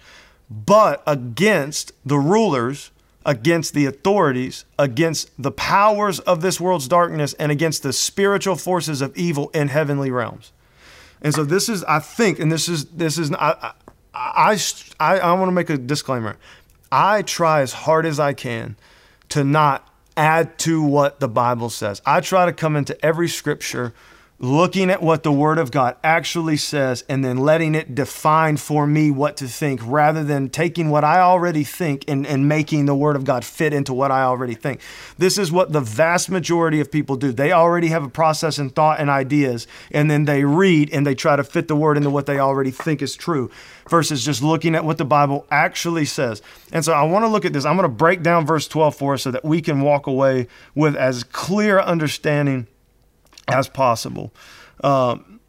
but 0.51 1.03
against 1.07 1.93
the 2.05 2.19
rulers, 2.19 2.91
against 3.25 3.75
the 3.75 3.87
authorities, 3.87 4.65
against 4.79 5.31
the 5.41 5.53
powers 5.53 6.19
of 6.21 6.41
this 6.43 6.61
world's 6.61 6.89
darkness, 6.89 7.35
and 7.35 7.53
against 7.53 7.83
the 7.83 7.93
spiritual 7.93 8.57
forces 8.57 9.01
of 9.01 9.17
evil 9.17 9.51
in 9.51 9.69
heavenly 9.69 10.11
realms. 10.11 10.53
And 11.21 11.35
so 11.35 11.45
this 11.45 11.69
is, 11.69 11.85
I 11.85 12.01
think, 12.01 12.41
and 12.41 12.51
this 12.51 12.69
is, 12.69 12.87
this 12.87 13.17
is, 13.17 13.33
I, 13.33 13.73
I, 14.13 14.59
I, 14.99 15.19
I 15.19 15.33
want 15.35 15.49
to 15.49 15.53
make 15.53 15.71
a 15.71 15.79
disclaimer. 15.79 16.37
I 16.91 17.23
try 17.23 17.61
as 17.63 17.73
hard 17.73 18.05
as 18.05 18.19
I 18.19 18.33
can 18.33 18.77
to 19.31 19.45
not 19.45 19.89
add 20.17 20.59
to 20.61 20.83
what 20.83 21.21
the 21.21 21.29
Bible 21.29 21.71
says. 21.71 22.03
I 22.05 22.21
try 22.21 22.47
to 22.47 22.53
come 22.53 22.77
into 22.77 23.03
every 23.05 23.29
scripture 23.29 23.93
looking 24.43 24.91
at 24.91 25.01
what 25.01 25.23
the 25.23 25.31
Word 25.31 25.57
of 25.57 25.71
God 25.71 25.97
actually 26.03 26.57
says 26.57 27.05
and 27.09 27.25
then 27.25 27.37
letting 27.37 27.77
it 27.77 27.95
define 27.95 28.57
for 28.57 28.89
me 28.89 29.09
what 29.09 29.37
to 29.37 29.47
think 29.47 29.81
rather 29.85 30.25
than 30.25 30.51
taking 30.51 30.91
what 30.91 31.05
I 31.05 31.21
already 31.21 31.63
think 31.63 32.05
and, 32.09 32.27
and 32.27 32.49
making 32.49 32.87
the 32.87 32.95
Word 32.95 33.15
of 33.15 33.23
God 33.25 33.45
fit 33.45 33.73
into 33.73 33.95
what 33.95 34.11
I 34.11 34.25
already 34.25 34.55
think. 34.55 34.81
This 35.17 35.39
is 35.39 35.53
what 35.53 35.73
the 35.73 35.81
vast 35.81 36.29
majority 36.29 36.81
of 36.81 36.91
people 36.91 37.15
do. 37.15 37.31
They 37.31 37.53
already 37.53 37.87
have 37.89 38.03
a 38.03 38.09
process 38.09 38.59
and 38.59 38.75
thought 38.75 38.99
and 38.99 39.09
ideas, 39.09 39.69
and 39.93 40.11
then 40.11 40.25
they 40.25 40.45
read 40.45 40.93
and 40.93 41.07
they 41.07 41.15
try 41.15 41.37
to 41.37 41.45
fit 41.45 41.69
the 41.69 41.77
Word 41.77 41.97
into 41.97 42.11
what 42.11 42.27
they 42.27 42.41
already 42.41 42.73
think 42.73 43.01
is 43.01 43.15
true 43.15 43.49
versus 43.89 44.25
just 44.25 44.43
looking 44.43 44.75
at 44.75 44.85
what 44.85 44.99
the 44.99 45.05
Bible 45.05 45.47
actually 45.53 46.05
says. 46.05 46.43
And 46.73 46.85
so 46.85 46.93
I 46.93 47.05
want 47.05 47.23
to 47.23 47.29
look 47.29 47.45
at 47.45 47.53
this. 47.53 47.65
I'm 47.65 47.77
going 47.77 47.89
to 47.89 47.97
break 47.97 48.25
down 48.25 48.45
verse 48.45 48.67
12 48.67 48.97
for 48.97 49.15
us 49.15 49.23
so 49.23 49.31
that 49.31 49.45
we 49.45 49.63
can 49.63 49.83
walk 49.83 50.09
away 50.09 50.49
with 50.75 50.97
as 50.97 51.23
clear 51.23 51.79
understanding 51.79 52.67
as 53.49 53.69
possible. 53.69 54.33
Um, 54.83 55.41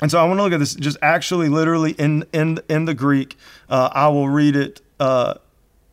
and 0.00 0.10
so 0.10 0.18
I 0.18 0.24
want 0.24 0.38
to 0.38 0.42
look 0.42 0.52
at 0.52 0.58
this 0.58 0.74
just 0.74 0.98
actually, 1.02 1.48
literally 1.48 1.92
in 1.92 2.24
in 2.32 2.58
in 2.68 2.84
the 2.84 2.94
Greek. 2.94 3.36
Uh, 3.68 3.90
I 3.92 4.08
will 4.08 4.28
read 4.28 4.56
it 4.56 4.80
uh, 4.98 5.34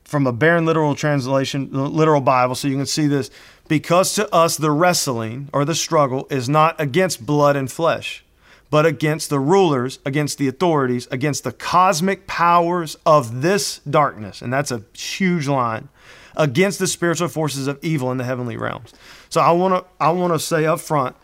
from 0.04 0.28
a 0.28 0.34
Berean 0.34 0.66
literal 0.66 0.96
translation, 0.96 1.70
literal 1.72 2.22
Bible, 2.22 2.56
so 2.56 2.68
you 2.68 2.76
can 2.76 2.86
see 2.86 3.08
this. 3.08 3.30
Because 3.68 4.14
to 4.16 4.34
us 4.36 4.58
the 4.58 4.72
wrestling 4.72 5.50
or 5.54 5.64
the 5.64 5.76
struggle 5.76 6.28
is 6.30 6.50
not 6.50 6.80
against 6.82 7.26
blood 7.26 7.56
and 7.56 7.72
flesh, 7.72 8.26
but 8.70 8.86
against 8.86 9.30
the 9.30 9.40
rulers, 9.40 10.00
against 10.06 10.38
the 10.38 10.48
authorities, 10.48 11.08
against 11.10 11.44
the 11.46 11.54
cosmic 11.54 12.28
powers 12.28 12.98
of 13.06 13.42
this 13.42 13.80
darkness, 13.90 14.42
and 14.42 14.52
that's 14.52 14.72
a 14.72 14.84
huge 14.94 15.48
line, 15.48 15.88
against 16.36 16.80
the 16.80 16.88
spiritual 16.88 17.30
forces 17.30 17.68
of 17.68 17.80
evil 17.82 18.12
in 18.12 18.18
the 18.18 18.26
heavenly 18.26 18.58
realms. 18.58 18.94
So 19.32 19.42
I 19.42 19.52
want 19.52 19.74
to 19.74 19.92
I 20.00 20.12
want 20.12 20.34
to 20.34 20.40
say 20.40 20.66
up 20.66 20.80
front 20.82 21.16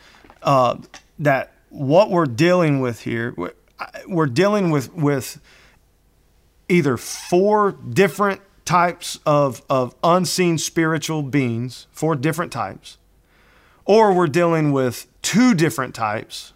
uh, 0.42 0.78
that 1.20 1.52
what 1.70 2.10
we're 2.10 2.26
dealing 2.26 2.80
with 2.80 3.02
here, 3.02 3.36
we're 4.08 4.26
dealing 4.28 4.72
with 4.72 4.94
with 4.94 5.40
either 6.70 6.98
four 6.98 7.74
different 7.74 8.42
types 8.66 9.20
of, 9.26 9.62
of 9.70 9.96
unseen 10.04 10.58
spiritual 10.58 11.22
beings, 11.22 11.88
four 11.92 12.16
different 12.16 12.52
types, 12.52 12.98
or 13.86 14.14
we're 14.14 14.28
dealing 14.28 14.72
with 14.72 15.08
two 15.22 15.54
different 15.54 15.96
types, 15.96 16.54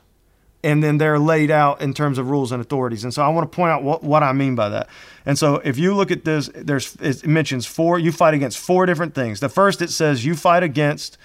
and 0.64 0.82
then 0.82 0.98
they're 0.98 1.20
laid 1.20 1.52
out 1.52 1.82
in 1.82 1.94
terms 1.94 2.18
of 2.18 2.30
rules 2.30 2.52
and 2.52 2.62
authorities. 2.62 3.04
And 3.04 3.14
so 3.14 3.24
I 3.24 3.30
want 3.30 3.50
to 3.50 3.56
point 3.56 3.72
out 3.72 3.84
what, 3.84 4.04
what 4.04 4.24
I 4.24 4.32
mean 4.34 4.56
by 4.56 4.70
that. 4.70 4.90
And 5.26 5.38
so 5.38 5.56
if 5.64 5.78
you 5.78 5.96
look 5.96 6.12
at 6.12 6.24
this, 6.24 6.50
there's 6.54 6.96
it 6.96 7.26
mentions 7.26 7.66
four, 7.66 8.00
you 8.00 8.12
fight 8.12 8.34
against 8.34 8.58
four 8.58 8.86
different 8.86 9.16
things. 9.16 9.42
The 9.42 9.50
first 9.50 9.82
it 9.82 9.90
says 9.90 10.26
you 10.26 10.36
fight 10.36 10.64
against 10.64 11.18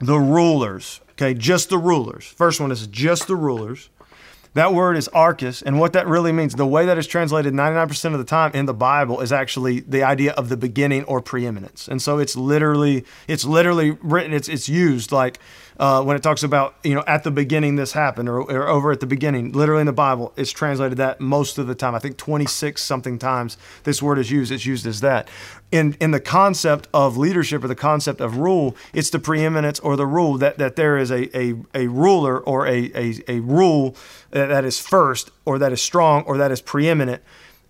the 0.00 0.18
rulers. 0.18 1.00
Okay, 1.12 1.34
just 1.34 1.68
the 1.68 1.78
rulers. 1.78 2.24
First 2.24 2.60
one 2.60 2.72
is 2.72 2.86
just 2.86 3.26
the 3.26 3.36
rulers. 3.36 3.90
That 4.54 4.74
word 4.74 4.96
is 4.96 5.06
archus, 5.08 5.62
and 5.62 5.78
what 5.78 5.92
that 5.92 6.08
really 6.08 6.32
means, 6.32 6.56
the 6.56 6.66
way 6.66 6.84
that 6.84 6.98
is 6.98 7.06
translated 7.06 7.54
99% 7.54 8.12
of 8.12 8.18
the 8.18 8.24
time 8.24 8.50
in 8.52 8.66
the 8.66 8.74
Bible 8.74 9.20
is 9.20 9.30
actually 9.30 9.78
the 9.78 10.02
idea 10.02 10.32
of 10.32 10.48
the 10.48 10.56
beginning 10.56 11.04
or 11.04 11.20
preeminence. 11.20 11.86
And 11.86 12.02
so 12.02 12.18
it's 12.18 12.34
literally, 12.34 13.04
it's 13.28 13.44
literally 13.44 13.92
written, 14.02 14.32
it's 14.32 14.48
it's 14.48 14.68
used 14.68 15.12
like 15.12 15.38
uh, 15.80 16.02
when 16.02 16.14
it 16.14 16.22
talks 16.22 16.42
about, 16.42 16.74
you 16.84 16.94
know, 16.94 17.02
at 17.06 17.24
the 17.24 17.30
beginning 17.30 17.76
this 17.76 17.92
happened 17.92 18.28
or, 18.28 18.42
or 18.42 18.68
over 18.68 18.92
at 18.92 19.00
the 19.00 19.06
beginning, 19.06 19.50
literally 19.52 19.80
in 19.80 19.86
the 19.86 19.94
Bible, 19.94 20.30
it's 20.36 20.52
translated 20.52 20.98
that 20.98 21.22
most 21.22 21.56
of 21.56 21.66
the 21.66 21.74
time. 21.74 21.94
I 21.94 21.98
think 21.98 22.18
26 22.18 22.84
something 22.84 23.18
times 23.18 23.56
this 23.84 24.02
word 24.02 24.18
is 24.18 24.30
used, 24.30 24.52
it's 24.52 24.66
used 24.66 24.86
as 24.86 25.00
that. 25.00 25.26
In, 25.72 25.96
in 25.98 26.10
the 26.10 26.20
concept 26.20 26.86
of 26.92 27.16
leadership 27.16 27.64
or 27.64 27.68
the 27.68 27.74
concept 27.74 28.20
of 28.20 28.36
rule, 28.36 28.76
it's 28.92 29.08
the 29.08 29.18
preeminence 29.18 29.80
or 29.80 29.96
the 29.96 30.06
rule 30.06 30.36
that, 30.36 30.58
that 30.58 30.76
there 30.76 30.98
is 30.98 31.10
a, 31.10 31.34
a, 31.34 31.54
a 31.74 31.86
ruler 31.86 32.38
or 32.38 32.66
a, 32.66 32.92
a, 32.94 33.14
a 33.26 33.40
rule 33.40 33.96
that, 34.32 34.48
that 34.48 34.66
is 34.66 34.78
first 34.78 35.30
or 35.46 35.58
that 35.58 35.72
is 35.72 35.80
strong 35.80 36.24
or 36.24 36.36
that 36.36 36.50
is 36.50 36.60
preeminent 36.60 37.22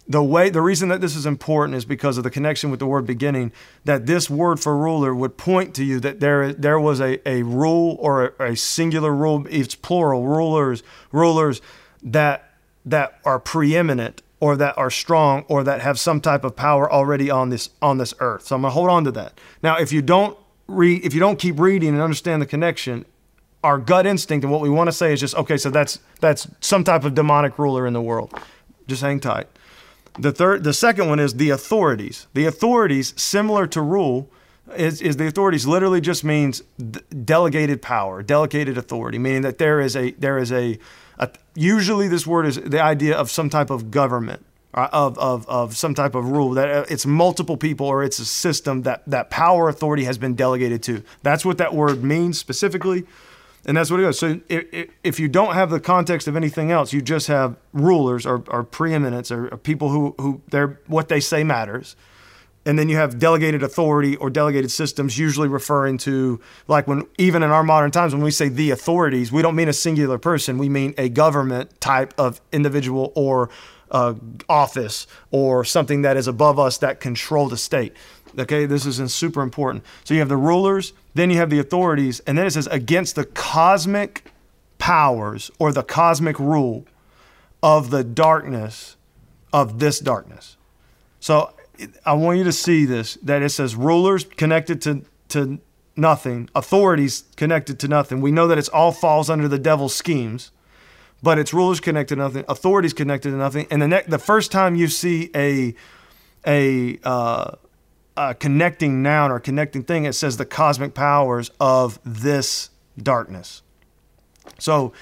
the 0.09 0.23
way 0.23 0.51
the 0.51 0.61
reason 0.61 0.89
that 0.89 1.01
this 1.01 1.15
is 1.15 1.25
important 1.25 1.77
is 1.77 1.85
because 1.85 2.19
of 2.19 2.25
the 2.25 2.31
connection 2.31 2.71
with 2.71 2.81
the 2.81 2.87
word 2.87 3.07
beginning 3.07 3.53
that 3.85 4.07
this 4.07 4.29
word 4.29 4.59
for 4.59 4.77
ruler 4.77 5.15
would 5.15 5.37
point 5.37 5.75
to 5.75 5.85
you 5.85 6.01
that 6.01 6.21
there 6.21 6.53
there 6.53 6.81
was 6.81 7.01
a, 7.01 7.27
a 7.29 7.43
rule 7.43 7.97
or 8.01 8.35
a, 8.39 8.53
a 8.53 8.57
singular 8.57 9.15
rule 9.15 9.47
it's 9.49 9.75
plural 9.75 10.27
rulers 10.27 10.83
rulers 11.13 11.63
that 12.03 12.51
that 12.85 13.21
are 13.25 13.39
preeminent 13.39 14.23
or 14.41 14.57
that 14.57 14.77
are 14.79 14.91
strong 14.91 15.45
or 15.49 15.63
that 15.63 15.83
have 15.83 15.99
some 15.99 16.21
type 16.21 16.45
of 16.45 16.57
power 16.57 16.91
already 16.91 17.31
on 17.31 17.51
this 17.51 17.71
on 17.81 17.99
this 17.99 18.15
earth. 18.21 18.47
So 18.47 18.57
i'm 18.57 18.63
going 18.63 18.71
to 18.71 18.75
hold 18.75 18.89
on 18.89 19.05
to 19.05 19.13
that. 19.13 19.39
Now 19.63 19.79
if 19.79 19.93
you 19.93 20.03
don't 20.03 20.37
read 20.67 21.05
if 21.05 21.15
you 21.15 21.21
don't 21.21 21.39
keep 21.39 21.61
reading 21.61 21.91
and 21.91 22.01
understand 22.01 22.41
the 22.41 22.47
connection 22.47 23.05
our 23.63 23.77
gut 23.77 24.07
instinct 24.07 24.43
and 24.43 24.51
what 24.51 24.63
we 24.63 24.71
want 24.71 24.89
to 24.89 24.93
say 24.93 25.13
is 25.13 25.21
just 25.21 25.35
okay 25.35 25.59
so 25.59 25.69
that's 25.69 25.99
that's 26.21 26.49
some 26.61 26.83
type 26.83 27.05
of 27.05 27.15
demonic 27.15 27.59
ruler 27.59 27.87
in 27.87 27.93
the 27.93 28.03
world. 28.03 28.33
Just 28.87 29.03
hang 29.03 29.21
tight 29.21 29.47
the 30.19 30.33
third, 30.33 30.65
the 30.65 30.73
second 30.73 31.09
one 31.09 31.21
is 31.21 31.35
the 31.35 31.51
authorities. 31.51 32.27
The 32.35 32.47
authorities, 32.47 33.15
similar 33.21 33.67
to 33.69 33.81
rule, 33.81 34.29
is, 34.77 35.01
is 35.01 35.17
the 35.17 35.27
authorities 35.27 35.67
literally 35.67 36.01
just 36.01 36.25
means 36.25 36.63
delegated 37.25 37.83
power, 37.83 38.23
delegated 38.23 38.79
authority, 38.79 39.19
meaning 39.19 39.43
that 39.43 39.59
there 39.59 39.81
is 39.81 39.97
a 39.97 40.13
there 40.13 40.39
is 40.39 40.53
a, 40.53 40.79
a 41.19 41.31
usually 41.55 42.09
this 42.09 42.27
word 42.27 42.47
is 42.47 42.57
the 42.57 42.81
idea 42.81 43.17
of 43.17 43.31
some 43.31 43.51
type 43.51 43.71
of 43.71 43.91
government. 43.91 44.45
Uh, 44.73 44.89
of, 44.93 45.19
of, 45.19 45.49
of 45.49 45.77
some 45.77 45.95
type 45.95 46.15
of 46.15 46.29
rule 46.29 46.51
that 46.51 46.69
uh, 46.69 46.85
it's 46.89 47.05
multiple 47.05 47.57
people 47.57 47.87
or 47.87 48.05
it's 48.05 48.21
a 48.21 48.25
system 48.25 48.83
that 48.83 49.03
that 49.05 49.29
power 49.29 49.69
authority 49.69 50.05
has 50.05 50.17
been 50.17 50.37
delegated 50.37 50.81
to 50.81 51.03
that's 51.25 51.45
what 51.45 51.59
that 51.59 51.75
word 51.75 52.05
means 52.05 52.39
specifically 52.39 53.05
and 53.67 53.77
that's 53.77 53.91
what 53.91 54.01
it 54.01 54.09
is. 54.09 54.19
So 54.19 54.41
if, 54.49 54.91
if 55.05 55.21
you 55.21 55.29
don't 55.29 55.55
have 55.55 55.71
the 55.71 55.81
context 55.81 56.27
of 56.29 56.37
anything 56.37 56.71
else, 56.71 56.93
you 56.93 57.03
just 57.03 57.27
have 57.27 57.57
rulers 57.73 58.27
or, 58.27 58.43
or 58.49 58.65
preeminence 58.65 59.31
or, 59.31 59.49
or 59.49 59.57
people 59.59 59.91
who, 59.91 60.15
who 60.19 60.41
they're, 60.49 60.81
what 60.87 61.09
they 61.09 61.21
say 61.21 61.45
matters. 61.45 61.97
And 62.67 62.79
then 62.79 62.91
you 62.91 62.97
have 62.97 63.19
delegated 63.19 63.63
authority 63.63 64.17
or 64.17 64.29
delegated 64.29 64.71
systems, 64.71 65.19
usually 65.19 65.49
referring 65.49 65.97
to, 65.99 66.41
like 66.69 66.87
when, 66.87 67.07
even 67.17 67.43
in 67.43 67.51
our 67.51 67.63
modern 67.63 67.91
times, 67.91 68.15
when 68.15 68.23
we 68.23 68.31
say 68.31 68.49
the 68.51 68.71
authorities, 68.71 69.33
we 69.33 69.41
don't 69.41 69.55
mean 69.57 69.69
a 69.69 69.73
singular 69.73 70.19
person. 70.19 70.59
We 70.59 70.69
mean 70.69 70.95
a 70.99 71.09
government 71.09 71.81
type 71.81 72.13
of 72.19 72.41
individual 72.53 73.13
or 73.15 73.49
uh, 73.91 74.15
office 74.49 75.07
or 75.31 75.65
something 75.65 76.03
that 76.03 76.17
is 76.17 76.29
above 76.29 76.59
us 76.59 76.79
that 76.79 77.01
control 77.01 77.49
the 77.49 77.57
state. 77.57 77.95
Okay, 78.39 78.67
this 78.67 78.87
is 78.87 79.13
super 79.13 79.43
important. 79.43 79.85
So 80.05 80.15
you 80.15 80.21
have 80.21 80.29
the 80.29 80.37
rulers, 80.37 80.93
then 81.15 81.31
you 81.31 81.37
have 81.37 81.51
the 81.51 81.59
authorities, 81.59 82.21
and 82.21 82.39
then 82.39 82.47
it 82.47 82.51
says 82.51 82.67
against 82.69 83.17
the 83.17 83.25
cosmic 83.25 84.31
powers 84.79 85.51
or 85.59 85.73
the 85.73 85.83
cosmic 85.83 86.39
rule 86.39 86.87
of 87.63 87.91
the 87.91 88.05
darkness 88.05 88.97
of 89.53 89.79
this 89.79 89.99
darkness. 89.99 90.57
So 91.19 91.53
I 92.05 92.15
want 92.15 92.39
you 92.39 92.45
to 92.45 92.53
see 92.53 92.85
this 92.85 93.15
that 93.23 93.43
it 93.43 93.51
says 93.51 93.75
rulers 93.75 94.25
connected 94.25 94.81
to, 94.83 95.05
to 95.29 95.59
nothing, 95.97 96.49
authorities 96.55 97.25
connected 97.37 97.79
to 97.81 97.89
nothing. 97.89 98.21
We 98.21 98.31
know 98.31 98.47
that 98.49 98.59
it's 98.59 98.69
all 98.69 98.93
falls 98.93 99.29
under 99.29 99.49
the 99.49 99.59
devil's 99.59 99.95
schemes, 99.95 100.51
but 101.23 101.39
it's 101.39 101.53
rulers 101.53 101.81
connected 101.81 102.17
to 102.17 102.23
nothing, 102.23 102.45
authorities 102.49 102.95
connected 102.95 103.31
to 103.31 103.37
nothing. 103.37 103.67
And 103.71 103.83
the 103.83 103.89
ne- 103.89 104.05
the 104.07 104.19
first 104.19 104.51
time 104.51 104.75
you 104.75 104.89
see 104.89 105.31
a 105.35 105.75
a 106.47 106.99
uh, 107.05 107.57
uh, 108.17 108.35
connecting 108.35 109.03
noun 109.03 109.31
or 109.31 109.41
connecting 109.41 109.83
thing, 109.83 110.05
it 110.05 110.15
says 110.15 110.37
the 110.37 110.47
cosmic 110.47 110.95
powers 110.95 111.51
of 111.61 111.99
this 112.05 112.71
darkness. 112.99 113.63
So 114.59 114.93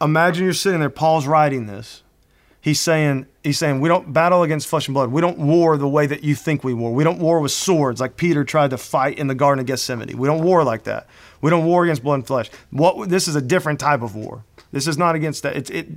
imagine 0.00 0.44
you're 0.44 0.52
sitting 0.52 0.80
there, 0.80 0.90
Paul's 0.90 1.26
writing 1.26 1.66
this. 1.66 2.02
He's 2.60 2.78
saying, 2.78 3.26
he's 3.42 3.58
saying, 3.58 3.80
we 3.80 3.88
don't 3.88 4.12
battle 4.12 4.44
against 4.44 4.68
flesh 4.68 4.86
and 4.86 4.94
blood. 4.94 5.10
We 5.10 5.20
don't 5.20 5.38
war 5.38 5.76
the 5.76 5.88
way 5.88 6.06
that 6.06 6.22
you 6.22 6.36
think 6.36 6.62
we 6.62 6.72
war. 6.72 6.94
We 6.94 7.02
don't 7.02 7.18
war 7.18 7.40
with 7.40 7.50
swords 7.50 8.00
like 8.00 8.16
Peter 8.16 8.44
tried 8.44 8.70
to 8.70 8.78
fight 8.78 9.18
in 9.18 9.26
the 9.26 9.34
Garden 9.34 9.58
of 9.58 9.66
Gethsemane. 9.66 10.16
We 10.16 10.28
don't 10.28 10.44
war 10.44 10.62
like 10.62 10.84
that. 10.84 11.08
We 11.40 11.50
don't 11.50 11.64
war 11.64 11.82
against 11.82 12.04
blood 12.04 12.14
and 12.14 12.26
flesh. 12.26 12.50
What 12.70 13.08
this 13.08 13.26
is 13.26 13.34
a 13.34 13.40
different 13.40 13.80
type 13.80 14.00
of 14.00 14.14
war. 14.14 14.44
This 14.70 14.86
is 14.86 14.96
not 14.96 15.16
against 15.16 15.42
that. 15.42 15.56
It's 15.56 15.70
it, 15.70 15.88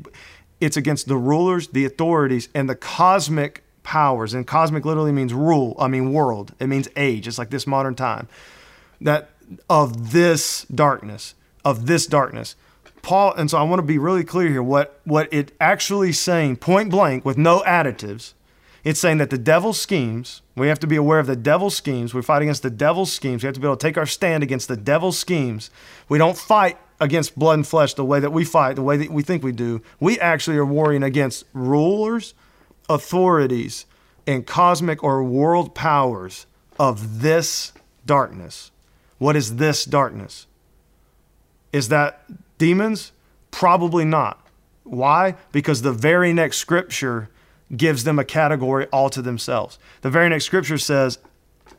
it's 0.60 0.76
against 0.76 1.08
the 1.08 1.18
rulers, 1.18 1.68
the 1.68 1.86
authorities, 1.86 2.50
and 2.56 2.68
the 2.68 2.76
cosmic 2.76 3.64
powers. 3.86 4.34
And 4.34 4.46
cosmic 4.46 4.84
literally 4.84 5.14
means 5.14 5.34
rule, 5.34 5.76
I 5.80 5.88
mean 5.88 6.12
world. 6.12 6.54
It 6.60 6.68
means 6.68 6.90
age. 6.98 7.28
It's 7.28 7.38
like 7.38 7.52
this 7.52 7.66
modern 7.66 7.96
time. 7.96 8.28
That 9.00 9.30
of 9.70 10.12
this 10.12 10.64
darkness, 10.66 11.36
of 11.64 11.86
this 11.86 12.08
darkness. 12.08 12.56
Paul, 13.02 13.34
and 13.36 13.50
so 13.50 13.60
I 13.60 13.64
want 13.64 13.80
to 13.80 13.86
be 13.86 14.00
really 14.00 14.24
clear 14.24 14.50
here 14.50 14.64
what, 14.64 15.00
what 15.06 15.32
it 15.32 15.52
actually 15.62 16.12
saying, 16.12 16.58
point 16.58 16.90
blank, 16.90 17.24
with 17.24 17.38
no 17.38 17.62
additives. 17.62 18.34
It's 18.84 19.00
saying 19.00 19.20
that 19.20 19.30
the 19.30 19.38
devil's 19.38 19.80
schemes, 19.80 20.42
we 20.56 20.68
have 20.68 20.80
to 20.80 20.88
be 20.88 20.96
aware 20.96 21.20
of 21.20 21.28
the 21.28 21.36
devil's 21.36 21.76
schemes. 21.76 22.14
We 22.14 22.22
fight 22.22 22.42
against 22.42 22.64
the 22.64 22.70
devil's 22.70 23.12
schemes. 23.12 23.44
We 23.44 23.48
have 23.48 23.56
to 23.56 23.60
be 23.60 23.68
able 23.68 23.78
to 23.78 23.88
take 23.88 23.98
our 23.98 24.06
stand 24.06 24.44
against 24.44 24.68
the 24.68 24.78
devil's 24.78 25.18
schemes. 25.18 25.70
We 26.10 26.18
don't 26.18 26.38
fight 26.38 26.78
against 27.00 27.38
blood 27.38 27.56
and 27.56 27.68
flesh 27.68 27.94
the 27.94 28.06
way 28.06 28.20
that 28.20 28.32
we 28.32 28.46
fight, 28.46 28.76
the 28.76 28.84
way 28.84 28.98
that 28.98 29.12
we 29.12 29.24
think 29.24 29.44
we 29.44 29.52
do. 29.52 29.82
We 30.00 30.20
actually 30.20 30.58
are 30.58 30.66
warring 30.66 31.04
against 31.04 31.46
rulers, 31.54 32.34
authorities 32.90 33.86
and 34.28 34.46
cosmic 34.46 35.04
or 35.04 35.24
world 35.24 35.76
powers 35.76 36.46
of 36.80 37.22
this 37.22 37.74
darkness. 38.06 38.72
What 39.18 39.36
is 39.36 39.56
this 39.56 39.86
darkness? 39.86 40.48
Is 41.72 41.90
that 41.90 42.26
demons? 42.58 43.12
Probably 43.52 44.06
not. 44.06 44.46
Why? 44.84 45.36
Because 45.52 45.82
the 45.82 45.92
very 45.92 46.34
next 46.34 46.58
scripture 46.58 47.30
gives 47.76 48.04
them 48.04 48.20
a 48.20 48.26
category 48.26 48.86
all 48.88 49.10
to 49.10 49.22
themselves. 49.22 49.80
The 50.02 50.10
very 50.10 50.30
next 50.30 50.46
scripture 50.46 50.78
says, 50.78 51.18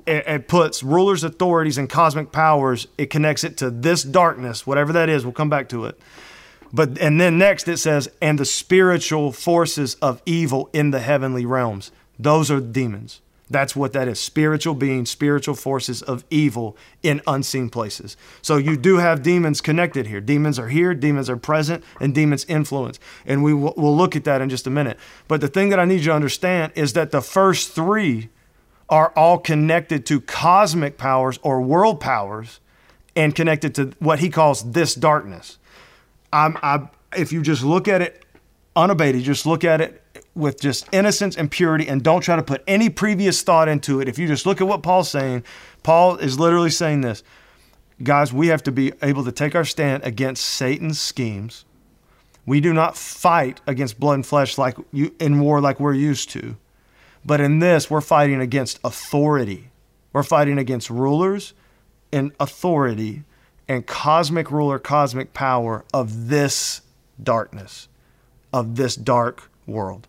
it, 0.07 0.49
puts 0.49 0.83
rulers, 0.83 1.25
authorities, 1.25 1.79
and 1.79 1.89
cosmic 1.89 2.31
powers, 2.33 2.87
it 2.97 3.11
connects 3.11 3.45
it 3.45 3.57
to 3.59 3.71
this 3.71 4.03
darkness, 4.03 4.67
whatever 4.67 4.93
that 4.93 5.09
is. 5.09 5.25
We'll 5.25 5.33
come 5.33 5.51
back 5.51 5.69
to 5.71 5.87
it. 5.87 5.99
But 6.73 6.99
and 6.99 7.21
then 7.21 7.39
next 7.39 7.69
it 7.69 7.79
says, 7.79 8.09
and 8.21 8.39
the 8.39 8.45
spiritual 8.45 9.33
forces 9.33 9.95
of 9.97 10.23
evil 10.27 10.71
in 10.73 10.91
the 10.91 11.01
heavenly 11.01 11.47
realms. 11.47 11.93
Those 12.19 12.51
are 12.51 12.61
demons. 12.61 13.21
That's 13.49 13.77
what 13.77 13.93
that 13.93 14.09
is. 14.09 14.19
Spiritual 14.19 14.75
beings, 14.75 15.09
spiritual 15.09 15.55
forces 15.55 16.03
of 16.03 16.25
evil 16.31 16.77
in 17.03 17.23
unseen 17.29 17.71
places. 17.71 18.17
So 18.43 18.57
you 18.57 18.77
do 18.77 18.97
have 18.97 19.23
demons 19.23 19.61
connected 19.61 20.09
here. 20.09 20.21
Demons 20.21 20.59
are 20.59 20.69
here, 20.69 20.95
demons 20.95 21.31
are 21.31 21.37
present, 21.37 21.85
and 22.01 22.13
demons 22.13 22.45
influence. 22.47 22.99
And 23.25 23.45
we 23.45 23.55
will 23.55 23.75
we'll 23.77 23.97
look 23.97 24.17
at 24.17 24.25
that 24.25 24.41
in 24.41 24.49
just 24.49 24.67
a 24.67 24.71
minute. 24.71 24.99
But 25.29 25.41
the 25.41 25.49
thing 25.49 25.69
that 25.69 25.79
I 25.79 25.85
need 25.85 26.01
you 26.01 26.07
to 26.07 26.15
understand 26.15 26.73
is 26.75 26.95
that 26.95 27.13
the 27.13 27.21
first 27.21 27.71
three 27.71 28.31
are 28.89 29.13
all 29.17 29.39
connected 29.39 30.07
to 30.07 30.21
cosmic 30.21 30.97
powers 30.97 31.39
or 31.43 31.61
world 31.61 32.01
powers 32.01 32.61
and 33.15 33.35
connected 33.35 33.75
to 33.77 33.93
what 33.99 34.19
he 34.19 34.29
calls 34.29 34.73
this 34.73 34.95
darkness. 34.95 35.59
I'm, 36.37 36.59
I, 36.63 36.89
if 37.17 37.33
you 37.33 37.41
just 37.43 37.65
look 37.65 37.89
at 37.89 38.03
it 38.03 38.25
unabated, 38.75 39.23
just 39.23 39.47
look 39.47 39.65
at 39.65 39.81
it 39.81 40.03
with 40.35 40.61
just 40.61 40.87
innocence 40.93 41.35
and 41.35 41.51
purity 41.51 41.89
and 41.89 42.03
don't 42.03 42.21
try 42.21 42.37
to 42.37 42.43
put 42.43 42.63
any 42.67 42.91
previous 42.91 43.43
thought 43.43 43.69
into 43.69 44.01
it. 44.01 44.09
If 44.09 44.19
you 44.19 44.29
just 44.29 44.45
look 44.45 44.61
at 44.61 44.67
what 44.67 44.83
Paul's 44.83 45.11
saying, 45.11 45.45
Paul 45.83 46.17
is 46.17 46.39
literally 46.39 46.71
saying 46.71 47.01
this 47.01 47.23
guys, 48.03 48.31
we 48.31 48.49
have 48.49 48.63
to 48.65 48.73
be 48.73 48.93
able 49.01 49.25
to 49.25 49.33
take 49.33 49.55
our 49.55 49.65
stand 49.65 50.05
against 50.05 50.45
Satan's 50.45 51.01
schemes. 51.01 51.65
We 52.45 52.61
do 52.61 52.75
not 52.75 52.99
fight 52.99 53.63
against 53.67 53.99
blood 53.99 54.15
and 54.15 54.27
flesh 54.27 54.59
like 54.59 54.77
you 54.93 55.15
in 55.19 55.41
war 55.41 55.63
like 55.63 55.81
we're 55.81 55.95
used 55.95 56.29
to. 56.31 56.57
But 57.25 57.41
in 57.41 57.61
this, 57.61 57.91
we're 57.91 58.03
fighting 58.03 58.43
against 58.43 58.79
authority. 58.85 59.71
We're 60.13 60.23
fighting 60.23 60.59
against 60.59 60.91
rulers 60.91 61.55
and 62.13 62.33
authority 62.39 63.25
and 63.69 63.87
cosmic 63.87 64.51
ruler, 64.51 64.79
cosmic 64.79 65.33
power 65.33 65.85
of 65.93 66.29
this 66.29 66.83
darkness, 67.23 67.89
of 68.53 68.77
this 68.77 68.97
dark 68.97 69.51
world. 69.67 70.07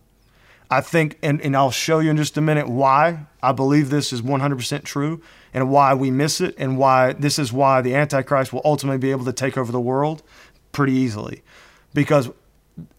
I 0.70 0.80
think, 0.82 1.18
and, 1.22 1.40
and 1.40 1.56
I'll 1.56 1.70
show 1.70 1.98
you 1.98 2.10
in 2.10 2.16
just 2.18 2.36
a 2.36 2.42
minute 2.42 2.68
why 2.68 3.26
I 3.42 3.52
believe 3.52 3.88
this 3.88 4.12
is 4.12 4.20
100% 4.20 4.84
true 4.84 5.22
and 5.54 5.70
why 5.70 5.94
we 5.94 6.10
miss 6.10 6.40
it 6.40 6.54
and 6.58 6.76
why 6.76 7.14
this 7.14 7.38
is 7.38 7.52
why 7.52 7.80
the 7.80 7.94
Antichrist 7.94 8.52
will 8.52 8.60
ultimately 8.64 8.98
be 8.98 9.10
able 9.10 9.24
to 9.24 9.32
take 9.32 9.56
over 9.56 9.72
the 9.72 9.80
world 9.80 10.22
pretty 10.72 10.92
easily. 10.92 11.42
Because 11.94 12.30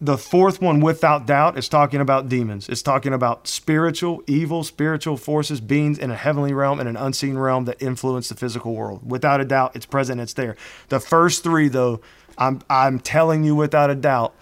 the 0.00 0.18
fourth 0.18 0.60
one, 0.60 0.80
without 0.80 1.26
doubt, 1.26 1.56
is 1.56 1.68
talking 1.68 2.00
about 2.00 2.28
demons. 2.28 2.68
It's 2.68 2.82
talking 2.82 3.14
about 3.14 3.46
spiritual, 3.46 4.22
evil, 4.26 4.62
spiritual 4.62 5.16
forces, 5.16 5.60
beings 5.60 5.98
in 5.98 6.10
a 6.10 6.16
heavenly 6.16 6.52
realm 6.52 6.80
and 6.80 6.88
an 6.88 6.96
unseen 6.96 7.38
realm 7.38 7.64
that 7.64 7.80
influence 7.80 8.28
the 8.28 8.34
physical 8.34 8.74
world. 8.74 9.08
Without 9.08 9.40
a 9.40 9.44
doubt, 9.44 9.74
it's 9.74 9.86
present, 9.86 10.20
it's 10.20 10.34
there. 10.34 10.56
The 10.88 11.00
first 11.00 11.42
three, 11.42 11.68
though, 11.68 12.00
I'm, 12.36 12.60
I'm 12.68 12.98
telling 13.00 13.42
you 13.44 13.54
without 13.54 13.90
a 13.90 13.94
doubt, 13.94 14.34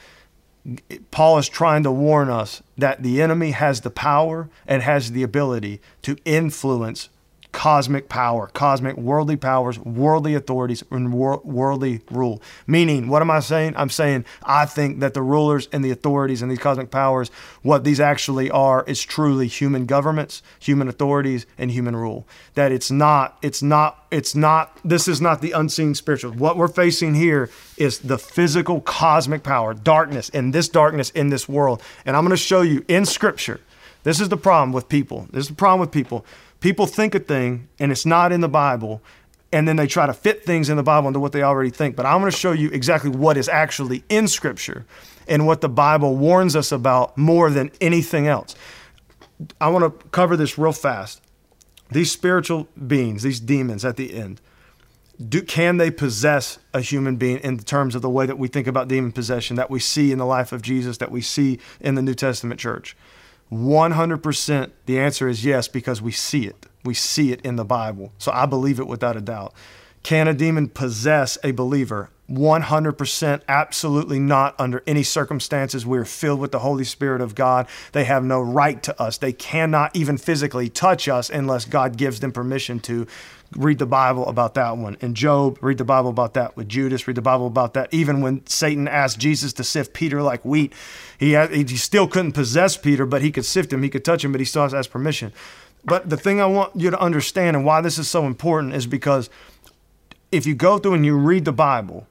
Paul 1.10 1.38
is 1.38 1.48
trying 1.48 1.84
to 1.84 1.92
warn 1.92 2.28
us 2.28 2.62
that 2.76 3.02
the 3.02 3.22
enemy 3.22 3.52
has 3.52 3.82
the 3.82 3.90
power 3.90 4.50
and 4.66 4.82
has 4.82 5.12
the 5.12 5.22
ability 5.22 5.80
to 6.02 6.16
influence 6.24 7.08
cosmic 7.52 8.08
power, 8.08 8.48
cosmic 8.48 8.96
worldly 8.96 9.36
powers, 9.36 9.78
worldly 9.78 10.34
authorities, 10.34 10.84
and 10.90 11.12
wor- 11.12 11.40
worldly 11.44 12.00
rule. 12.10 12.42
Meaning, 12.66 13.08
what 13.08 13.22
am 13.22 13.30
I 13.30 13.40
saying? 13.40 13.74
I'm 13.76 13.90
saying 13.90 14.24
I 14.42 14.66
think 14.66 15.00
that 15.00 15.14
the 15.14 15.22
rulers 15.22 15.68
and 15.72 15.84
the 15.84 15.90
authorities 15.90 16.42
and 16.42 16.50
these 16.50 16.58
cosmic 16.58 16.90
powers, 16.90 17.30
what 17.62 17.84
these 17.84 18.00
actually 18.00 18.50
are, 18.50 18.84
is 18.86 19.02
truly 19.02 19.48
human 19.48 19.86
governments, 19.86 20.42
human 20.60 20.88
authorities, 20.88 21.46
and 21.56 21.70
human 21.70 21.96
rule. 21.96 22.26
That 22.54 22.70
it's 22.70 22.90
not, 22.90 23.38
it's 23.42 23.62
not, 23.62 24.06
it's 24.10 24.34
not, 24.34 24.78
this 24.84 25.08
is 25.08 25.20
not 25.20 25.40
the 25.40 25.52
unseen 25.52 25.94
spiritual. 25.94 26.32
What 26.32 26.56
we're 26.56 26.68
facing 26.68 27.14
here 27.14 27.50
is 27.76 28.00
the 28.00 28.18
physical 28.18 28.80
cosmic 28.82 29.42
power, 29.42 29.74
darkness, 29.74 30.30
and 30.30 30.52
this 30.52 30.68
darkness 30.68 31.10
in 31.10 31.30
this 31.30 31.48
world. 31.48 31.82
And 32.04 32.14
I'm 32.14 32.24
going 32.24 32.30
to 32.30 32.36
show 32.36 32.60
you 32.60 32.84
in 32.88 33.06
scripture. 33.06 33.60
This 34.04 34.20
is 34.20 34.28
the 34.28 34.36
problem 34.36 34.72
with 34.72 34.88
people. 34.88 35.26
This 35.30 35.42
is 35.42 35.48
the 35.48 35.54
problem 35.54 35.80
with 35.80 35.90
people 35.90 36.24
People 36.60 36.86
think 36.86 37.14
a 37.14 37.20
thing 37.20 37.68
and 37.78 37.92
it's 37.92 38.06
not 38.06 38.32
in 38.32 38.40
the 38.40 38.48
Bible, 38.48 39.02
and 39.52 39.66
then 39.66 39.76
they 39.76 39.86
try 39.86 40.06
to 40.06 40.12
fit 40.12 40.44
things 40.44 40.68
in 40.68 40.76
the 40.76 40.82
Bible 40.82 41.08
into 41.08 41.20
what 41.20 41.32
they 41.32 41.42
already 41.42 41.70
think. 41.70 41.96
But 41.96 42.06
I'm 42.06 42.20
going 42.20 42.30
to 42.30 42.36
show 42.36 42.52
you 42.52 42.68
exactly 42.70 43.10
what 43.10 43.36
is 43.36 43.48
actually 43.48 44.04
in 44.08 44.28
Scripture 44.28 44.84
and 45.26 45.46
what 45.46 45.60
the 45.60 45.68
Bible 45.68 46.16
warns 46.16 46.54
us 46.54 46.72
about 46.72 47.16
more 47.16 47.50
than 47.50 47.70
anything 47.80 48.26
else. 48.26 48.54
I 49.60 49.68
want 49.68 49.84
to 49.84 50.08
cover 50.08 50.36
this 50.36 50.58
real 50.58 50.72
fast. 50.72 51.22
These 51.90 52.12
spiritual 52.12 52.68
beings, 52.86 53.22
these 53.22 53.40
demons 53.40 53.84
at 53.84 53.96
the 53.96 54.14
end, 54.14 54.40
do, 55.26 55.42
can 55.42 55.78
they 55.78 55.90
possess 55.90 56.58
a 56.74 56.80
human 56.80 57.16
being 57.16 57.38
in 57.38 57.58
terms 57.58 57.94
of 57.94 58.02
the 58.02 58.10
way 58.10 58.26
that 58.26 58.38
we 58.38 58.48
think 58.48 58.66
about 58.66 58.88
demon 58.88 59.12
possession 59.12 59.56
that 59.56 59.70
we 59.70 59.80
see 59.80 60.12
in 60.12 60.18
the 60.18 60.26
life 60.26 60.52
of 60.52 60.62
Jesus, 60.62 60.98
that 60.98 61.10
we 61.10 61.22
see 61.22 61.58
in 61.80 61.94
the 61.94 62.02
New 62.02 62.14
Testament 62.14 62.60
church? 62.60 62.96
100% 63.52 64.70
the 64.86 64.98
answer 64.98 65.28
is 65.28 65.44
yes 65.44 65.68
because 65.68 66.02
we 66.02 66.12
see 66.12 66.46
it. 66.46 66.66
We 66.84 66.94
see 66.94 67.32
it 67.32 67.40
in 67.42 67.56
the 67.56 67.64
Bible. 67.64 68.12
So 68.18 68.30
I 68.32 68.46
believe 68.46 68.78
it 68.78 68.86
without 68.86 69.16
a 69.16 69.20
doubt. 69.20 69.54
Can 70.02 70.28
a 70.28 70.34
demon 70.34 70.68
possess 70.68 71.38
a 71.42 71.52
believer? 71.52 72.10
100% 72.30 73.40
absolutely 73.48 74.18
not 74.18 74.54
under 74.58 74.82
any 74.86 75.02
circumstances. 75.02 75.86
We're 75.86 76.04
filled 76.04 76.40
with 76.40 76.52
the 76.52 76.58
Holy 76.58 76.84
Spirit 76.84 77.22
of 77.22 77.34
God. 77.34 77.66
They 77.92 78.04
have 78.04 78.22
no 78.22 78.40
right 78.40 78.82
to 78.82 79.00
us. 79.00 79.16
They 79.16 79.32
cannot 79.32 79.96
even 79.96 80.18
physically 80.18 80.68
touch 80.68 81.08
us 81.08 81.30
unless 81.30 81.64
God 81.64 81.96
gives 81.96 82.20
them 82.20 82.32
permission 82.32 82.80
to. 82.80 83.06
Read 83.56 83.78
the 83.78 83.86
Bible 83.86 84.28
about 84.28 84.52
that 84.54 84.76
one. 84.76 84.98
And 85.00 85.14
Job, 85.14 85.58
read 85.62 85.78
the 85.78 85.84
Bible 85.84 86.10
about 86.10 86.34
that. 86.34 86.54
With 86.54 86.68
Judas, 86.68 87.08
read 87.08 87.16
the 87.16 87.22
Bible 87.22 87.46
about 87.46 87.72
that. 87.74 87.92
Even 87.94 88.20
when 88.20 88.46
Satan 88.46 88.86
asked 88.86 89.18
Jesus 89.18 89.54
to 89.54 89.64
sift 89.64 89.94
Peter 89.94 90.22
like 90.22 90.44
wheat, 90.44 90.74
he, 91.18 91.32
had, 91.32 91.50
he 91.50 91.66
still 91.78 92.06
couldn't 92.06 92.32
possess 92.32 92.76
Peter, 92.76 93.06
but 93.06 93.22
he 93.22 93.32
could 93.32 93.46
sift 93.46 93.72
him, 93.72 93.82
he 93.82 93.88
could 93.88 94.04
touch 94.04 94.22
him, 94.22 94.32
but 94.32 94.40
he 94.42 94.44
still 94.44 94.62
has 94.62 94.72
to 94.72 94.78
ask 94.78 94.90
permission. 94.90 95.32
But 95.82 96.10
the 96.10 96.18
thing 96.18 96.42
I 96.42 96.46
want 96.46 96.76
you 96.76 96.90
to 96.90 97.00
understand 97.00 97.56
and 97.56 97.64
why 97.64 97.80
this 97.80 97.96
is 97.96 98.06
so 98.06 98.26
important 98.26 98.74
is 98.74 98.86
because 98.86 99.30
if 100.30 100.46
you 100.46 100.54
go 100.54 100.78
through 100.78 100.94
and 100.94 101.06
you 101.06 101.16
read 101.16 101.46
the 101.46 101.52
Bible, 101.52 102.06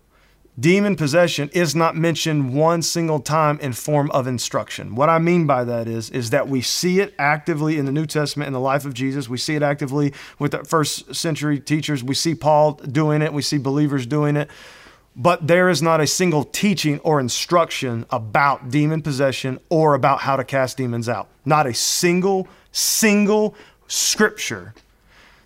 demon 0.60 0.96
possession 0.96 1.50
is 1.54 1.76
not 1.76 1.96
mentioned 1.96 2.54
one 2.54 2.82
single 2.82 3.20
time 3.20 3.60
in 3.60 3.74
form 3.74 4.10
of 4.12 4.28
instruction. 4.28 4.96
What 4.96 5.10
I 5.10 5.20
mean 5.20 5.46
by 5.46 5.63
that 5.63 5.88
is 5.88 6.10
is 6.10 6.32
that 6.32 6.48
we 6.48 6.62
see 6.62 7.00
it 7.00 7.13
actively 7.20 7.78
in 7.78 7.86
the 7.86 7.91
New 7.91 8.06
Testament 8.06 8.48
in 8.48 8.54
the 8.54 8.60
life 8.60 8.86
of 8.86 8.93
Jesus. 8.93 9.30
We 9.30 9.38
see 9.38 9.56
it 9.56 9.63
actively 9.63 10.13
with 10.39 10.52
the 10.52 10.63
first 10.63 11.15
century 11.15 11.60
teachers. 11.60 12.04
We 12.04 12.15
see 12.15 12.34
Paul 12.34 12.74
doing 12.74 13.22
it, 13.22 13.34
we 13.34 13.41
see 13.41 13.58
believers 13.58 14.06
doing 14.06 14.36
it. 14.36 14.50
But 15.15 15.48
there 15.48 15.70
is 15.70 15.82
not 15.82 16.00
a 16.00 16.06
single 16.06 16.43
teaching 16.43 17.00
or 17.00 17.20
instruction 17.20 18.06
about 18.12 18.70
demon 18.70 19.02
possession 19.02 19.60
or 19.70 19.96
about 19.96 20.20
how 20.20 20.36
to 20.36 20.43
cast 20.43 20.78
demons 20.78 21.10
out. 21.10 21.28
Not 21.43 21.65
a 21.65 21.74
single 21.74 22.48
single 22.72 23.56
scripture 23.88 24.76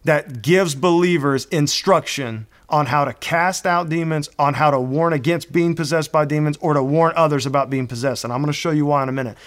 that 0.04 0.42
gives 0.42 0.76
believers 0.76 1.46
instruction 1.46 2.48
on 2.72 2.88
how 2.88 3.06
to 3.06 3.14
cast 3.14 3.66
out 3.66 3.90
demons, 3.90 4.30
on 4.40 4.56
how 4.56 4.72
to 4.72 4.80
warn 4.80 5.14
against 5.14 5.52
being 5.52 5.76
possessed 5.76 6.12
by 6.12 6.26
demons, 6.26 6.58
or 6.62 6.74
to 6.74 6.84
warn 6.84 7.14
others 7.16 7.46
about 7.46 7.70
being 7.70 7.88
possessed. 7.88 8.24
And 8.24 8.34
I'm 8.34 8.42
going 8.42 8.48
to 8.48 8.58
show 8.58 8.72
you 8.72 8.86
why 8.86 9.04
in 9.04 9.10
a 9.10 9.12
minute. 9.14 9.38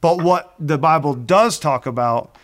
But 0.00 0.22
what 0.22 0.54
the 0.58 0.78
Bible 0.78 1.14
does 1.14 1.58
talk 1.58 1.84
about 1.84 2.36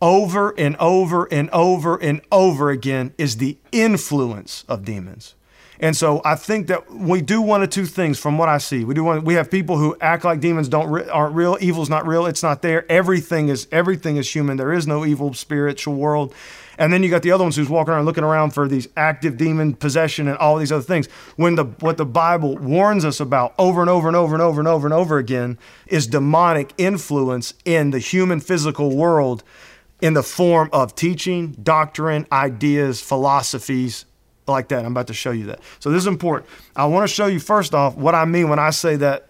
over 0.00 0.50
and 0.58 0.76
over 0.76 1.28
and 1.30 1.48
over 1.50 1.96
and 1.96 2.20
over 2.32 2.70
again 2.70 3.14
is 3.18 3.36
the 3.36 3.58
influence 3.70 4.64
of 4.68 4.84
demons. 4.84 5.34
And 5.82 5.96
so 5.96 6.22
I 6.24 6.36
think 6.36 6.68
that 6.68 6.88
we 6.92 7.20
do 7.20 7.42
one 7.42 7.60
of 7.60 7.70
two 7.70 7.86
things 7.86 8.16
from 8.16 8.38
what 8.38 8.48
I 8.48 8.58
see. 8.58 8.84
We 8.84 8.94
do 8.94 9.02
one, 9.02 9.24
we 9.24 9.34
have 9.34 9.50
people 9.50 9.78
who 9.78 9.96
act 10.00 10.24
like 10.24 10.38
demons 10.38 10.68
don't 10.68 11.10
aren't 11.10 11.34
real, 11.34 11.58
evil's 11.60 11.90
not 11.90 12.06
real, 12.06 12.24
it's 12.24 12.42
not 12.42 12.62
there. 12.62 12.90
Everything 12.90 13.48
is 13.48 13.66
everything 13.72 14.16
is 14.16 14.32
human. 14.32 14.56
There 14.56 14.72
is 14.72 14.86
no 14.86 15.04
evil 15.04 15.34
spiritual 15.34 15.96
world. 15.96 16.32
And 16.78 16.92
then 16.92 17.02
you 17.02 17.10
got 17.10 17.22
the 17.22 17.32
other 17.32 17.42
ones 17.42 17.56
who's 17.56 17.68
walking 17.68 17.92
around 17.94 18.04
looking 18.04 18.22
around 18.22 18.54
for 18.54 18.68
these 18.68 18.86
active 18.96 19.36
demon 19.36 19.74
possession 19.74 20.28
and 20.28 20.38
all 20.38 20.56
these 20.56 20.70
other 20.70 20.84
things. 20.84 21.08
When 21.34 21.56
the 21.56 21.64
what 21.64 21.96
the 21.96 22.06
Bible 22.06 22.56
warns 22.58 23.04
us 23.04 23.18
about 23.18 23.52
over 23.58 23.80
and 23.80 23.90
over 23.90 24.06
and 24.06 24.16
over 24.16 24.34
and 24.34 24.42
over 24.42 24.60
and 24.60 24.68
over 24.68 24.86
and 24.86 24.94
over 24.94 25.18
again 25.18 25.58
is 25.88 26.06
demonic 26.06 26.74
influence 26.78 27.54
in 27.64 27.90
the 27.90 27.98
human 27.98 28.38
physical 28.38 28.96
world 28.96 29.42
in 30.00 30.14
the 30.14 30.22
form 30.22 30.70
of 30.72 30.94
teaching, 30.94 31.52
doctrine, 31.60 32.26
ideas, 32.30 33.00
philosophies, 33.00 34.04
like 34.46 34.68
that. 34.68 34.84
I'm 34.84 34.92
about 34.92 35.06
to 35.08 35.14
show 35.14 35.30
you 35.30 35.46
that. 35.46 35.60
So 35.78 35.90
this 35.90 36.02
is 36.02 36.06
important. 36.06 36.50
I 36.74 36.86
want 36.86 37.08
to 37.08 37.14
show 37.14 37.26
you 37.26 37.40
first 37.40 37.74
off 37.74 37.96
what 37.96 38.14
I 38.14 38.24
mean 38.24 38.48
when 38.48 38.58
I 38.58 38.70
say 38.70 38.96
that 38.96 39.28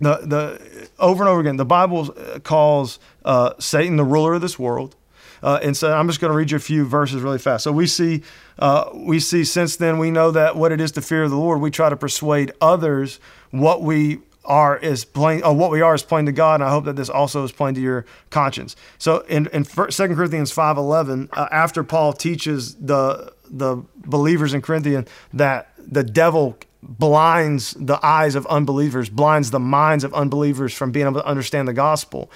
the 0.00 0.16
the 0.18 0.88
over 0.98 1.22
and 1.22 1.28
over 1.28 1.40
again 1.40 1.56
the 1.56 1.64
Bible 1.64 2.14
calls 2.42 2.98
uh, 3.24 3.54
Satan 3.58 3.96
the 3.96 4.04
ruler 4.04 4.34
of 4.34 4.40
this 4.40 4.58
world. 4.58 4.96
Uh, 5.42 5.58
and 5.62 5.74
so 5.74 5.90
I'm 5.90 6.06
just 6.06 6.20
going 6.20 6.30
to 6.30 6.36
read 6.36 6.50
you 6.50 6.58
a 6.58 6.60
few 6.60 6.84
verses 6.84 7.22
really 7.22 7.38
fast. 7.38 7.64
So 7.64 7.72
we 7.72 7.86
see, 7.86 8.22
uh, 8.58 8.90
we 8.94 9.18
see 9.20 9.42
since 9.42 9.76
then 9.76 9.96
we 9.96 10.10
know 10.10 10.30
that 10.32 10.54
what 10.54 10.70
it 10.70 10.82
is 10.82 10.92
to 10.92 11.00
fear 11.00 11.26
the 11.30 11.36
Lord. 11.36 11.62
We 11.62 11.70
try 11.70 11.88
to 11.88 11.96
persuade 11.96 12.52
others 12.60 13.20
what 13.50 13.80
we 13.80 14.18
are 14.44 14.76
is 14.76 15.06
plain. 15.06 15.42
Uh, 15.42 15.52
what 15.52 15.70
we 15.70 15.80
are 15.80 15.94
is 15.94 16.02
plain 16.02 16.26
to 16.26 16.32
God, 16.32 16.60
and 16.60 16.64
I 16.64 16.70
hope 16.70 16.84
that 16.84 16.96
this 16.96 17.08
also 17.08 17.42
is 17.44 17.52
plain 17.52 17.74
to 17.74 17.80
your 17.80 18.04
conscience. 18.28 18.76
So 18.98 19.20
in 19.28 19.46
in 19.48 19.64
Second 19.64 20.16
Corinthians 20.16 20.52
five 20.52 20.76
eleven, 20.76 21.30
uh, 21.32 21.48
after 21.50 21.84
Paul 21.84 22.12
teaches 22.12 22.74
the 22.74 23.32
the 23.50 23.82
believers 23.96 24.54
in 24.54 24.62
Corinthian 24.62 25.06
that 25.32 25.72
the 25.78 26.04
devil 26.04 26.56
blinds 26.82 27.72
the 27.78 27.98
eyes 28.04 28.34
of 28.34 28.46
unbelievers, 28.46 29.10
blinds 29.10 29.50
the 29.50 29.60
minds 29.60 30.04
of 30.04 30.14
unbelievers 30.14 30.72
from 30.72 30.92
being 30.92 31.06
able 31.06 31.20
to 31.20 31.26
understand 31.26 31.68
the 31.68 31.72
gospel. 31.72 32.30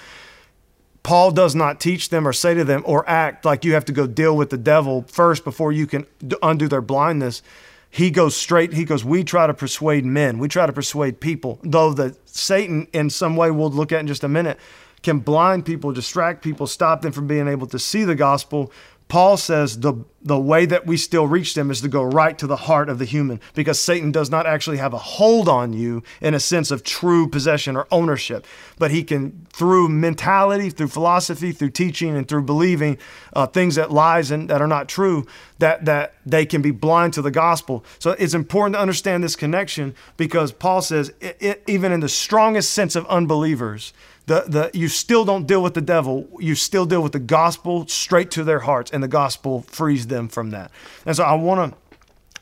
Paul 1.03 1.31
does 1.31 1.53
not 1.53 1.79
teach 1.79 2.09
them 2.09 2.27
or 2.27 2.33
say 2.33 2.55
to 2.55 2.63
them 2.63 2.81
or 2.85 3.07
act 3.07 3.45
like 3.45 3.63
you 3.63 3.73
have 3.73 3.85
to 3.85 3.91
go 3.91 4.07
deal 4.07 4.35
with 4.35 4.49
the 4.49 4.57
devil 4.57 5.03
first 5.07 5.43
before 5.43 5.71
you 5.71 5.85
can 5.85 6.05
undo 6.41 6.67
their 6.67 6.81
blindness. 6.81 7.43
He 7.91 8.09
goes 8.09 8.35
straight, 8.35 8.73
he 8.73 8.85
goes, 8.85 9.05
We 9.05 9.23
try 9.23 9.47
to 9.47 9.53
persuade 9.53 10.03
men, 10.03 10.39
we 10.39 10.47
try 10.47 10.65
to 10.65 10.73
persuade 10.73 11.19
people, 11.19 11.59
though 11.63 11.93
the 11.93 12.17
Satan, 12.25 12.87
in 12.91 13.09
some 13.09 13.35
way, 13.35 13.51
we'll 13.51 13.69
look 13.69 13.91
at 13.91 13.99
in 13.99 14.07
just 14.07 14.23
a 14.23 14.27
minute, 14.27 14.59
can 15.03 15.19
blind 15.19 15.65
people, 15.65 15.93
distract 15.93 16.43
people, 16.43 16.65
stop 16.65 17.03
them 17.03 17.11
from 17.11 17.27
being 17.27 17.47
able 17.47 17.67
to 17.67 17.77
see 17.77 18.03
the 18.03 18.15
gospel 18.15 18.71
Paul 19.07 19.37
says 19.37 19.79
the, 19.79 19.93
the 20.23 20.39
way 20.39 20.65
that 20.65 20.87
we 20.87 20.97
still 20.97 21.27
reach 21.27 21.53
them 21.53 21.69
is 21.69 21.81
to 21.81 21.87
go 21.87 22.01
right 22.01 22.35
to 22.39 22.47
the 22.47 22.55
heart 22.55 22.89
of 22.89 22.97
the 22.97 23.05
human 23.05 23.39
because 23.53 23.79
Satan 23.79 24.11
does 24.11 24.31
not 24.31 24.47
actually 24.47 24.77
have 24.77 24.93
a 24.93 24.97
hold 24.97 25.47
on 25.47 25.73
you 25.73 26.01
in 26.21 26.33
a 26.33 26.39
sense 26.39 26.71
of 26.71 26.83
true 26.83 27.27
possession 27.27 27.77
or 27.77 27.87
ownership, 27.91 28.47
but 28.79 28.89
he 28.89 29.03
can, 29.03 29.45
through 29.53 29.89
mentality, 29.89 30.71
through 30.71 30.87
philosophy, 30.87 31.51
through 31.51 31.69
teaching, 31.69 32.17
and 32.17 32.27
through 32.27 32.43
believing 32.43 32.97
uh, 33.33 33.45
things 33.45 33.75
that 33.75 33.91
lies 33.91 34.31
and 34.31 34.49
that 34.49 34.59
are 34.59 34.67
not 34.67 34.89
true, 34.89 35.27
that, 35.59 35.85
that 35.85 36.15
they 36.25 36.45
can 36.45 36.63
be 36.63 36.71
blind 36.71 37.13
to 37.13 37.21
the 37.21 37.31
gospel. 37.31 37.85
So 37.99 38.11
it's 38.11 38.33
important 38.33 38.73
to 38.73 38.79
understand 38.79 39.23
this 39.23 39.35
connection 39.35 39.93
because 40.17 40.51
Paul 40.51 40.81
says, 40.81 41.13
it, 41.21 41.37
it, 41.39 41.63
even 41.67 41.91
in 41.91 41.99
the 41.99 42.09
strongest 42.09 42.71
sense 42.71 42.95
of 42.95 43.05
unbelievers, 43.05 43.93
the, 44.27 44.43
the, 44.47 44.71
you 44.73 44.87
still 44.87 45.23
don't 45.25 45.45
deal 45.45 45.61
with 45.61 45.73
the 45.73 45.81
devil. 45.81 46.27
You 46.39 46.55
still 46.55 46.85
deal 46.85 47.01
with 47.03 47.11
the 47.11 47.19
gospel 47.19 47.87
straight 47.87 48.31
to 48.31 48.43
their 48.43 48.59
hearts, 48.59 48.91
and 48.91 49.03
the 49.03 49.07
gospel 49.07 49.61
frees 49.61 50.07
them 50.07 50.27
from 50.27 50.49
that. 50.51 50.71
And 51.05 51.15
so 51.15 51.23
I 51.23 51.33
want 51.35 51.71
to, 51.71 51.77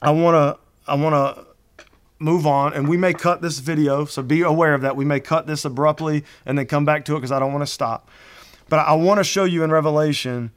I 0.01 0.11
want 0.11 0.35
to, 0.35 0.91
I 0.91 0.95
want 0.95 1.13
to 1.13 1.45
move 2.19 2.47
on, 2.47 2.73
and 2.73 2.87
we 2.87 2.97
may 2.97 3.13
cut 3.13 3.41
this 3.41 3.59
video. 3.59 4.05
So 4.05 4.21
be 4.21 4.41
aware 4.41 4.73
of 4.73 4.81
that. 4.81 4.95
We 4.95 5.05
may 5.05 5.19
cut 5.19 5.45
this 5.45 5.65
abruptly 5.65 6.23
and 6.45 6.57
then 6.57 6.65
come 6.67 6.85
back 6.85 7.05
to 7.05 7.13
it 7.13 7.17
because 7.17 7.31
I 7.31 7.39
don't 7.39 7.51
want 7.51 7.63
to 7.63 7.71
stop. 7.71 8.09
But 8.69 8.79
I 8.79 8.93
want 8.93 9.19
to 9.19 9.23
show 9.23 9.43
you 9.43 9.63
in 9.63 9.71
Revelation 9.71 10.51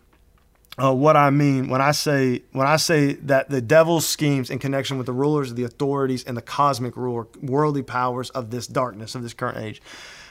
uh, 0.82 0.94
what 0.94 1.16
I 1.16 1.30
mean 1.30 1.68
when 1.68 1.80
I 1.80 1.92
say 1.92 2.42
when 2.52 2.66
I 2.66 2.76
say 2.76 3.14
that 3.14 3.48
the 3.48 3.60
devil's 3.60 4.06
schemes 4.06 4.50
in 4.50 4.58
connection 4.58 4.98
with 4.98 5.06
the 5.06 5.12
rulers, 5.12 5.50
of 5.50 5.56
the 5.56 5.64
authorities, 5.64 6.22
and 6.24 6.36
the 6.36 6.42
cosmic 6.42 6.96
ruler, 6.96 7.26
worldly 7.42 7.82
powers 7.82 8.30
of 8.30 8.50
this 8.50 8.66
darkness 8.66 9.14
of 9.14 9.22
this 9.22 9.32
current 9.32 9.58
age. 9.58 9.82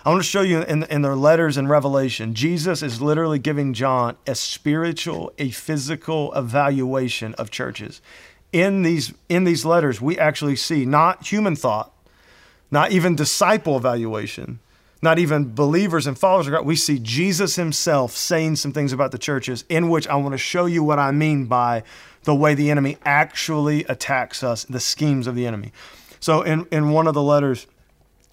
I 0.05 0.09
want 0.09 0.21
to 0.21 0.29
show 0.29 0.41
you 0.41 0.61
in, 0.61 0.83
in 0.83 1.01
their 1.01 1.15
letters 1.15 1.57
in 1.57 1.67
Revelation, 1.67 2.35
Jesus 2.35 2.83
is 2.83 3.01
literally 3.01 3.39
giving 3.39 3.73
John 3.73 4.15
a 4.27 4.35
spiritual, 4.35 5.33
a 5.39 5.49
physical 5.49 6.31
evaluation 6.35 7.33
of 7.35 7.49
churches. 7.49 8.03
In 8.53 8.83
these 8.83 9.15
in 9.29 9.45
these 9.45 9.65
letters, 9.65 9.99
we 9.99 10.19
actually 10.19 10.57
see 10.57 10.85
not 10.85 11.25
human 11.25 11.55
thought, 11.55 11.91
not 12.69 12.91
even 12.91 13.15
disciple 13.15 13.77
evaluation, 13.77 14.59
not 15.01 15.17
even 15.17 15.55
believers 15.55 16.05
and 16.05 16.17
followers 16.17 16.45
of 16.45 16.53
God. 16.53 16.65
We 16.65 16.75
see 16.75 16.99
Jesus 16.99 17.55
himself 17.55 18.15
saying 18.15 18.57
some 18.57 18.71
things 18.71 18.93
about 18.93 19.11
the 19.11 19.17
churches 19.17 19.65
in 19.69 19.89
which 19.89 20.07
I 20.07 20.15
want 20.17 20.33
to 20.33 20.37
show 20.37 20.67
you 20.67 20.83
what 20.83 20.99
I 20.99 21.09
mean 21.09 21.45
by 21.47 21.81
the 22.25 22.35
way 22.35 22.53
the 22.53 22.69
enemy 22.69 22.97
actually 23.05 23.83
attacks 23.85 24.43
us, 24.43 24.65
the 24.65 24.79
schemes 24.79 25.25
of 25.25 25.33
the 25.33 25.47
enemy. 25.47 25.71
So 26.19 26.43
in, 26.43 26.67
in 26.71 26.91
one 26.91 27.07
of 27.07 27.15
the 27.15 27.21
letters, 27.23 27.65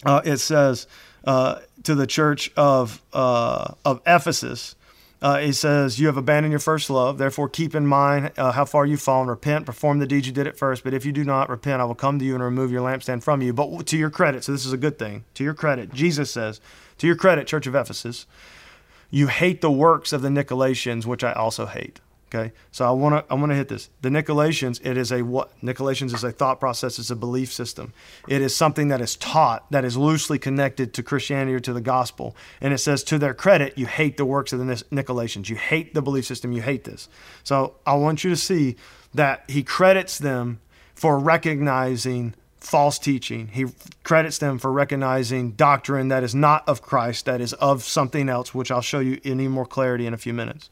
uh, 0.05 0.21
it 0.23 0.37
says 0.37 0.87
uh, 1.23 1.59
to 1.83 1.95
the 1.95 2.07
church 2.07 2.51
of, 2.55 3.01
uh, 3.13 3.73
of 3.85 4.01
Ephesus, 4.05 4.75
uh, 5.23 5.37
he 5.37 5.53
says, 5.53 5.99
You 5.99 6.07
have 6.07 6.17
abandoned 6.17 6.51
your 6.51 6.59
first 6.59 6.89
love. 6.89 7.17
Therefore, 7.17 7.47
keep 7.47 7.73
in 7.73 7.87
mind 7.87 8.31
uh, 8.37 8.51
how 8.51 8.65
far 8.65 8.85
you've 8.85 9.01
fallen. 9.01 9.29
Repent, 9.29 9.65
perform 9.65 9.99
the 9.99 10.05
deeds 10.05 10.27
you 10.27 10.33
did 10.33 10.47
at 10.47 10.57
first. 10.57 10.83
But 10.83 10.93
if 10.93 11.05
you 11.05 11.13
do 11.13 11.23
not 11.23 11.49
repent, 11.49 11.81
I 11.81 11.85
will 11.85 11.95
come 11.95 12.19
to 12.19 12.25
you 12.25 12.35
and 12.35 12.43
remove 12.43 12.71
your 12.71 12.81
lampstand 12.81 13.23
from 13.23 13.41
you. 13.41 13.53
But 13.53 13.87
to 13.87 13.97
your 13.97 14.09
credit, 14.09 14.43
so 14.43 14.51
this 14.51 14.65
is 14.65 14.73
a 14.73 14.77
good 14.77 14.99
thing. 14.99 15.23
To 15.35 15.43
your 15.43 15.53
credit, 15.53 15.93
Jesus 15.93 16.29
says, 16.29 16.59
To 16.97 17.07
your 17.07 17.15
credit, 17.15 17.47
Church 17.47 17.67
of 17.67 17.73
Ephesus, 17.73 18.27
you 19.09 19.27
hate 19.27 19.61
the 19.61 19.71
works 19.71 20.11
of 20.11 20.21
the 20.21 20.29
Nicolaitans, 20.29 21.05
which 21.05 21.23
I 21.23 21.31
also 21.31 21.67
hate. 21.67 22.01
Okay, 22.33 22.51
so 22.71 22.85
I 22.85 22.91
want 22.91 23.13
to 23.27 23.31
I 23.31 23.35
want 23.35 23.51
to 23.51 23.55
hit 23.55 23.67
this. 23.67 23.91
The 24.01 24.09
Nicolaitans, 24.09 24.83
it 24.83 24.97
is 24.97 25.11
a 25.11 25.21
what? 25.21 25.51
Nicolaitans 25.61 26.15
is 26.15 26.23
a 26.23 26.31
thought 26.31 26.59
process. 26.59 26.97
It's 26.97 27.11
a 27.11 27.15
belief 27.15 27.53
system. 27.53 27.93
It 28.27 28.41
is 28.41 28.55
something 28.55 28.87
that 28.87 29.01
is 29.01 29.15
taught 29.15 29.69
that 29.71 29.85
is 29.85 29.97
loosely 29.97 30.39
connected 30.39 30.95
to 30.95 31.03
Christianity 31.03 31.53
or 31.53 31.59
to 31.59 31.73
the 31.73 31.81
gospel. 31.81 32.35
And 32.59 32.73
it 32.73 32.79
says, 32.79 33.03
to 33.03 33.19
their 33.19 33.35
credit, 33.35 33.77
you 33.77 33.85
hate 33.85 34.17
the 34.17 34.25
works 34.25 34.51
of 34.51 34.59
the 34.59 34.65
Nicolaitans. 34.65 35.47
You 35.49 35.57
hate 35.57 35.93
the 35.93 36.01
belief 36.01 36.25
system. 36.25 36.51
You 36.53 36.63
hate 36.63 36.85
this. 36.85 37.07
So 37.43 37.75
I 37.85 37.93
want 37.95 38.23
you 38.23 38.31
to 38.31 38.37
see 38.37 38.77
that 39.13 39.43
he 39.47 39.61
credits 39.61 40.17
them 40.17 40.59
for 40.95 41.19
recognizing 41.19 42.33
false 42.59 42.97
teaching. 42.97 43.49
He 43.49 43.67
credits 44.03 44.39
them 44.39 44.57
for 44.57 44.71
recognizing 44.71 45.51
doctrine 45.51 46.07
that 46.07 46.23
is 46.23 46.33
not 46.33 46.67
of 46.67 46.81
Christ, 46.81 47.25
that 47.25 47.41
is 47.41 47.53
of 47.53 47.83
something 47.83 48.27
else, 48.27 48.55
which 48.55 48.71
I'll 48.71 48.81
show 48.81 49.01
you 49.01 49.19
any 49.23 49.47
more 49.47 49.65
clarity 49.65 50.07
in 50.07 50.15
a 50.15 50.17
few 50.17 50.33
minutes. 50.33 50.71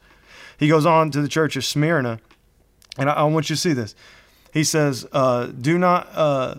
He 0.62 0.68
goes 0.68 0.86
on 0.86 1.10
to 1.10 1.22
the 1.24 1.28
church 1.28 1.56
of 1.56 1.66
Smyrna, 1.66 2.20
and 2.96 3.10
I, 3.10 3.14
I 3.14 3.24
want 3.24 3.50
you 3.50 3.56
to 3.56 3.60
see 3.62 3.74
this. 3.74 3.96
He 4.54 4.64
says, 4.64 5.08
uh, 5.12 5.48
Do 5.48 5.80
not, 5.80 6.08
uh, 6.14 6.56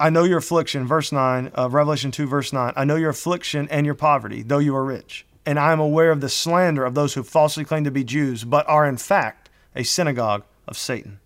I 0.00 0.10
know 0.10 0.24
your 0.24 0.38
affliction, 0.38 0.84
verse 0.84 1.12
9, 1.12 1.52
uh, 1.56 1.68
Revelation 1.70 2.10
2, 2.10 2.26
verse 2.26 2.52
9. 2.52 2.72
I 2.74 2.84
know 2.84 2.96
your 2.96 3.10
affliction 3.10 3.68
and 3.70 3.86
your 3.86 3.94
poverty, 3.94 4.42
though 4.42 4.58
you 4.58 4.74
are 4.74 4.84
rich. 4.84 5.24
And 5.46 5.60
I 5.60 5.70
am 5.72 5.78
aware 5.78 6.10
of 6.10 6.20
the 6.20 6.28
slander 6.28 6.84
of 6.84 6.96
those 6.96 7.14
who 7.14 7.22
falsely 7.22 7.64
claim 7.64 7.84
to 7.84 7.92
be 7.92 8.02
Jews, 8.02 8.42
but 8.42 8.68
are 8.68 8.88
in 8.88 8.96
fact 8.96 9.48
a 9.76 9.84
synagogue 9.84 10.42
of 10.66 10.76
Satan. 10.76 11.20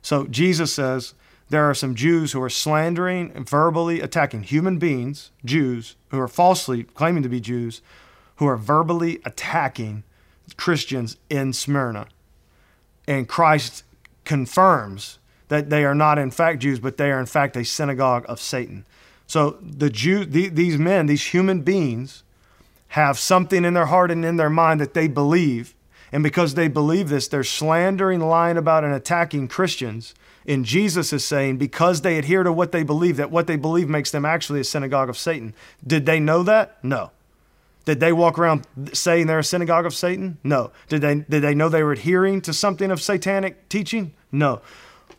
So 0.00 0.28
Jesus 0.28 0.72
says, 0.72 1.14
there 1.48 1.68
are 1.68 1.74
some 1.74 1.96
Jews 1.96 2.30
who 2.30 2.40
are 2.40 2.48
slandering 2.48 3.32
and 3.34 3.50
verbally 3.50 4.00
attacking 4.00 4.44
human 4.44 4.78
beings, 4.78 5.32
Jews, 5.44 5.96
who 6.10 6.20
are 6.20 6.28
falsely 6.28 6.84
claiming 6.84 7.24
to 7.24 7.28
be 7.28 7.40
Jews, 7.40 7.82
who 8.36 8.46
are 8.46 8.56
verbally 8.56 9.20
attacking 9.24 10.04
Christians 10.56 11.16
in 11.30 11.52
Smyrna. 11.52 12.06
And 13.06 13.28
Christ 13.28 13.84
confirms 14.24 15.18
that 15.48 15.70
they 15.70 15.84
are 15.84 15.94
not 15.94 16.18
in 16.18 16.30
fact 16.30 16.60
Jews, 16.60 16.80
but 16.80 16.96
they 16.96 17.10
are 17.10 17.20
in 17.20 17.26
fact 17.26 17.56
a 17.56 17.64
synagogue 17.64 18.24
of 18.28 18.40
Satan. 18.40 18.86
So 19.26 19.58
the 19.62 19.90
Jew, 19.90 20.24
the, 20.24 20.48
these 20.48 20.78
men, 20.78 21.06
these 21.06 21.26
human 21.26 21.60
beings, 21.60 22.22
have 22.88 23.18
something 23.18 23.64
in 23.64 23.74
their 23.74 23.86
heart 23.86 24.10
and 24.10 24.24
in 24.24 24.36
their 24.36 24.50
mind 24.50 24.80
that 24.80 24.94
they 24.94 25.08
believe, 25.08 25.74
and 26.12 26.22
because 26.22 26.54
they 26.54 26.68
believe 26.68 27.08
this, 27.08 27.26
they're 27.26 27.42
slandering, 27.42 28.20
lying 28.20 28.56
about, 28.56 28.84
and 28.84 28.94
attacking 28.94 29.48
Christians. 29.48 30.14
And 30.46 30.64
Jesus 30.64 31.12
is 31.12 31.24
saying 31.24 31.56
because 31.56 32.02
they 32.02 32.18
adhere 32.18 32.44
to 32.44 32.52
what 32.52 32.70
they 32.70 32.84
believe, 32.84 33.16
that 33.16 33.30
what 33.30 33.46
they 33.46 33.56
believe 33.56 33.88
makes 33.88 34.12
them 34.12 34.24
actually 34.24 34.60
a 34.60 34.64
synagogue 34.64 35.08
of 35.08 35.18
Satan. 35.18 35.54
Did 35.84 36.06
they 36.06 36.20
know 36.20 36.42
that? 36.44 36.82
No. 36.84 37.10
Did 37.84 38.00
they 38.00 38.12
walk 38.12 38.38
around 38.38 38.66
saying 38.92 39.26
they're 39.26 39.38
a 39.40 39.44
synagogue 39.44 39.86
of 39.86 39.94
Satan? 39.94 40.38
No. 40.42 40.70
Did 40.88 41.02
they, 41.02 41.16
did 41.16 41.42
they 41.42 41.54
know 41.54 41.68
they 41.68 41.82
were 41.82 41.92
adhering 41.92 42.40
to 42.42 42.52
something 42.52 42.90
of 42.90 43.00
satanic 43.00 43.68
teaching? 43.68 44.14
No. 44.32 44.62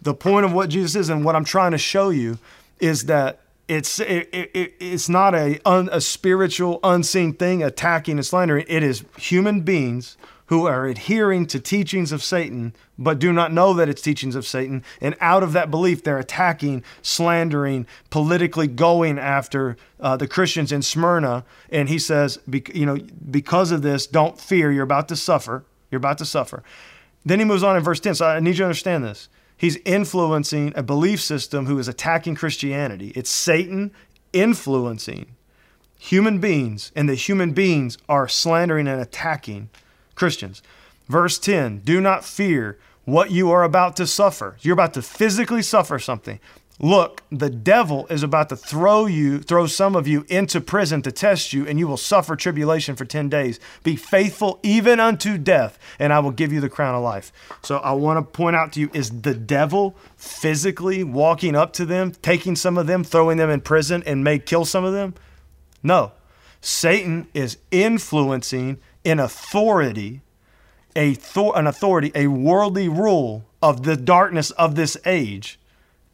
The 0.01 0.13
point 0.13 0.45
of 0.45 0.53
what 0.53 0.69
Jesus 0.69 0.95
is 0.95 1.09
and 1.09 1.23
what 1.23 1.35
I'm 1.35 1.45
trying 1.45 1.71
to 1.71 1.77
show 1.77 2.09
you 2.09 2.39
is 2.79 3.05
that 3.05 3.41
it's 3.67 3.99
it, 3.99 4.29
it, 4.31 4.73
it's 4.79 5.09
not 5.09 5.33
a, 5.33 5.59
un, 5.65 5.89
a 5.91 5.99
spiritual 5.99 6.79
unseen 6.83 7.33
thing 7.33 7.63
attacking 7.63 8.17
and 8.17 8.25
slandering. 8.25 8.65
It 8.67 8.83
is 8.83 9.03
human 9.17 9.61
beings 9.61 10.17
who 10.47 10.67
are 10.67 10.85
adhering 10.85 11.47
to 11.47 11.59
teachings 11.59 12.11
of 12.11 12.23
Satan, 12.23 12.75
but 12.97 13.19
do 13.19 13.33
not 13.33 13.51
know 13.51 13.73
that 13.73 13.89
it's 13.89 14.01
teachings 14.01 14.35
of 14.35 14.45
Satan. 14.45 14.83
And 15.01 15.15
out 15.19 15.41
of 15.41 15.53
that 15.53 15.71
belief, 15.71 16.03
they're 16.03 16.19
attacking, 16.19 16.83
slandering, 17.01 17.87
politically 18.09 18.67
going 18.67 19.17
after 19.17 19.75
uh, 19.99 20.17
the 20.17 20.27
Christians 20.27 20.71
in 20.71 20.81
Smyrna. 20.81 21.45
And 21.69 21.89
he 21.89 21.97
says, 21.97 22.39
you 22.73 22.85
know, 22.85 22.97
because 23.29 23.71
of 23.71 23.81
this, 23.81 24.05
don't 24.05 24.39
fear. 24.39 24.71
You're 24.71 24.83
about 24.83 25.07
to 25.07 25.15
suffer. 25.15 25.65
You're 25.89 25.97
about 25.97 26.19
to 26.19 26.25
suffer. 26.25 26.63
Then 27.25 27.39
he 27.39 27.45
moves 27.45 27.63
on 27.63 27.75
in 27.75 27.83
verse 27.83 27.99
10. 27.99 28.15
So 28.15 28.27
I 28.27 28.39
need 28.39 28.51
you 28.51 28.57
to 28.57 28.65
understand 28.65 29.03
this. 29.03 29.29
He's 29.57 29.77
influencing 29.77 30.73
a 30.75 30.83
belief 30.83 31.21
system 31.21 31.65
who 31.65 31.79
is 31.79 31.87
attacking 31.87 32.35
Christianity. 32.35 33.13
It's 33.15 33.29
Satan 33.29 33.91
influencing 34.33 35.35
human 35.97 36.39
beings, 36.39 36.91
and 36.95 37.07
the 37.07 37.15
human 37.15 37.53
beings 37.53 37.97
are 38.07 38.27
slandering 38.27 38.87
and 38.87 39.01
attacking 39.01 39.69
Christians. 40.15 40.61
Verse 41.07 41.37
10 41.37 41.79
Do 41.79 42.01
not 42.01 42.25
fear 42.25 42.77
what 43.05 43.31
you 43.31 43.51
are 43.51 43.63
about 43.63 43.95
to 43.97 44.07
suffer. 44.07 44.57
You're 44.61 44.73
about 44.73 44.93
to 44.95 45.01
physically 45.01 45.61
suffer 45.61 45.99
something. 45.99 46.39
Look, 46.77 47.23
the 47.31 47.49
devil 47.49 48.05
is 48.07 48.21
about 48.21 48.49
to 48.49 48.57
throw 48.57 49.05
you, 49.05 49.39
throw 49.39 49.65
some 49.65 49.95
of 49.95 50.09
you 50.09 50.25
into 50.27 50.59
prison 50.59 51.01
to 51.03 51.11
test 51.11 51.53
you, 51.53 51.65
and 51.65 51.79
you 51.79 51.87
will 51.87 51.95
suffer 51.95 52.35
tribulation 52.35 52.97
for 52.97 53.05
10 53.05 53.29
days. 53.29 53.61
Be 53.83 53.95
faithful 53.95 54.59
even 54.61 54.99
unto 54.99 55.37
death, 55.37 55.79
and 55.99 56.11
I 56.11 56.19
will 56.19 56.31
give 56.31 56.51
you 56.51 56.59
the 56.59 56.67
crown 56.67 56.93
of 56.93 57.01
life. 57.01 57.31
So 57.63 57.77
I 57.77 57.93
want 57.93 58.17
to 58.17 58.23
point 58.23 58.57
out 58.57 58.73
to 58.73 58.81
you 58.81 58.89
is 58.93 59.21
the 59.21 59.33
devil 59.33 59.95
physically 60.17 61.01
walking 61.01 61.55
up 61.55 61.71
to 61.73 61.85
them, 61.85 62.11
taking 62.11 62.57
some 62.57 62.77
of 62.77 62.87
them, 62.87 63.05
throwing 63.05 63.37
them 63.37 63.49
in 63.49 63.61
prison, 63.61 64.03
and 64.05 64.21
may 64.21 64.37
kill 64.37 64.65
some 64.65 64.83
of 64.83 64.91
them? 64.91 65.13
No. 65.81 66.11
Satan 66.59 67.27
is 67.33 67.57
influencing 67.71 68.79
in 69.05 69.19
authority, 69.19 70.21
a 70.95 71.13
thor- 71.13 71.57
an 71.57 71.67
authority, 71.67 72.11
a 72.15 72.27
worldly 72.27 72.89
rule 72.89 73.45
of 73.61 73.83
the 73.83 73.95
darkness 73.95 74.51
of 74.51 74.75
this 74.75 74.97
age, 75.05 75.57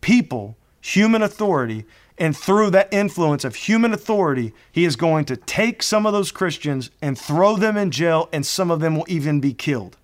people, 0.02 0.56
human 0.82 1.24
authority, 1.24 1.86
and 2.18 2.38
through 2.38 2.70
that 2.70 2.94
influence 2.94 3.44
of 3.44 3.56
human 3.56 3.94
authority, 3.94 4.54
he 4.72 4.86
is 4.86 4.96
going 4.96 5.26
to 5.26 5.36
take 5.36 5.82
some 5.82 6.06
of 6.06 6.14
those 6.14 6.32
Christians 6.32 6.92
and 7.02 7.18
throw 7.18 7.56
them 7.56 7.78
in 7.78 7.90
jail, 7.90 8.30
and 8.32 8.46
some 8.46 8.70
of 8.70 8.80
them 8.80 8.96
will 8.96 9.06
even 9.08 9.40
be 9.40 9.54
killed. 9.54 9.98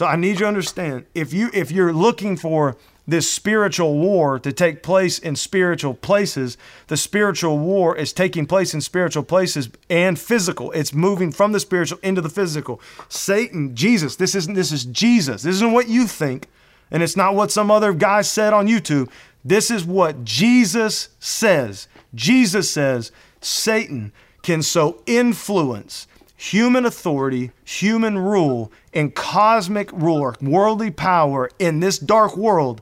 So 0.00 0.06
I 0.06 0.16
need 0.16 0.30
you 0.30 0.36
to 0.38 0.46
understand 0.46 1.04
if 1.14 1.34
you 1.34 1.50
if 1.52 1.70
you're 1.70 1.92
looking 1.92 2.38
for 2.38 2.78
this 3.06 3.30
spiritual 3.30 3.98
war 3.98 4.38
to 4.38 4.50
take 4.50 4.82
place 4.82 5.18
in 5.18 5.36
spiritual 5.36 5.92
places. 5.92 6.56
The 6.86 6.96
spiritual 6.96 7.58
war 7.58 7.94
is 7.94 8.14
taking 8.14 8.46
place 8.46 8.72
in 8.72 8.80
spiritual 8.80 9.24
places 9.24 9.68
and 9.90 10.18
physical. 10.18 10.72
It's 10.72 10.94
moving 10.94 11.32
from 11.32 11.52
the 11.52 11.60
spiritual 11.60 11.98
into 12.02 12.22
the 12.22 12.30
physical. 12.30 12.80
Satan, 13.10 13.76
Jesus, 13.76 14.16
this 14.16 14.34
isn't 14.34 14.54
this 14.54 14.72
is 14.72 14.86
Jesus. 14.86 15.42
This 15.42 15.56
isn't 15.56 15.72
what 15.72 15.90
you 15.90 16.06
think, 16.06 16.48
and 16.90 17.02
it's 17.02 17.14
not 17.14 17.34
what 17.34 17.50
some 17.50 17.70
other 17.70 17.92
guy 17.92 18.22
said 18.22 18.54
on 18.54 18.68
YouTube. 18.68 19.10
This 19.44 19.70
is 19.70 19.84
what 19.84 20.24
Jesus 20.24 21.10
says. 21.18 21.88
Jesus 22.14 22.70
says 22.70 23.12
Satan 23.42 24.12
can 24.40 24.62
so 24.62 25.02
influence 25.04 26.06
human 26.40 26.86
authority, 26.86 27.52
human 27.64 28.16
rule, 28.16 28.72
and 28.94 29.14
cosmic 29.14 29.92
rule, 29.92 30.34
worldly 30.40 30.90
power 30.90 31.50
in 31.58 31.80
this 31.80 31.98
dark 31.98 32.34
world 32.34 32.80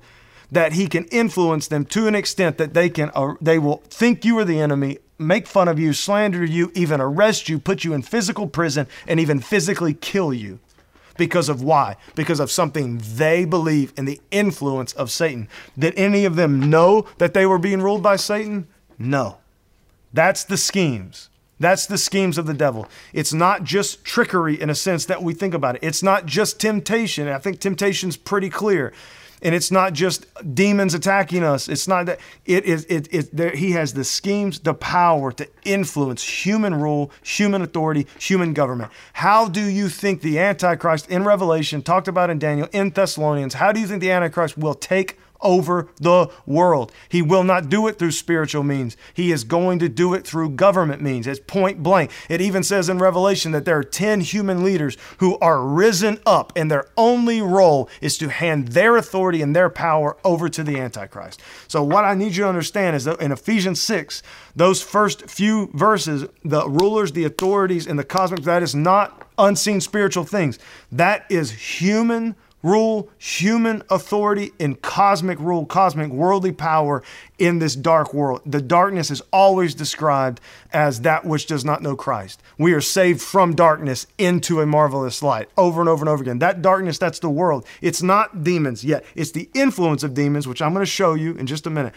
that 0.53 0.75
he 0.75 0.87
can 0.87 1.05
influence 1.07 1.67
them 1.67 1.85
to 1.85 2.07
an 2.07 2.15
extent 2.15 2.57
that 2.57 2.73
they 2.73 2.89
can 2.89 3.11
uh, 3.17 3.35
they 3.41 3.59
will 3.59 3.79
think 3.91 4.25
you 4.25 4.39
are 4.39 4.45
the 4.45 4.61
enemy 4.61 4.97
make 5.19 5.47
fun 5.49 5.67
of 5.67 5.79
you 5.79 5.93
slander 5.93 6.45
you 6.45 6.71
even 6.75 7.01
arrest 7.01 7.49
you 7.49 7.59
put 7.59 7.83
you 7.83 7.93
in 7.93 8.01
physical 8.01 8.47
prison 8.47 8.87
and 9.09 9.19
even 9.19 9.41
physically 9.41 9.93
kill 9.93 10.33
you. 10.33 10.61
Because 11.17 11.49
of 11.49 11.61
why? 11.61 11.97
Because 12.15 12.39
of 12.39 12.53
something 12.53 13.03
they 13.17 13.45
believe 13.45 13.93
in 13.97 14.05
the 14.05 14.21
influence 14.31 14.93
of 14.93 15.11
satan. 15.11 15.49
Did 15.77 15.95
any 15.97 16.25
of 16.25 16.37
them 16.37 16.71
know 16.71 17.07
that 17.19 17.35
they 17.35 17.45
were 17.45 17.59
being 17.59 17.83
ruled 17.83 18.05
by 18.05 18.15
satan? 18.15 18.69
No. 18.99 19.39
That's 20.15 20.45
the 20.45 20.57
schemes 20.57 21.29
That's 21.61 21.87
the 21.87 21.99
schemes 21.99 22.39
of 22.39 22.47
the 22.47 22.55
devil. 22.55 22.87
It's 23.13 23.33
not 23.33 23.65
just 23.65 24.05
trickery 24.05 24.61
in 24.61 24.71
a 24.71 24.75
sense 24.75 25.07
that 25.07 25.23
we 25.23 25.35
think 25.35 25.55
about 25.55 25.77
it. 25.77 25.81
It's 25.83 26.03
not 26.03 26.27
just 26.27 26.61
temptation. 26.61 27.29
I 27.29 27.39
think 27.39 27.61
temptation's 27.61 28.17
pretty 28.17 28.51
clear. 28.51 28.93
And 29.41 29.55
it's 29.55 29.71
not 29.71 29.93
just 29.93 30.27
demons 30.55 30.95
attacking 30.95 31.45
us. 31.45 31.69
It's 31.69 31.87
not 31.87 32.07
that 32.07 32.19
it 32.45 32.65
is 32.65 32.85
it, 32.87 33.13
it 33.15 33.37
there, 33.37 33.51
he 33.51 33.71
has 33.73 33.95
the 33.95 34.03
schemes, 34.03 34.59
the 34.59 34.75
power 34.75 35.31
to 35.33 35.49
influence 35.65 36.25
human 36.25 36.75
rule, 36.75 37.13
human 37.23 37.63
authority, 37.63 38.09
human 38.19 38.53
government. 38.53 38.91
How 39.13 39.49
do 39.49 39.63
you 39.63 39.89
think 39.89 40.23
the 40.23 40.41
Antichrist 40.41 41.09
in 41.09 41.25
Revelation, 41.25 41.83
talked 41.83 42.09
about 42.09 42.31
in 42.31 42.41
Daniel, 42.41 42.69
in 42.73 42.91
Thessalonians, 42.91 43.55
how 43.55 43.71
do 43.71 43.79
you 43.79 43.87
think 43.87 44.01
the 44.01 44.11
Antichrist 44.11 44.59
will 44.59 44.75
take 44.75 45.19
over 45.41 45.89
the 45.97 46.31
world. 46.47 46.93
He 47.09 47.23
will 47.23 47.45
not 47.45 47.69
do 47.69 47.87
it 47.87 47.99
through 47.99 48.13
spiritual 48.13 48.63
means. 48.63 48.97
He 49.15 49.33
is 49.33 49.45
going 49.45 49.79
to 49.81 49.89
do 49.89 50.15
it 50.15 50.27
through 50.27 50.51
government 50.51 51.03
means. 51.03 51.27
It's 51.27 51.41
point 51.41 51.83
blank. 51.83 52.11
It 52.29 52.41
even 52.41 52.63
says 52.63 52.89
in 52.89 52.99
Revelation 52.99 53.53
that 53.53 53.65
there 53.65 53.79
are 53.79 53.85
10 53.85 54.21
human 54.21 54.65
leaders 54.65 54.97
who 55.19 55.39
are 55.39 55.63
risen 55.63 56.21
up, 56.27 56.53
and 56.57 56.71
their 56.71 56.87
only 56.97 57.41
role 57.41 57.89
is 58.01 58.19
to 58.19 58.29
hand 58.29 58.69
their 58.69 58.97
authority 58.97 59.43
and 59.43 59.55
their 59.55 59.71
power 59.71 60.17
over 60.25 60.49
to 60.49 60.63
the 60.63 60.79
Antichrist. 60.79 61.41
So, 61.69 61.83
what 61.83 62.05
I 62.05 62.15
need 62.15 62.37
you 62.37 62.45
to 62.45 62.49
understand 62.49 62.97
is 62.97 63.05
that 63.05 63.21
in 63.21 63.33
Ephesians 63.33 63.81
6, 63.81 64.23
those 64.57 64.83
first 64.83 65.31
few 65.31 65.71
verses, 65.75 66.27
the 66.45 66.69
rulers, 66.69 67.13
the 67.13 67.25
authorities, 67.25 67.87
and 67.87 67.99
the 67.99 68.05
cosmic, 68.05 68.43
that 68.43 68.63
is 68.63 68.75
not 68.75 69.29
unseen 69.39 69.81
spiritual 69.81 70.25
things. 70.25 70.59
That 70.91 71.25
is 71.31 71.51
human 71.79 72.35
rule, 72.63 73.09
human 73.19 73.83
authority, 73.91 74.53
and 74.59 74.81
cosmic 74.83 75.39
rule, 75.39 75.65
cosmic 75.65 76.11
worldly 76.11 76.53
power 76.53 77.03
in 77.39 77.59
this 77.59 77.77
dark 77.77 78.13
world. 78.13 78.41
The 78.45 78.61
darkness 78.61 79.11
is 79.11 79.23
always 79.33 79.75
described 79.75 80.41
as 80.73 81.03
that 81.03 81.25
which 81.25 81.47
does 81.47 81.65
not 81.65 81.83
know 81.83 81.97
Christ. 81.97 82.43
We 82.59 82.73
are 82.73 82.81
saved 82.81 83.21
from 83.21 83.55
darkness 83.55 84.07
into 84.19 84.61
a 84.61 84.67
marvelous 84.67 85.23
light 85.23 85.49
over 85.57 85.81
and 85.81 85.89
over 85.89 86.03
and 86.03 86.09
over 86.09 86.23
again. 86.23 86.41
That 86.41 86.63
darkness, 86.63 86.99
that's 86.99 87.21
the 87.21 87.31
world. 87.31 87.65
It's 87.81 88.03
not 88.03 88.43
demons 88.43 88.85
yet, 88.85 89.05
it's 89.15 89.33
the 89.33 89.49
influence 89.55 90.03
of 90.03 90.15
demons, 90.15 90.49
which 90.49 90.61
I'm 90.61 90.73
going 90.73 90.85
to 90.85 90.91
show 90.91 91.15
you 91.15 91.35
in 91.35 91.47
just 91.47 91.67
a 91.67 91.71
minute. 91.71 91.95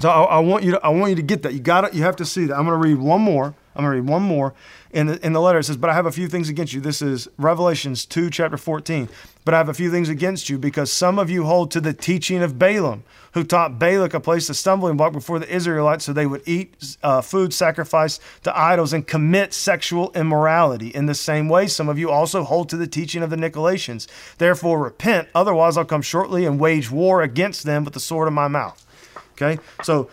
So 0.00 0.08
I, 0.08 0.22
I 0.22 0.38
want 0.38 0.62
you 0.62 0.72
to 0.72 0.84
I 0.84 0.90
want 0.90 1.10
you 1.10 1.16
to 1.16 1.22
get 1.22 1.42
that. 1.42 1.54
You 1.54 1.60
got 1.60 1.84
it. 1.84 1.94
You 1.94 2.02
have 2.02 2.16
to 2.16 2.24
see 2.24 2.46
that. 2.46 2.56
I'm 2.56 2.64
going 2.64 2.80
to 2.80 2.88
read 2.88 2.98
one 2.98 3.20
more. 3.20 3.54
I'm 3.74 3.84
going 3.84 3.96
to 3.96 4.02
read 4.02 4.08
one 4.08 4.22
more. 4.22 4.54
In 4.90 5.06
the, 5.06 5.26
in 5.26 5.34
the 5.34 5.40
letter, 5.40 5.58
it 5.58 5.64
says, 5.64 5.76
But 5.76 5.90
I 5.90 5.94
have 5.94 6.06
a 6.06 6.12
few 6.12 6.28
things 6.28 6.48
against 6.48 6.72
you. 6.72 6.80
This 6.80 7.02
is 7.02 7.28
Revelations 7.36 8.06
2, 8.06 8.30
chapter 8.30 8.56
14. 8.56 9.08
But 9.44 9.54
I 9.54 9.58
have 9.58 9.68
a 9.68 9.74
few 9.74 9.90
things 9.90 10.08
against 10.08 10.48
you 10.48 10.58
because 10.58 10.90
some 10.90 11.18
of 11.18 11.28
you 11.28 11.44
hold 11.44 11.70
to 11.72 11.80
the 11.80 11.92
teaching 11.92 12.42
of 12.42 12.58
Balaam, 12.58 13.04
who 13.32 13.44
taught 13.44 13.78
Balak 13.78 14.14
a 14.14 14.20
place 14.20 14.46
to 14.46 14.54
stumbling 14.54 14.96
block 14.96 15.12
before 15.12 15.38
the 15.38 15.48
Israelites 15.48 16.04
so 16.04 16.12
they 16.12 16.26
would 16.26 16.42
eat 16.46 16.96
uh, 17.02 17.20
food 17.20 17.52
sacrificed 17.52 18.22
to 18.44 18.58
idols 18.58 18.92
and 18.92 19.06
commit 19.06 19.52
sexual 19.52 20.10
immorality. 20.14 20.88
In 20.88 21.06
the 21.06 21.14
same 21.14 21.48
way, 21.48 21.66
some 21.66 21.88
of 21.88 21.98
you 21.98 22.10
also 22.10 22.42
hold 22.42 22.68
to 22.70 22.76
the 22.76 22.86
teaching 22.86 23.22
of 23.22 23.30
the 23.30 23.36
Nicolaitans. 23.36 24.06
Therefore, 24.38 24.82
repent, 24.82 25.28
otherwise, 25.34 25.76
I'll 25.76 25.84
come 25.84 26.02
shortly 26.02 26.46
and 26.46 26.58
wage 26.58 26.90
war 26.90 27.22
against 27.22 27.64
them 27.64 27.84
with 27.84 27.94
the 27.94 28.00
sword 28.00 28.28
of 28.28 28.34
my 28.34 28.48
mouth. 28.48 28.84
Okay? 29.32 29.58
So, 29.82 30.10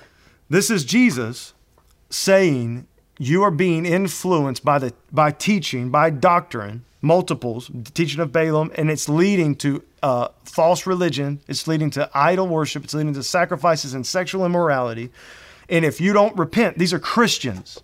this 0.50 0.70
is 0.70 0.86
Jesus 0.86 1.54
saying 2.10 2.88
you 3.18 3.44
are 3.44 3.52
being 3.52 3.86
influenced 3.86 4.64
by 4.64 4.80
the 4.80 4.94
by 5.12 5.32
teaching, 5.32 5.90
by 5.90 6.10
doctrine, 6.10 6.84
multiples, 7.02 7.70
the 7.74 7.92
teaching 7.92 8.20
of 8.20 8.32
Balaam, 8.32 8.72
and 8.76 8.90
it's 8.90 9.08
leading 9.08 9.56
to 9.56 9.84
uh, 10.04 10.28
false 10.44 10.86
religion. 10.86 11.40
It's 11.48 11.68
leading 11.68 11.90
to 11.92 12.10
idol 12.14 12.48
worship. 12.48 12.84
It's 12.84 12.94
leading 12.94 13.14
to 13.14 13.24
sacrifices 13.24 13.94
and 13.94 14.06
sexual 14.06 14.46
immorality. 14.46 15.12
And 15.70 15.86
if 15.86 16.00
you 16.00 16.14
don't 16.14 16.38
repent, 16.38 16.78
these 16.78 16.94
are 16.94 17.00
Christians. 17.00 17.82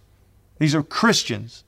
These 0.60 0.76
are 0.76 0.84
Christians. 0.84 1.64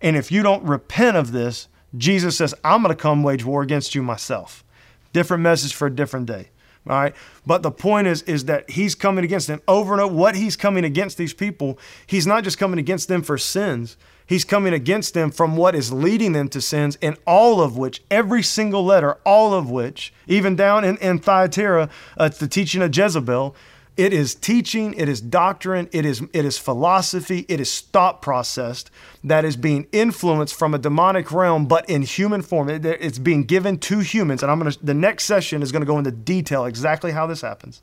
And 0.00 0.16
if 0.16 0.32
you 0.32 0.42
don't 0.42 0.64
repent 0.64 1.16
of 1.16 1.32
this, 1.32 1.68
Jesus 1.96 2.36
says, 2.36 2.54
I'm 2.64 2.82
going 2.82 2.94
to 2.94 3.00
come 3.00 3.22
wage 3.22 3.44
war 3.44 3.62
against 3.62 3.94
you 3.94 4.02
myself. 4.02 4.64
Different 5.12 5.42
message 5.42 5.74
for 5.74 5.86
a 5.86 5.94
different 5.94 6.26
day. 6.26 6.48
All 6.88 6.96
right. 6.96 7.14
But 7.46 7.62
the 7.62 7.70
point 7.70 8.06
is, 8.06 8.22
is 8.22 8.44
that 8.44 8.68
he's 8.70 8.94
coming 8.94 9.24
against 9.24 9.46
them 9.46 9.62
over 9.66 9.92
and 9.92 10.02
over. 10.02 10.14
What 10.14 10.34
he's 10.34 10.56
coming 10.56 10.84
against 10.84 11.16
these 11.16 11.32
people, 11.32 11.78
he's 12.06 12.26
not 12.26 12.44
just 12.44 12.58
coming 12.58 12.78
against 12.78 13.08
them 13.08 13.22
for 13.22 13.38
sins. 13.38 13.96
He's 14.26 14.44
coming 14.44 14.72
against 14.72 15.12
them 15.12 15.30
from 15.30 15.56
what 15.56 15.74
is 15.74 15.92
leading 15.92 16.32
them 16.32 16.48
to 16.48 16.60
sins, 16.60 16.96
and 17.02 17.16
all 17.26 17.60
of 17.60 17.76
which, 17.76 18.02
every 18.10 18.42
single 18.42 18.84
letter, 18.84 19.18
all 19.24 19.52
of 19.52 19.70
which, 19.70 20.14
even 20.26 20.56
down 20.56 20.82
in, 20.82 20.96
in 20.96 21.18
Thyatira, 21.18 21.90
uh, 22.18 22.24
it's 22.24 22.38
the 22.38 22.48
teaching 22.48 22.80
of 22.80 22.96
Jezebel, 22.96 23.54
it 23.96 24.12
is 24.12 24.34
teaching, 24.34 24.92
it 24.94 25.08
is 25.08 25.20
doctrine, 25.20 25.88
it 25.92 26.04
is 26.04 26.20
it 26.32 26.44
is 26.44 26.58
philosophy, 26.58 27.46
it 27.48 27.60
is 27.60 27.80
thought 27.80 28.20
processed 28.22 28.90
that 29.22 29.44
is 29.44 29.56
being 29.56 29.86
influenced 29.92 30.54
from 30.54 30.74
a 30.74 30.78
demonic 30.78 31.30
realm, 31.30 31.66
but 31.66 31.88
in 31.88 32.02
human 32.02 32.42
form. 32.42 32.68
It, 32.68 32.84
it's 32.84 33.18
being 33.18 33.44
given 33.44 33.78
to 33.78 34.00
humans, 34.00 34.42
and 34.42 34.50
I'm 34.50 34.58
gonna. 34.58 34.74
The 34.82 34.94
next 34.94 35.24
session 35.24 35.62
is 35.62 35.70
gonna 35.70 35.84
go 35.84 35.98
into 35.98 36.10
detail 36.10 36.64
exactly 36.64 37.12
how 37.12 37.26
this 37.26 37.40
happens. 37.40 37.80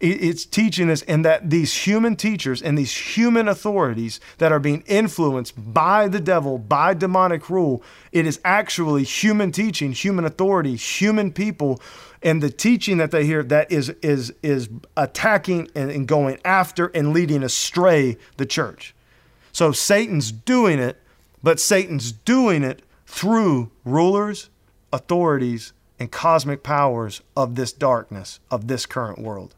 it's 0.00 0.46
teaching 0.46 0.90
us, 0.90 1.02
and 1.02 1.24
that 1.26 1.50
these 1.50 1.86
human 1.86 2.16
teachers 2.16 2.62
and 2.62 2.76
these 2.76 2.96
human 2.96 3.48
authorities 3.48 4.18
that 4.38 4.50
are 4.50 4.58
being 4.58 4.82
influenced 4.86 5.54
by 5.74 6.08
the 6.08 6.20
devil, 6.20 6.58
by 6.58 6.94
demonic 6.94 7.50
rule, 7.50 7.82
it 8.12 8.26
is 8.26 8.40
actually 8.44 9.04
human 9.04 9.52
teaching, 9.52 9.92
human 9.92 10.24
authority, 10.24 10.74
human 10.74 11.30
people 11.32 11.80
and 12.22 12.42
the 12.42 12.50
teaching 12.50 12.98
that 12.98 13.10
they 13.10 13.24
hear 13.24 13.42
that 13.42 13.70
is 13.70 13.90
is 14.02 14.32
is 14.42 14.68
attacking 14.96 15.68
and, 15.74 15.90
and 15.90 16.06
going 16.06 16.38
after 16.44 16.86
and 16.88 17.12
leading 17.12 17.42
astray 17.42 18.16
the 18.36 18.46
church. 18.46 18.94
So 19.52 19.72
Satan's 19.72 20.32
doing 20.32 20.78
it, 20.78 21.00
but 21.42 21.60
Satan's 21.60 22.12
doing 22.12 22.62
it 22.62 22.82
through 23.06 23.70
rulers, 23.84 24.48
authorities, 24.92 25.72
and 25.98 26.10
cosmic 26.10 26.62
powers 26.62 27.20
of 27.36 27.54
this 27.54 27.72
darkness, 27.72 28.40
of 28.50 28.68
this 28.68 28.86
current 28.86 29.18
world. 29.18 29.54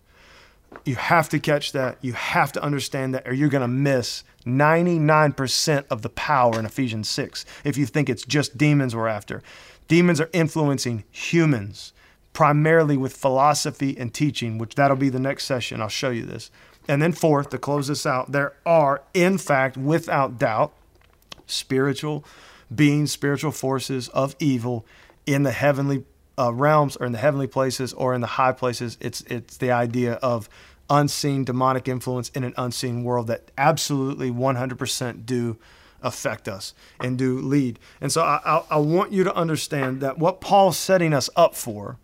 You 0.85 0.97
have 0.97 1.29
to 1.29 1.39
catch 1.39 1.73
that. 1.73 1.99
You 2.01 2.15
have 2.15 2.51
to 2.53 2.62
understand 2.62 3.15
that, 3.15 3.29
or 3.29 3.33
you're 3.33 3.49
going 3.49 3.62
to 3.62 3.69
miss 3.69 4.25
99% 4.45 5.85
of 5.89 6.03
the 6.03 6.09
power 6.11 6.59
in 6.59 6.67
Ephesians 6.67 7.09
6 7.09 7.45
if 7.62 7.79
you 7.79 7.87
think 7.87 8.09
it's 8.09 8.25
just 8.25 8.59
demons 8.59 8.95
we're 8.95 9.09
after. 9.09 9.43
Demons 9.87 10.21
are 10.21 10.31
influencing 10.33 11.05
humans 11.11 11.93
primarily 12.35 12.99
with 12.99 13.16
philosophy 13.16 13.97
and 13.97 14.12
teaching, 14.12 14.59
which 14.59 14.74
that'll 14.74 14.97
be 14.97 15.09
the 15.09 15.20
next 15.20 15.45
session. 15.45 15.80
I'll 15.80 15.89
show 15.89 16.11
you 16.11 16.26
this. 16.26 16.51
And 16.87 17.01
then, 17.01 17.12
fourth, 17.12 17.49
to 17.51 17.59
close 17.59 17.89
this 17.89 18.05
out, 18.05 18.32
there 18.32 18.53
are, 18.66 19.03
in 19.14 19.39
fact, 19.39 19.78
without 19.78 20.39
doubt, 20.39 20.74
spiritual 21.47 22.24
beings, 22.74 23.12
spiritual 23.12 23.53
forces 23.53 24.09
of 24.09 24.37
evil 24.39 24.85
in 25.24 25.45
the 25.45 25.53
heavenly 25.53 26.05
uh, 26.37 26.53
realms 26.53 26.97
or 26.97 27.07
in 27.07 27.12
the 27.12 27.18
heavenly 27.18 27.47
places 27.47 27.95
or 27.95 28.12
in 28.14 28.20
the 28.20 28.26
high 28.26 28.53
places. 28.53 28.99
It's, 29.01 29.22
it's 29.22 29.57
the 29.57 29.70
idea 29.70 30.14
of 30.14 30.51
unseen 30.91 31.45
demonic 31.45 31.89
influence 31.89 32.28
in 32.30 32.45
an 32.45 32.53
unseen 32.59 33.05
world 33.05 33.28
that 33.28 33.51
absolutely 33.57 34.30
100% 34.30 35.24
do 35.24 35.57
affect 36.03 36.49
us 36.49 36.74
and 37.01 37.16
do 37.16 37.39
lead. 37.39 37.78
And 38.01 38.12
so 38.12 38.22
I, 38.22 38.41
I, 38.45 38.62
I 38.72 38.76
want 38.76 39.12
you 39.12 39.24
to 39.24 39.35
understand 39.35 40.03
that 40.03 40.18
what 40.18 40.43
Paul's 40.43 40.76
setting 40.76 41.14
us 41.14 41.30
up 41.37 41.55
for 41.55 41.99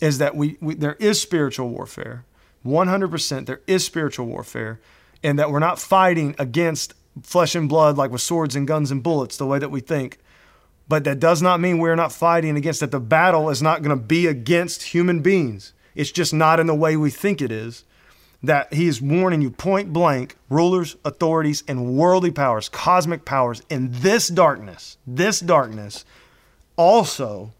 is 0.00 0.18
that 0.18 0.36
we, 0.36 0.56
we 0.60 0.74
there 0.74 0.96
is 0.98 1.20
spiritual 1.20 1.68
warfare. 1.68 2.24
100% 2.64 3.46
there 3.46 3.60
is 3.66 3.84
spiritual 3.84 4.26
warfare 4.26 4.80
and 5.22 5.38
that 5.38 5.50
we're 5.50 5.58
not 5.58 5.78
fighting 5.78 6.34
against 6.38 6.94
flesh 7.22 7.54
and 7.54 7.68
blood 7.68 7.96
like 7.96 8.10
with 8.10 8.20
swords 8.20 8.56
and 8.56 8.66
guns 8.66 8.90
and 8.90 9.02
bullets 9.02 9.36
the 9.36 9.46
way 9.46 9.58
that 9.58 9.70
we 9.70 9.80
think. 9.80 10.18
But 10.88 11.04
that 11.04 11.18
does 11.18 11.42
not 11.42 11.60
mean 11.60 11.78
we're 11.78 11.96
not 11.96 12.12
fighting 12.12 12.56
against 12.56 12.80
that 12.80 12.90
the 12.90 13.00
battle 13.00 13.50
is 13.50 13.60
not 13.62 13.82
going 13.82 13.96
to 13.96 14.02
be 14.02 14.26
against 14.26 14.82
human 14.82 15.20
beings. 15.20 15.72
It's 15.94 16.12
just 16.12 16.32
not 16.32 16.60
in 16.60 16.66
the 16.66 16.74
way 16.74 16.96
we 16.96 17.10
think 17.10 17.40
it 17.40 17.50
is. 17.50 17.84
That 18.42 18.72
he 18.72 18.86
is 18.86 19.02
warning 19.02 19.42
you 19.42 19.50
point 19.50 19.92
blank 19.92 20.36
rulers, 20.48 20.94
authorities, 21.04 21.64
and 21.66 21.96
worldly 21.96 22.30
powers, 22.30 22.68
cosmic 22.68 23.24
powers 23.24 23.62
in 23.68 23.88
this 23.90 24.28
darkness, 24.28 24.98
this 25.06 25.40
darkness 25.40 26.04
also 26.76 27.52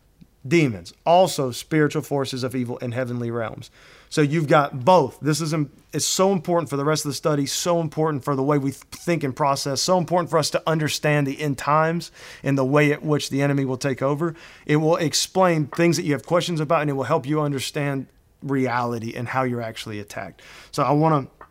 demons, 0.49 0.93
also 1.05 1.51
spiritual 1.51 2.03
forces 2.03 2.45
of 2.45 2.55
evil 2.55 2.79
in 2.79 2.93
heavenly 2.93 3.31
realms. 3.31 3.71
So 4.09 4.21
you've 4.21 4.49
got 4.49 4.85
both. 4.85 5.19
This 5.21 5.41
is 5.41 5.55
it's 5.93 6.07
so 6.07 6.33
important 6.33 6.71
for 6.71 6.77
the 6.77 6.85
rest 6.85 7.05
of 7.05 7.11
the 7.11 7.15
study, 7.15 7.47
so 7.47 7.81
important 7.81 8.25
for 8.25 8.37
the 8.37 8.43
way 8.43 8.59
we 8.59 8.71
think 8.71 9.25
and 9.25 9.35
process, 9.35 9.81
so 9.81 9.99
important 9.99 10.31
for 10.31 10.39
us 10.39 10.51
to 10.51 10.63
understand 10.67 11.27
the 11.27 11.41
end 11.41 11.59
times 11.59 12.13
and 12.43 12.57
the 12.57 12.65
way 12.65 12.93
at 12.93 13.03
which 13.03 13.31
the 13.31 13.43
enemy 13.43 13.65
will 13.65 13.79
take 13.79 14.03
over. 14.03 14.35
It 14.67 14.77
will 14.77 14.97
explain 14.97 15.67
things 15.67 15.97
that 15.97 16.05
you 16.05 16.13
have 16.13 16.25
questions 16.25 16.61
about 16.61 16.83
and 16.83 16.91
it 16.91 16.93
will 16.93 17.05
help 17.05 17.27
you 17.27 17.41
understand 17.41 18.07
reality 18.43 19.15
and 19.15 19.29
how 19.29 19.43
you're 19.43 19.63
actually 19.63 19.99
attacked. 19.99 20.43
So 20.71 20.83
I 20.83 20.93
want 20.93 21.29
to 21.29 21.47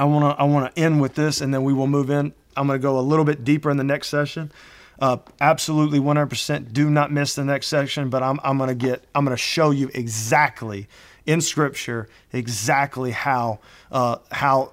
I 0.00 0.04
want 0.04 0.24
to 0.24 0.40
I 0.40 0.44
want 0.44 0.74
to 0.74 0.80
end 0.80 1.00
with 1.00 1.14
this 1.14 1.40
and 1.40 1.52
then 1.52 1.64
we 1.64 1.72
will 1.72 1.88
move 1.88 2.10
in. 2.10 2.32
I'm 2.56 2.66
going 2.66 2.78
to 2.78 2.82
go 2.82 2.98
a 2.98 3.00
little 3.00 3.24
bit 3.24 3.44
deeper 3.44 3.70
in 3.70 3.76
the 3.76 3.84
next 3.84 4.08
session. 4.08 4.50
Uh, 4.98 5.18
absolutely 5.40 6.00
100% 6.00 6.72
do 6.72 6.90
not 6.90 7.12
miss 7.12 7.34
the 7.34 7.44
next 7.44 7.68
section, 7.68 8.10
but 8.10 8.22
I'm, 8.22 8.40
I'm 8.42 8.58
going 8.58 8.68
to 8.68 8.74
get, 8.74 9.04
I'm 9.14 9.24
going 9.24 9.36
to 9.36 9.40
show 9.40 9.70
you 9.70 9.90
exactly 9.94 10.88
in 11.24 11.40
scripture, 11.40 12.08
exactly 12.32 13.12
how, 13.12 13.60
uh, 13.92 14.16
how 14.32 14.72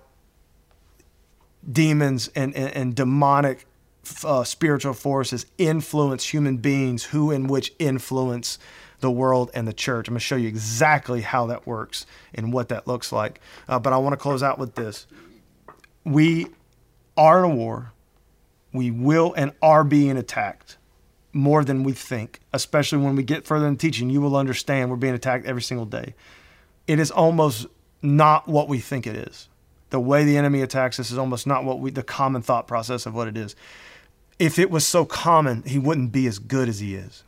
demons 1.71 2.29
and, 2.35 2.55
and, 2.55 2.73
and 2.73 2.95
demonic 2.95 3.67
uh, 4.23 4.43
spiritual 4.43 4.93
forces 4.93 5.45
influence 5.57 6.25
human 6.25 6.57
beings 6.57 7.05
who 7.05 7.31
in 7.31 7.47
which 7.47 7.73
influence 7.79 8.57
the 9.01 9.11
world 9.11 9.51
and 9.53 9.67
the 9.67 9.73
church. 9.73 10.07
I'm 10.07 10.13
going 10.13 10.19
to 10.19 10.25
show 10.25 10.35
you 10.35 10.47
exactly 10.47 11.21
how 11.21 11.47
that 11.47 11.67
works 11.67 12.05
and 12.33 12.53
what 12.53 12.69
that 12.69 12.87
looks 12.87 13.11
like. 13.11 13.41
Uh, 13.67 13.79
but 13.79 13.93
I 13.93 13.97
want 13.97 14.13
to 14.13 14.17
close 14.17 14.41
out 14.41 14.57
with 14.57 14.75
this. 14.75 15.05
We 16.03 16.47
are 17.17 17.43
in 17.43 17.51
a 17.51 17.55
war. 17.55 17.91
We 18.75 18.91
will 18.91 19.33
and 19.35 19.53
are 19.61 19.83
being 19.83 20.17
attacked 20.17 20.77
more 21.33 21.63
than 21.63 21.83
we 21.83 21.93
think, 21.93 22.39
especially 22.53 22.99
when 22.99 23.15
we 23.15 23.23
get 23.23 23.45
further 23.45 23.67
in 23.67 23.77
teaching. 23.77 24.09
You 24.09 24.21
will 24.21 24.37
understand 24.37 24.89
we're 24.89 24.95
being 24.97 25.13
attacked 25.13 25.45
every 25.45 25.61
single 25.61 25.85
day. 25.85 26.15
It 26.87 26.99
is 26.99 27.11
almost 27.11 27.67
not 28.01 28.47
what 28.47 28.69
we 28.69 28.79
think 28.79 29.05
it 29.05 29.15
is. 29.15 29.49
The 29.89 29.99
way 29.99 30.23
the 30.23 30.37
enemy 30.37 30.61
attacks 30.61 30.99
us 30.99 31.11
is 31.11 31.17
almost 31.17 31.45
not 31.45 31.63
what 31.63 31.79
we, 31.79 31.91
the 31.91 32.03
common 32.03 32.41
thought 32.41 32.67
process 32.67 33.05
of 33.05 33.13
what 33.13 33.27
it 33.27 33.37
is. 33.37 33.55
If 34.39 34.59
it 34.59 34.69
was 34.69 34.85
so 34.85 35.05
common, 35.05 35.63
he 35.63 35.79
wouldn't 35.79 36.11
be 36.11 36.27
as 36.27 36.39
good 36.39 36.67
as 36.67 36.79
he 36.79 36.95
is. 36.95 37.23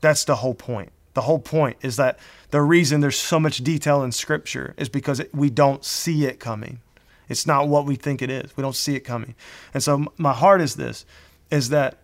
That's 0.00 0.24
the 0.24 0.36
whole 0.36 0.54
point. 0.54 0.92
The 1.14 1.22
whole 1.22 1.38
point 1.38 1.76
is 1.80 1.96
that 1.96 2.18
the 2.50 2.60
reason 2.60 3.00
there's 3.00 3.18
so 3.18 3.40
much 3.40 3.58
detail 3.58 4.02
in 4.02 4.12
Scripture 4.12 4.74
is 4.76 4.88
because 4.88 5.22
we 5.32 5.48
don't 5.48 5.84
see 5.84 6.26
it 6.26 6.40
coming. 6.40 6.80
It's 7.28 7.46
not 7.46 7.68
what 7.68 7.86
we 7.86 7.96
think 7.96 8.22
it 8.22 8.30
is. 8.30 8.56
We 8.56 8.62
don't 8.62 8.76
see 8.76 8.94
it 8.94 9.00
coming. 9.00 9.34
And 9.72 9.82
so 9.82 10.12
my 10.16 10.32
heart 10.32 10.60
is 10.60 10.76
this 10.76 11.04
is 11.50 11.68
that 11.68 11.98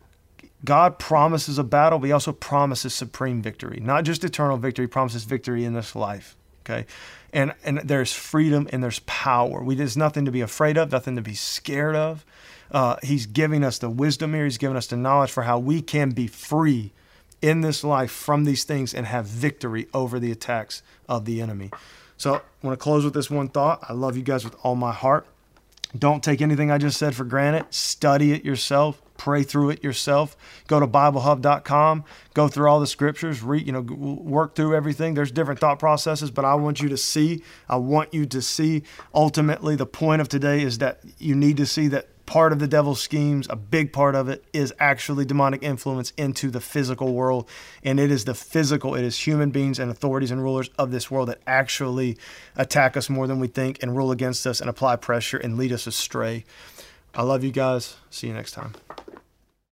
God 0.64 0.98
promises 0.98 1.58
a 1.58 1.64
battle, 1.64 1.98
but 1.98 2.06
he 2.06 2.12
also 2.12 2.32
promises 2.32 2.94
supreme 2.94 3.42
victory. 3.42 3.80
Not 3.82 4.04
just 4.04 4.24
eternal 4.24 4.58
victory, 4.58 4.84
he 4.84 4.88
promises 4.88 5.24
victory 5.24 5.64
in 5.64 5.72
this 5.72 5.96
life. 5.96 6.36
Okay. 6.64 6.86
And 7.32 7.54
and 7.64 7.78
there's 7.78 8.12
freedom 8.12 8.68
and 8.72 8.82
there's 8.82 9.00
power. 9.00 9.62
We 9.62 9.74
there's 9.74 9.96
nothing 9.96 10.24
to 10.24 10.30
be 10.30 10.40
afraid 10.40 10.76
of, 10.76 10.92
nothing 10.92 11.16
to 11.16 11.22
be 11.22 11.34
scared 11.34 11.96
of. 11.96 12.24
Uh, 12.70 12.96
he's 13.02 13.26
giving 13.26 13.64
us 13.64 13.78
the 13.78 13.90
wisdom 13.90 14.34
here. 14.34 14.44
He's 14.44 14.58
giving 14.58 14.76
us 14.76 14.86
the 14.86 14.96
knowledge 14.96 15.30
for 15.30 15.42
how 15.42 15.58
we 15.58 15.82
can 15.82 16.10
be 16.10 16.26
free 16.26 16.92
in 17.42 17.62
this 17.62 17.82
life 17.82 18.10
from 18.10 18.44
these 18.44 18.64
things 18.64 18.94
and 18.94 19.06
have 19.06 19.26
victory 19.26 19.88
over 19.94 20.20
the 20.20 20.30
attacks 20.30 20.82
of 21.08 21.24
the 21.24 21.40
enemy. 21.40 21.70
So 22.20 22.34
I 22.34 22.66
want 22.66 22.78
to 22.78 22.82
close 22.82 23.02
with 23.02 23.14
this 23.14 23.30
one 23.30 23.48
thought. 23.48 23.82
I 23.88 23.94
love 23.94 24.14
you 24.14 24.22
guys 24.22 24.44
with 24.44 24.54
all 24.62 24.74
my 24.74 24.92
heart. 24.92 25.26
Don't 25.98 26.22
take 26.22 26.42
anything 26.42 26.70
I 26.70 26.76
just 26.76 26.98
said 26.98 27.14
for 27.14 27.24
granted. 27.24 27.64
Study 27.70 28.32
it 28.32 28.44
yourself. 28.44 29.00
Pray 29.16 29.42
through 29.42 29.70
it 29.70 29.82
yourself. 29.82 30.36
Go 30.66 30.78
to 30.78 30.86
BibleHub.com. 30.86 32.04
Go 32.34 32.46
through 32.46 32.68
all 32.68 32.78
the 32.78 32.86
scriptures. 32.86 33.42
Read, 33.42 33.66
you 33.66 33.72
know, 33.72 33.80
work 33.80 34.54
through 34.54 34.76
everything. 34.76 35.14
There's 35.14 35.30
different 35.30 35.60
thought 35.60 35.78
processes, 35.78 36.30
but 36.30 36.44
I 36.44 36.56
want 36.56 36.82
you 36.82 36.90
to 36.90 36.98
see. 36.98 37.42
I 37.70 37.76
want 37.76 38.12
you 38.12 38.26
to 38.26 38.42
see. 38.42 38.82
Ultimately, 39.14 39.74
the 39.74 39.86
point 39.86 40.20
of 40.20 40.28
today 40.28 40.60
is 40.60 40.76
that 40.76 41.00
you 41.16 41.34
need 41.34 41.56
to 41.56 41.64
see 41.64 41.88
that 41.88 42.08
part 42.30 42.52
of 42.52 42.60
the 42.60 42.68
devil's 42.68 43.00
schemes, 43.00 43.48
a 43.50 43.56
big 43.56 43.92
part 43.92 44.14
of 44.14 44.28
it, 44.28 44.44
is 44.52 44.72
actually 44.78 45.24
demonic 45.24 45.64
influence 45.64 46.12
into 46.16 46.48
the 46.48 46.60
physical 46.60 47.12
world. 47.12 47.48
And 47.82 47.98
it 47.98 48.12
is 48.12 48.24
the 48.24 48.34
physical, 48.34 48.94
it 48.94 49.02
is 49.02 49.18
human 49.18 49.50
beings 49.50 49.80
and 49.80 49.90
authorities 49.90 50.30
and 50.30 50.40
rulers 50.40 50.70
of 50.78 50.92
this 50.92 51.10
world 51.10 51.28
that 51.28 51.40
actually 51.44 52.16
attack 52.54 52.96
us 52.96 53.10
more 53.10 53.26
than 53.26 53.40
we 53.40 53.48
think 53.48 53.82
and 53.82 53.96
rule 53.96 54.12
against 54.12 54.46
us 54.46 54.60
and 54.60 54.70
apply 54.70 54.94
pressure 54.94 55.38
and 55.38 55.58
lead 55.58 55.72
us 55.72 55.88
astray. 55.88 56.44
I 57.16 57.24
love 57.24 57.42
you 57.42 57.50
guys. 57.50 57.96
See 58.10 58.28
you 58.28 58.32
next 58.32 58.52
time. 58.52 58.74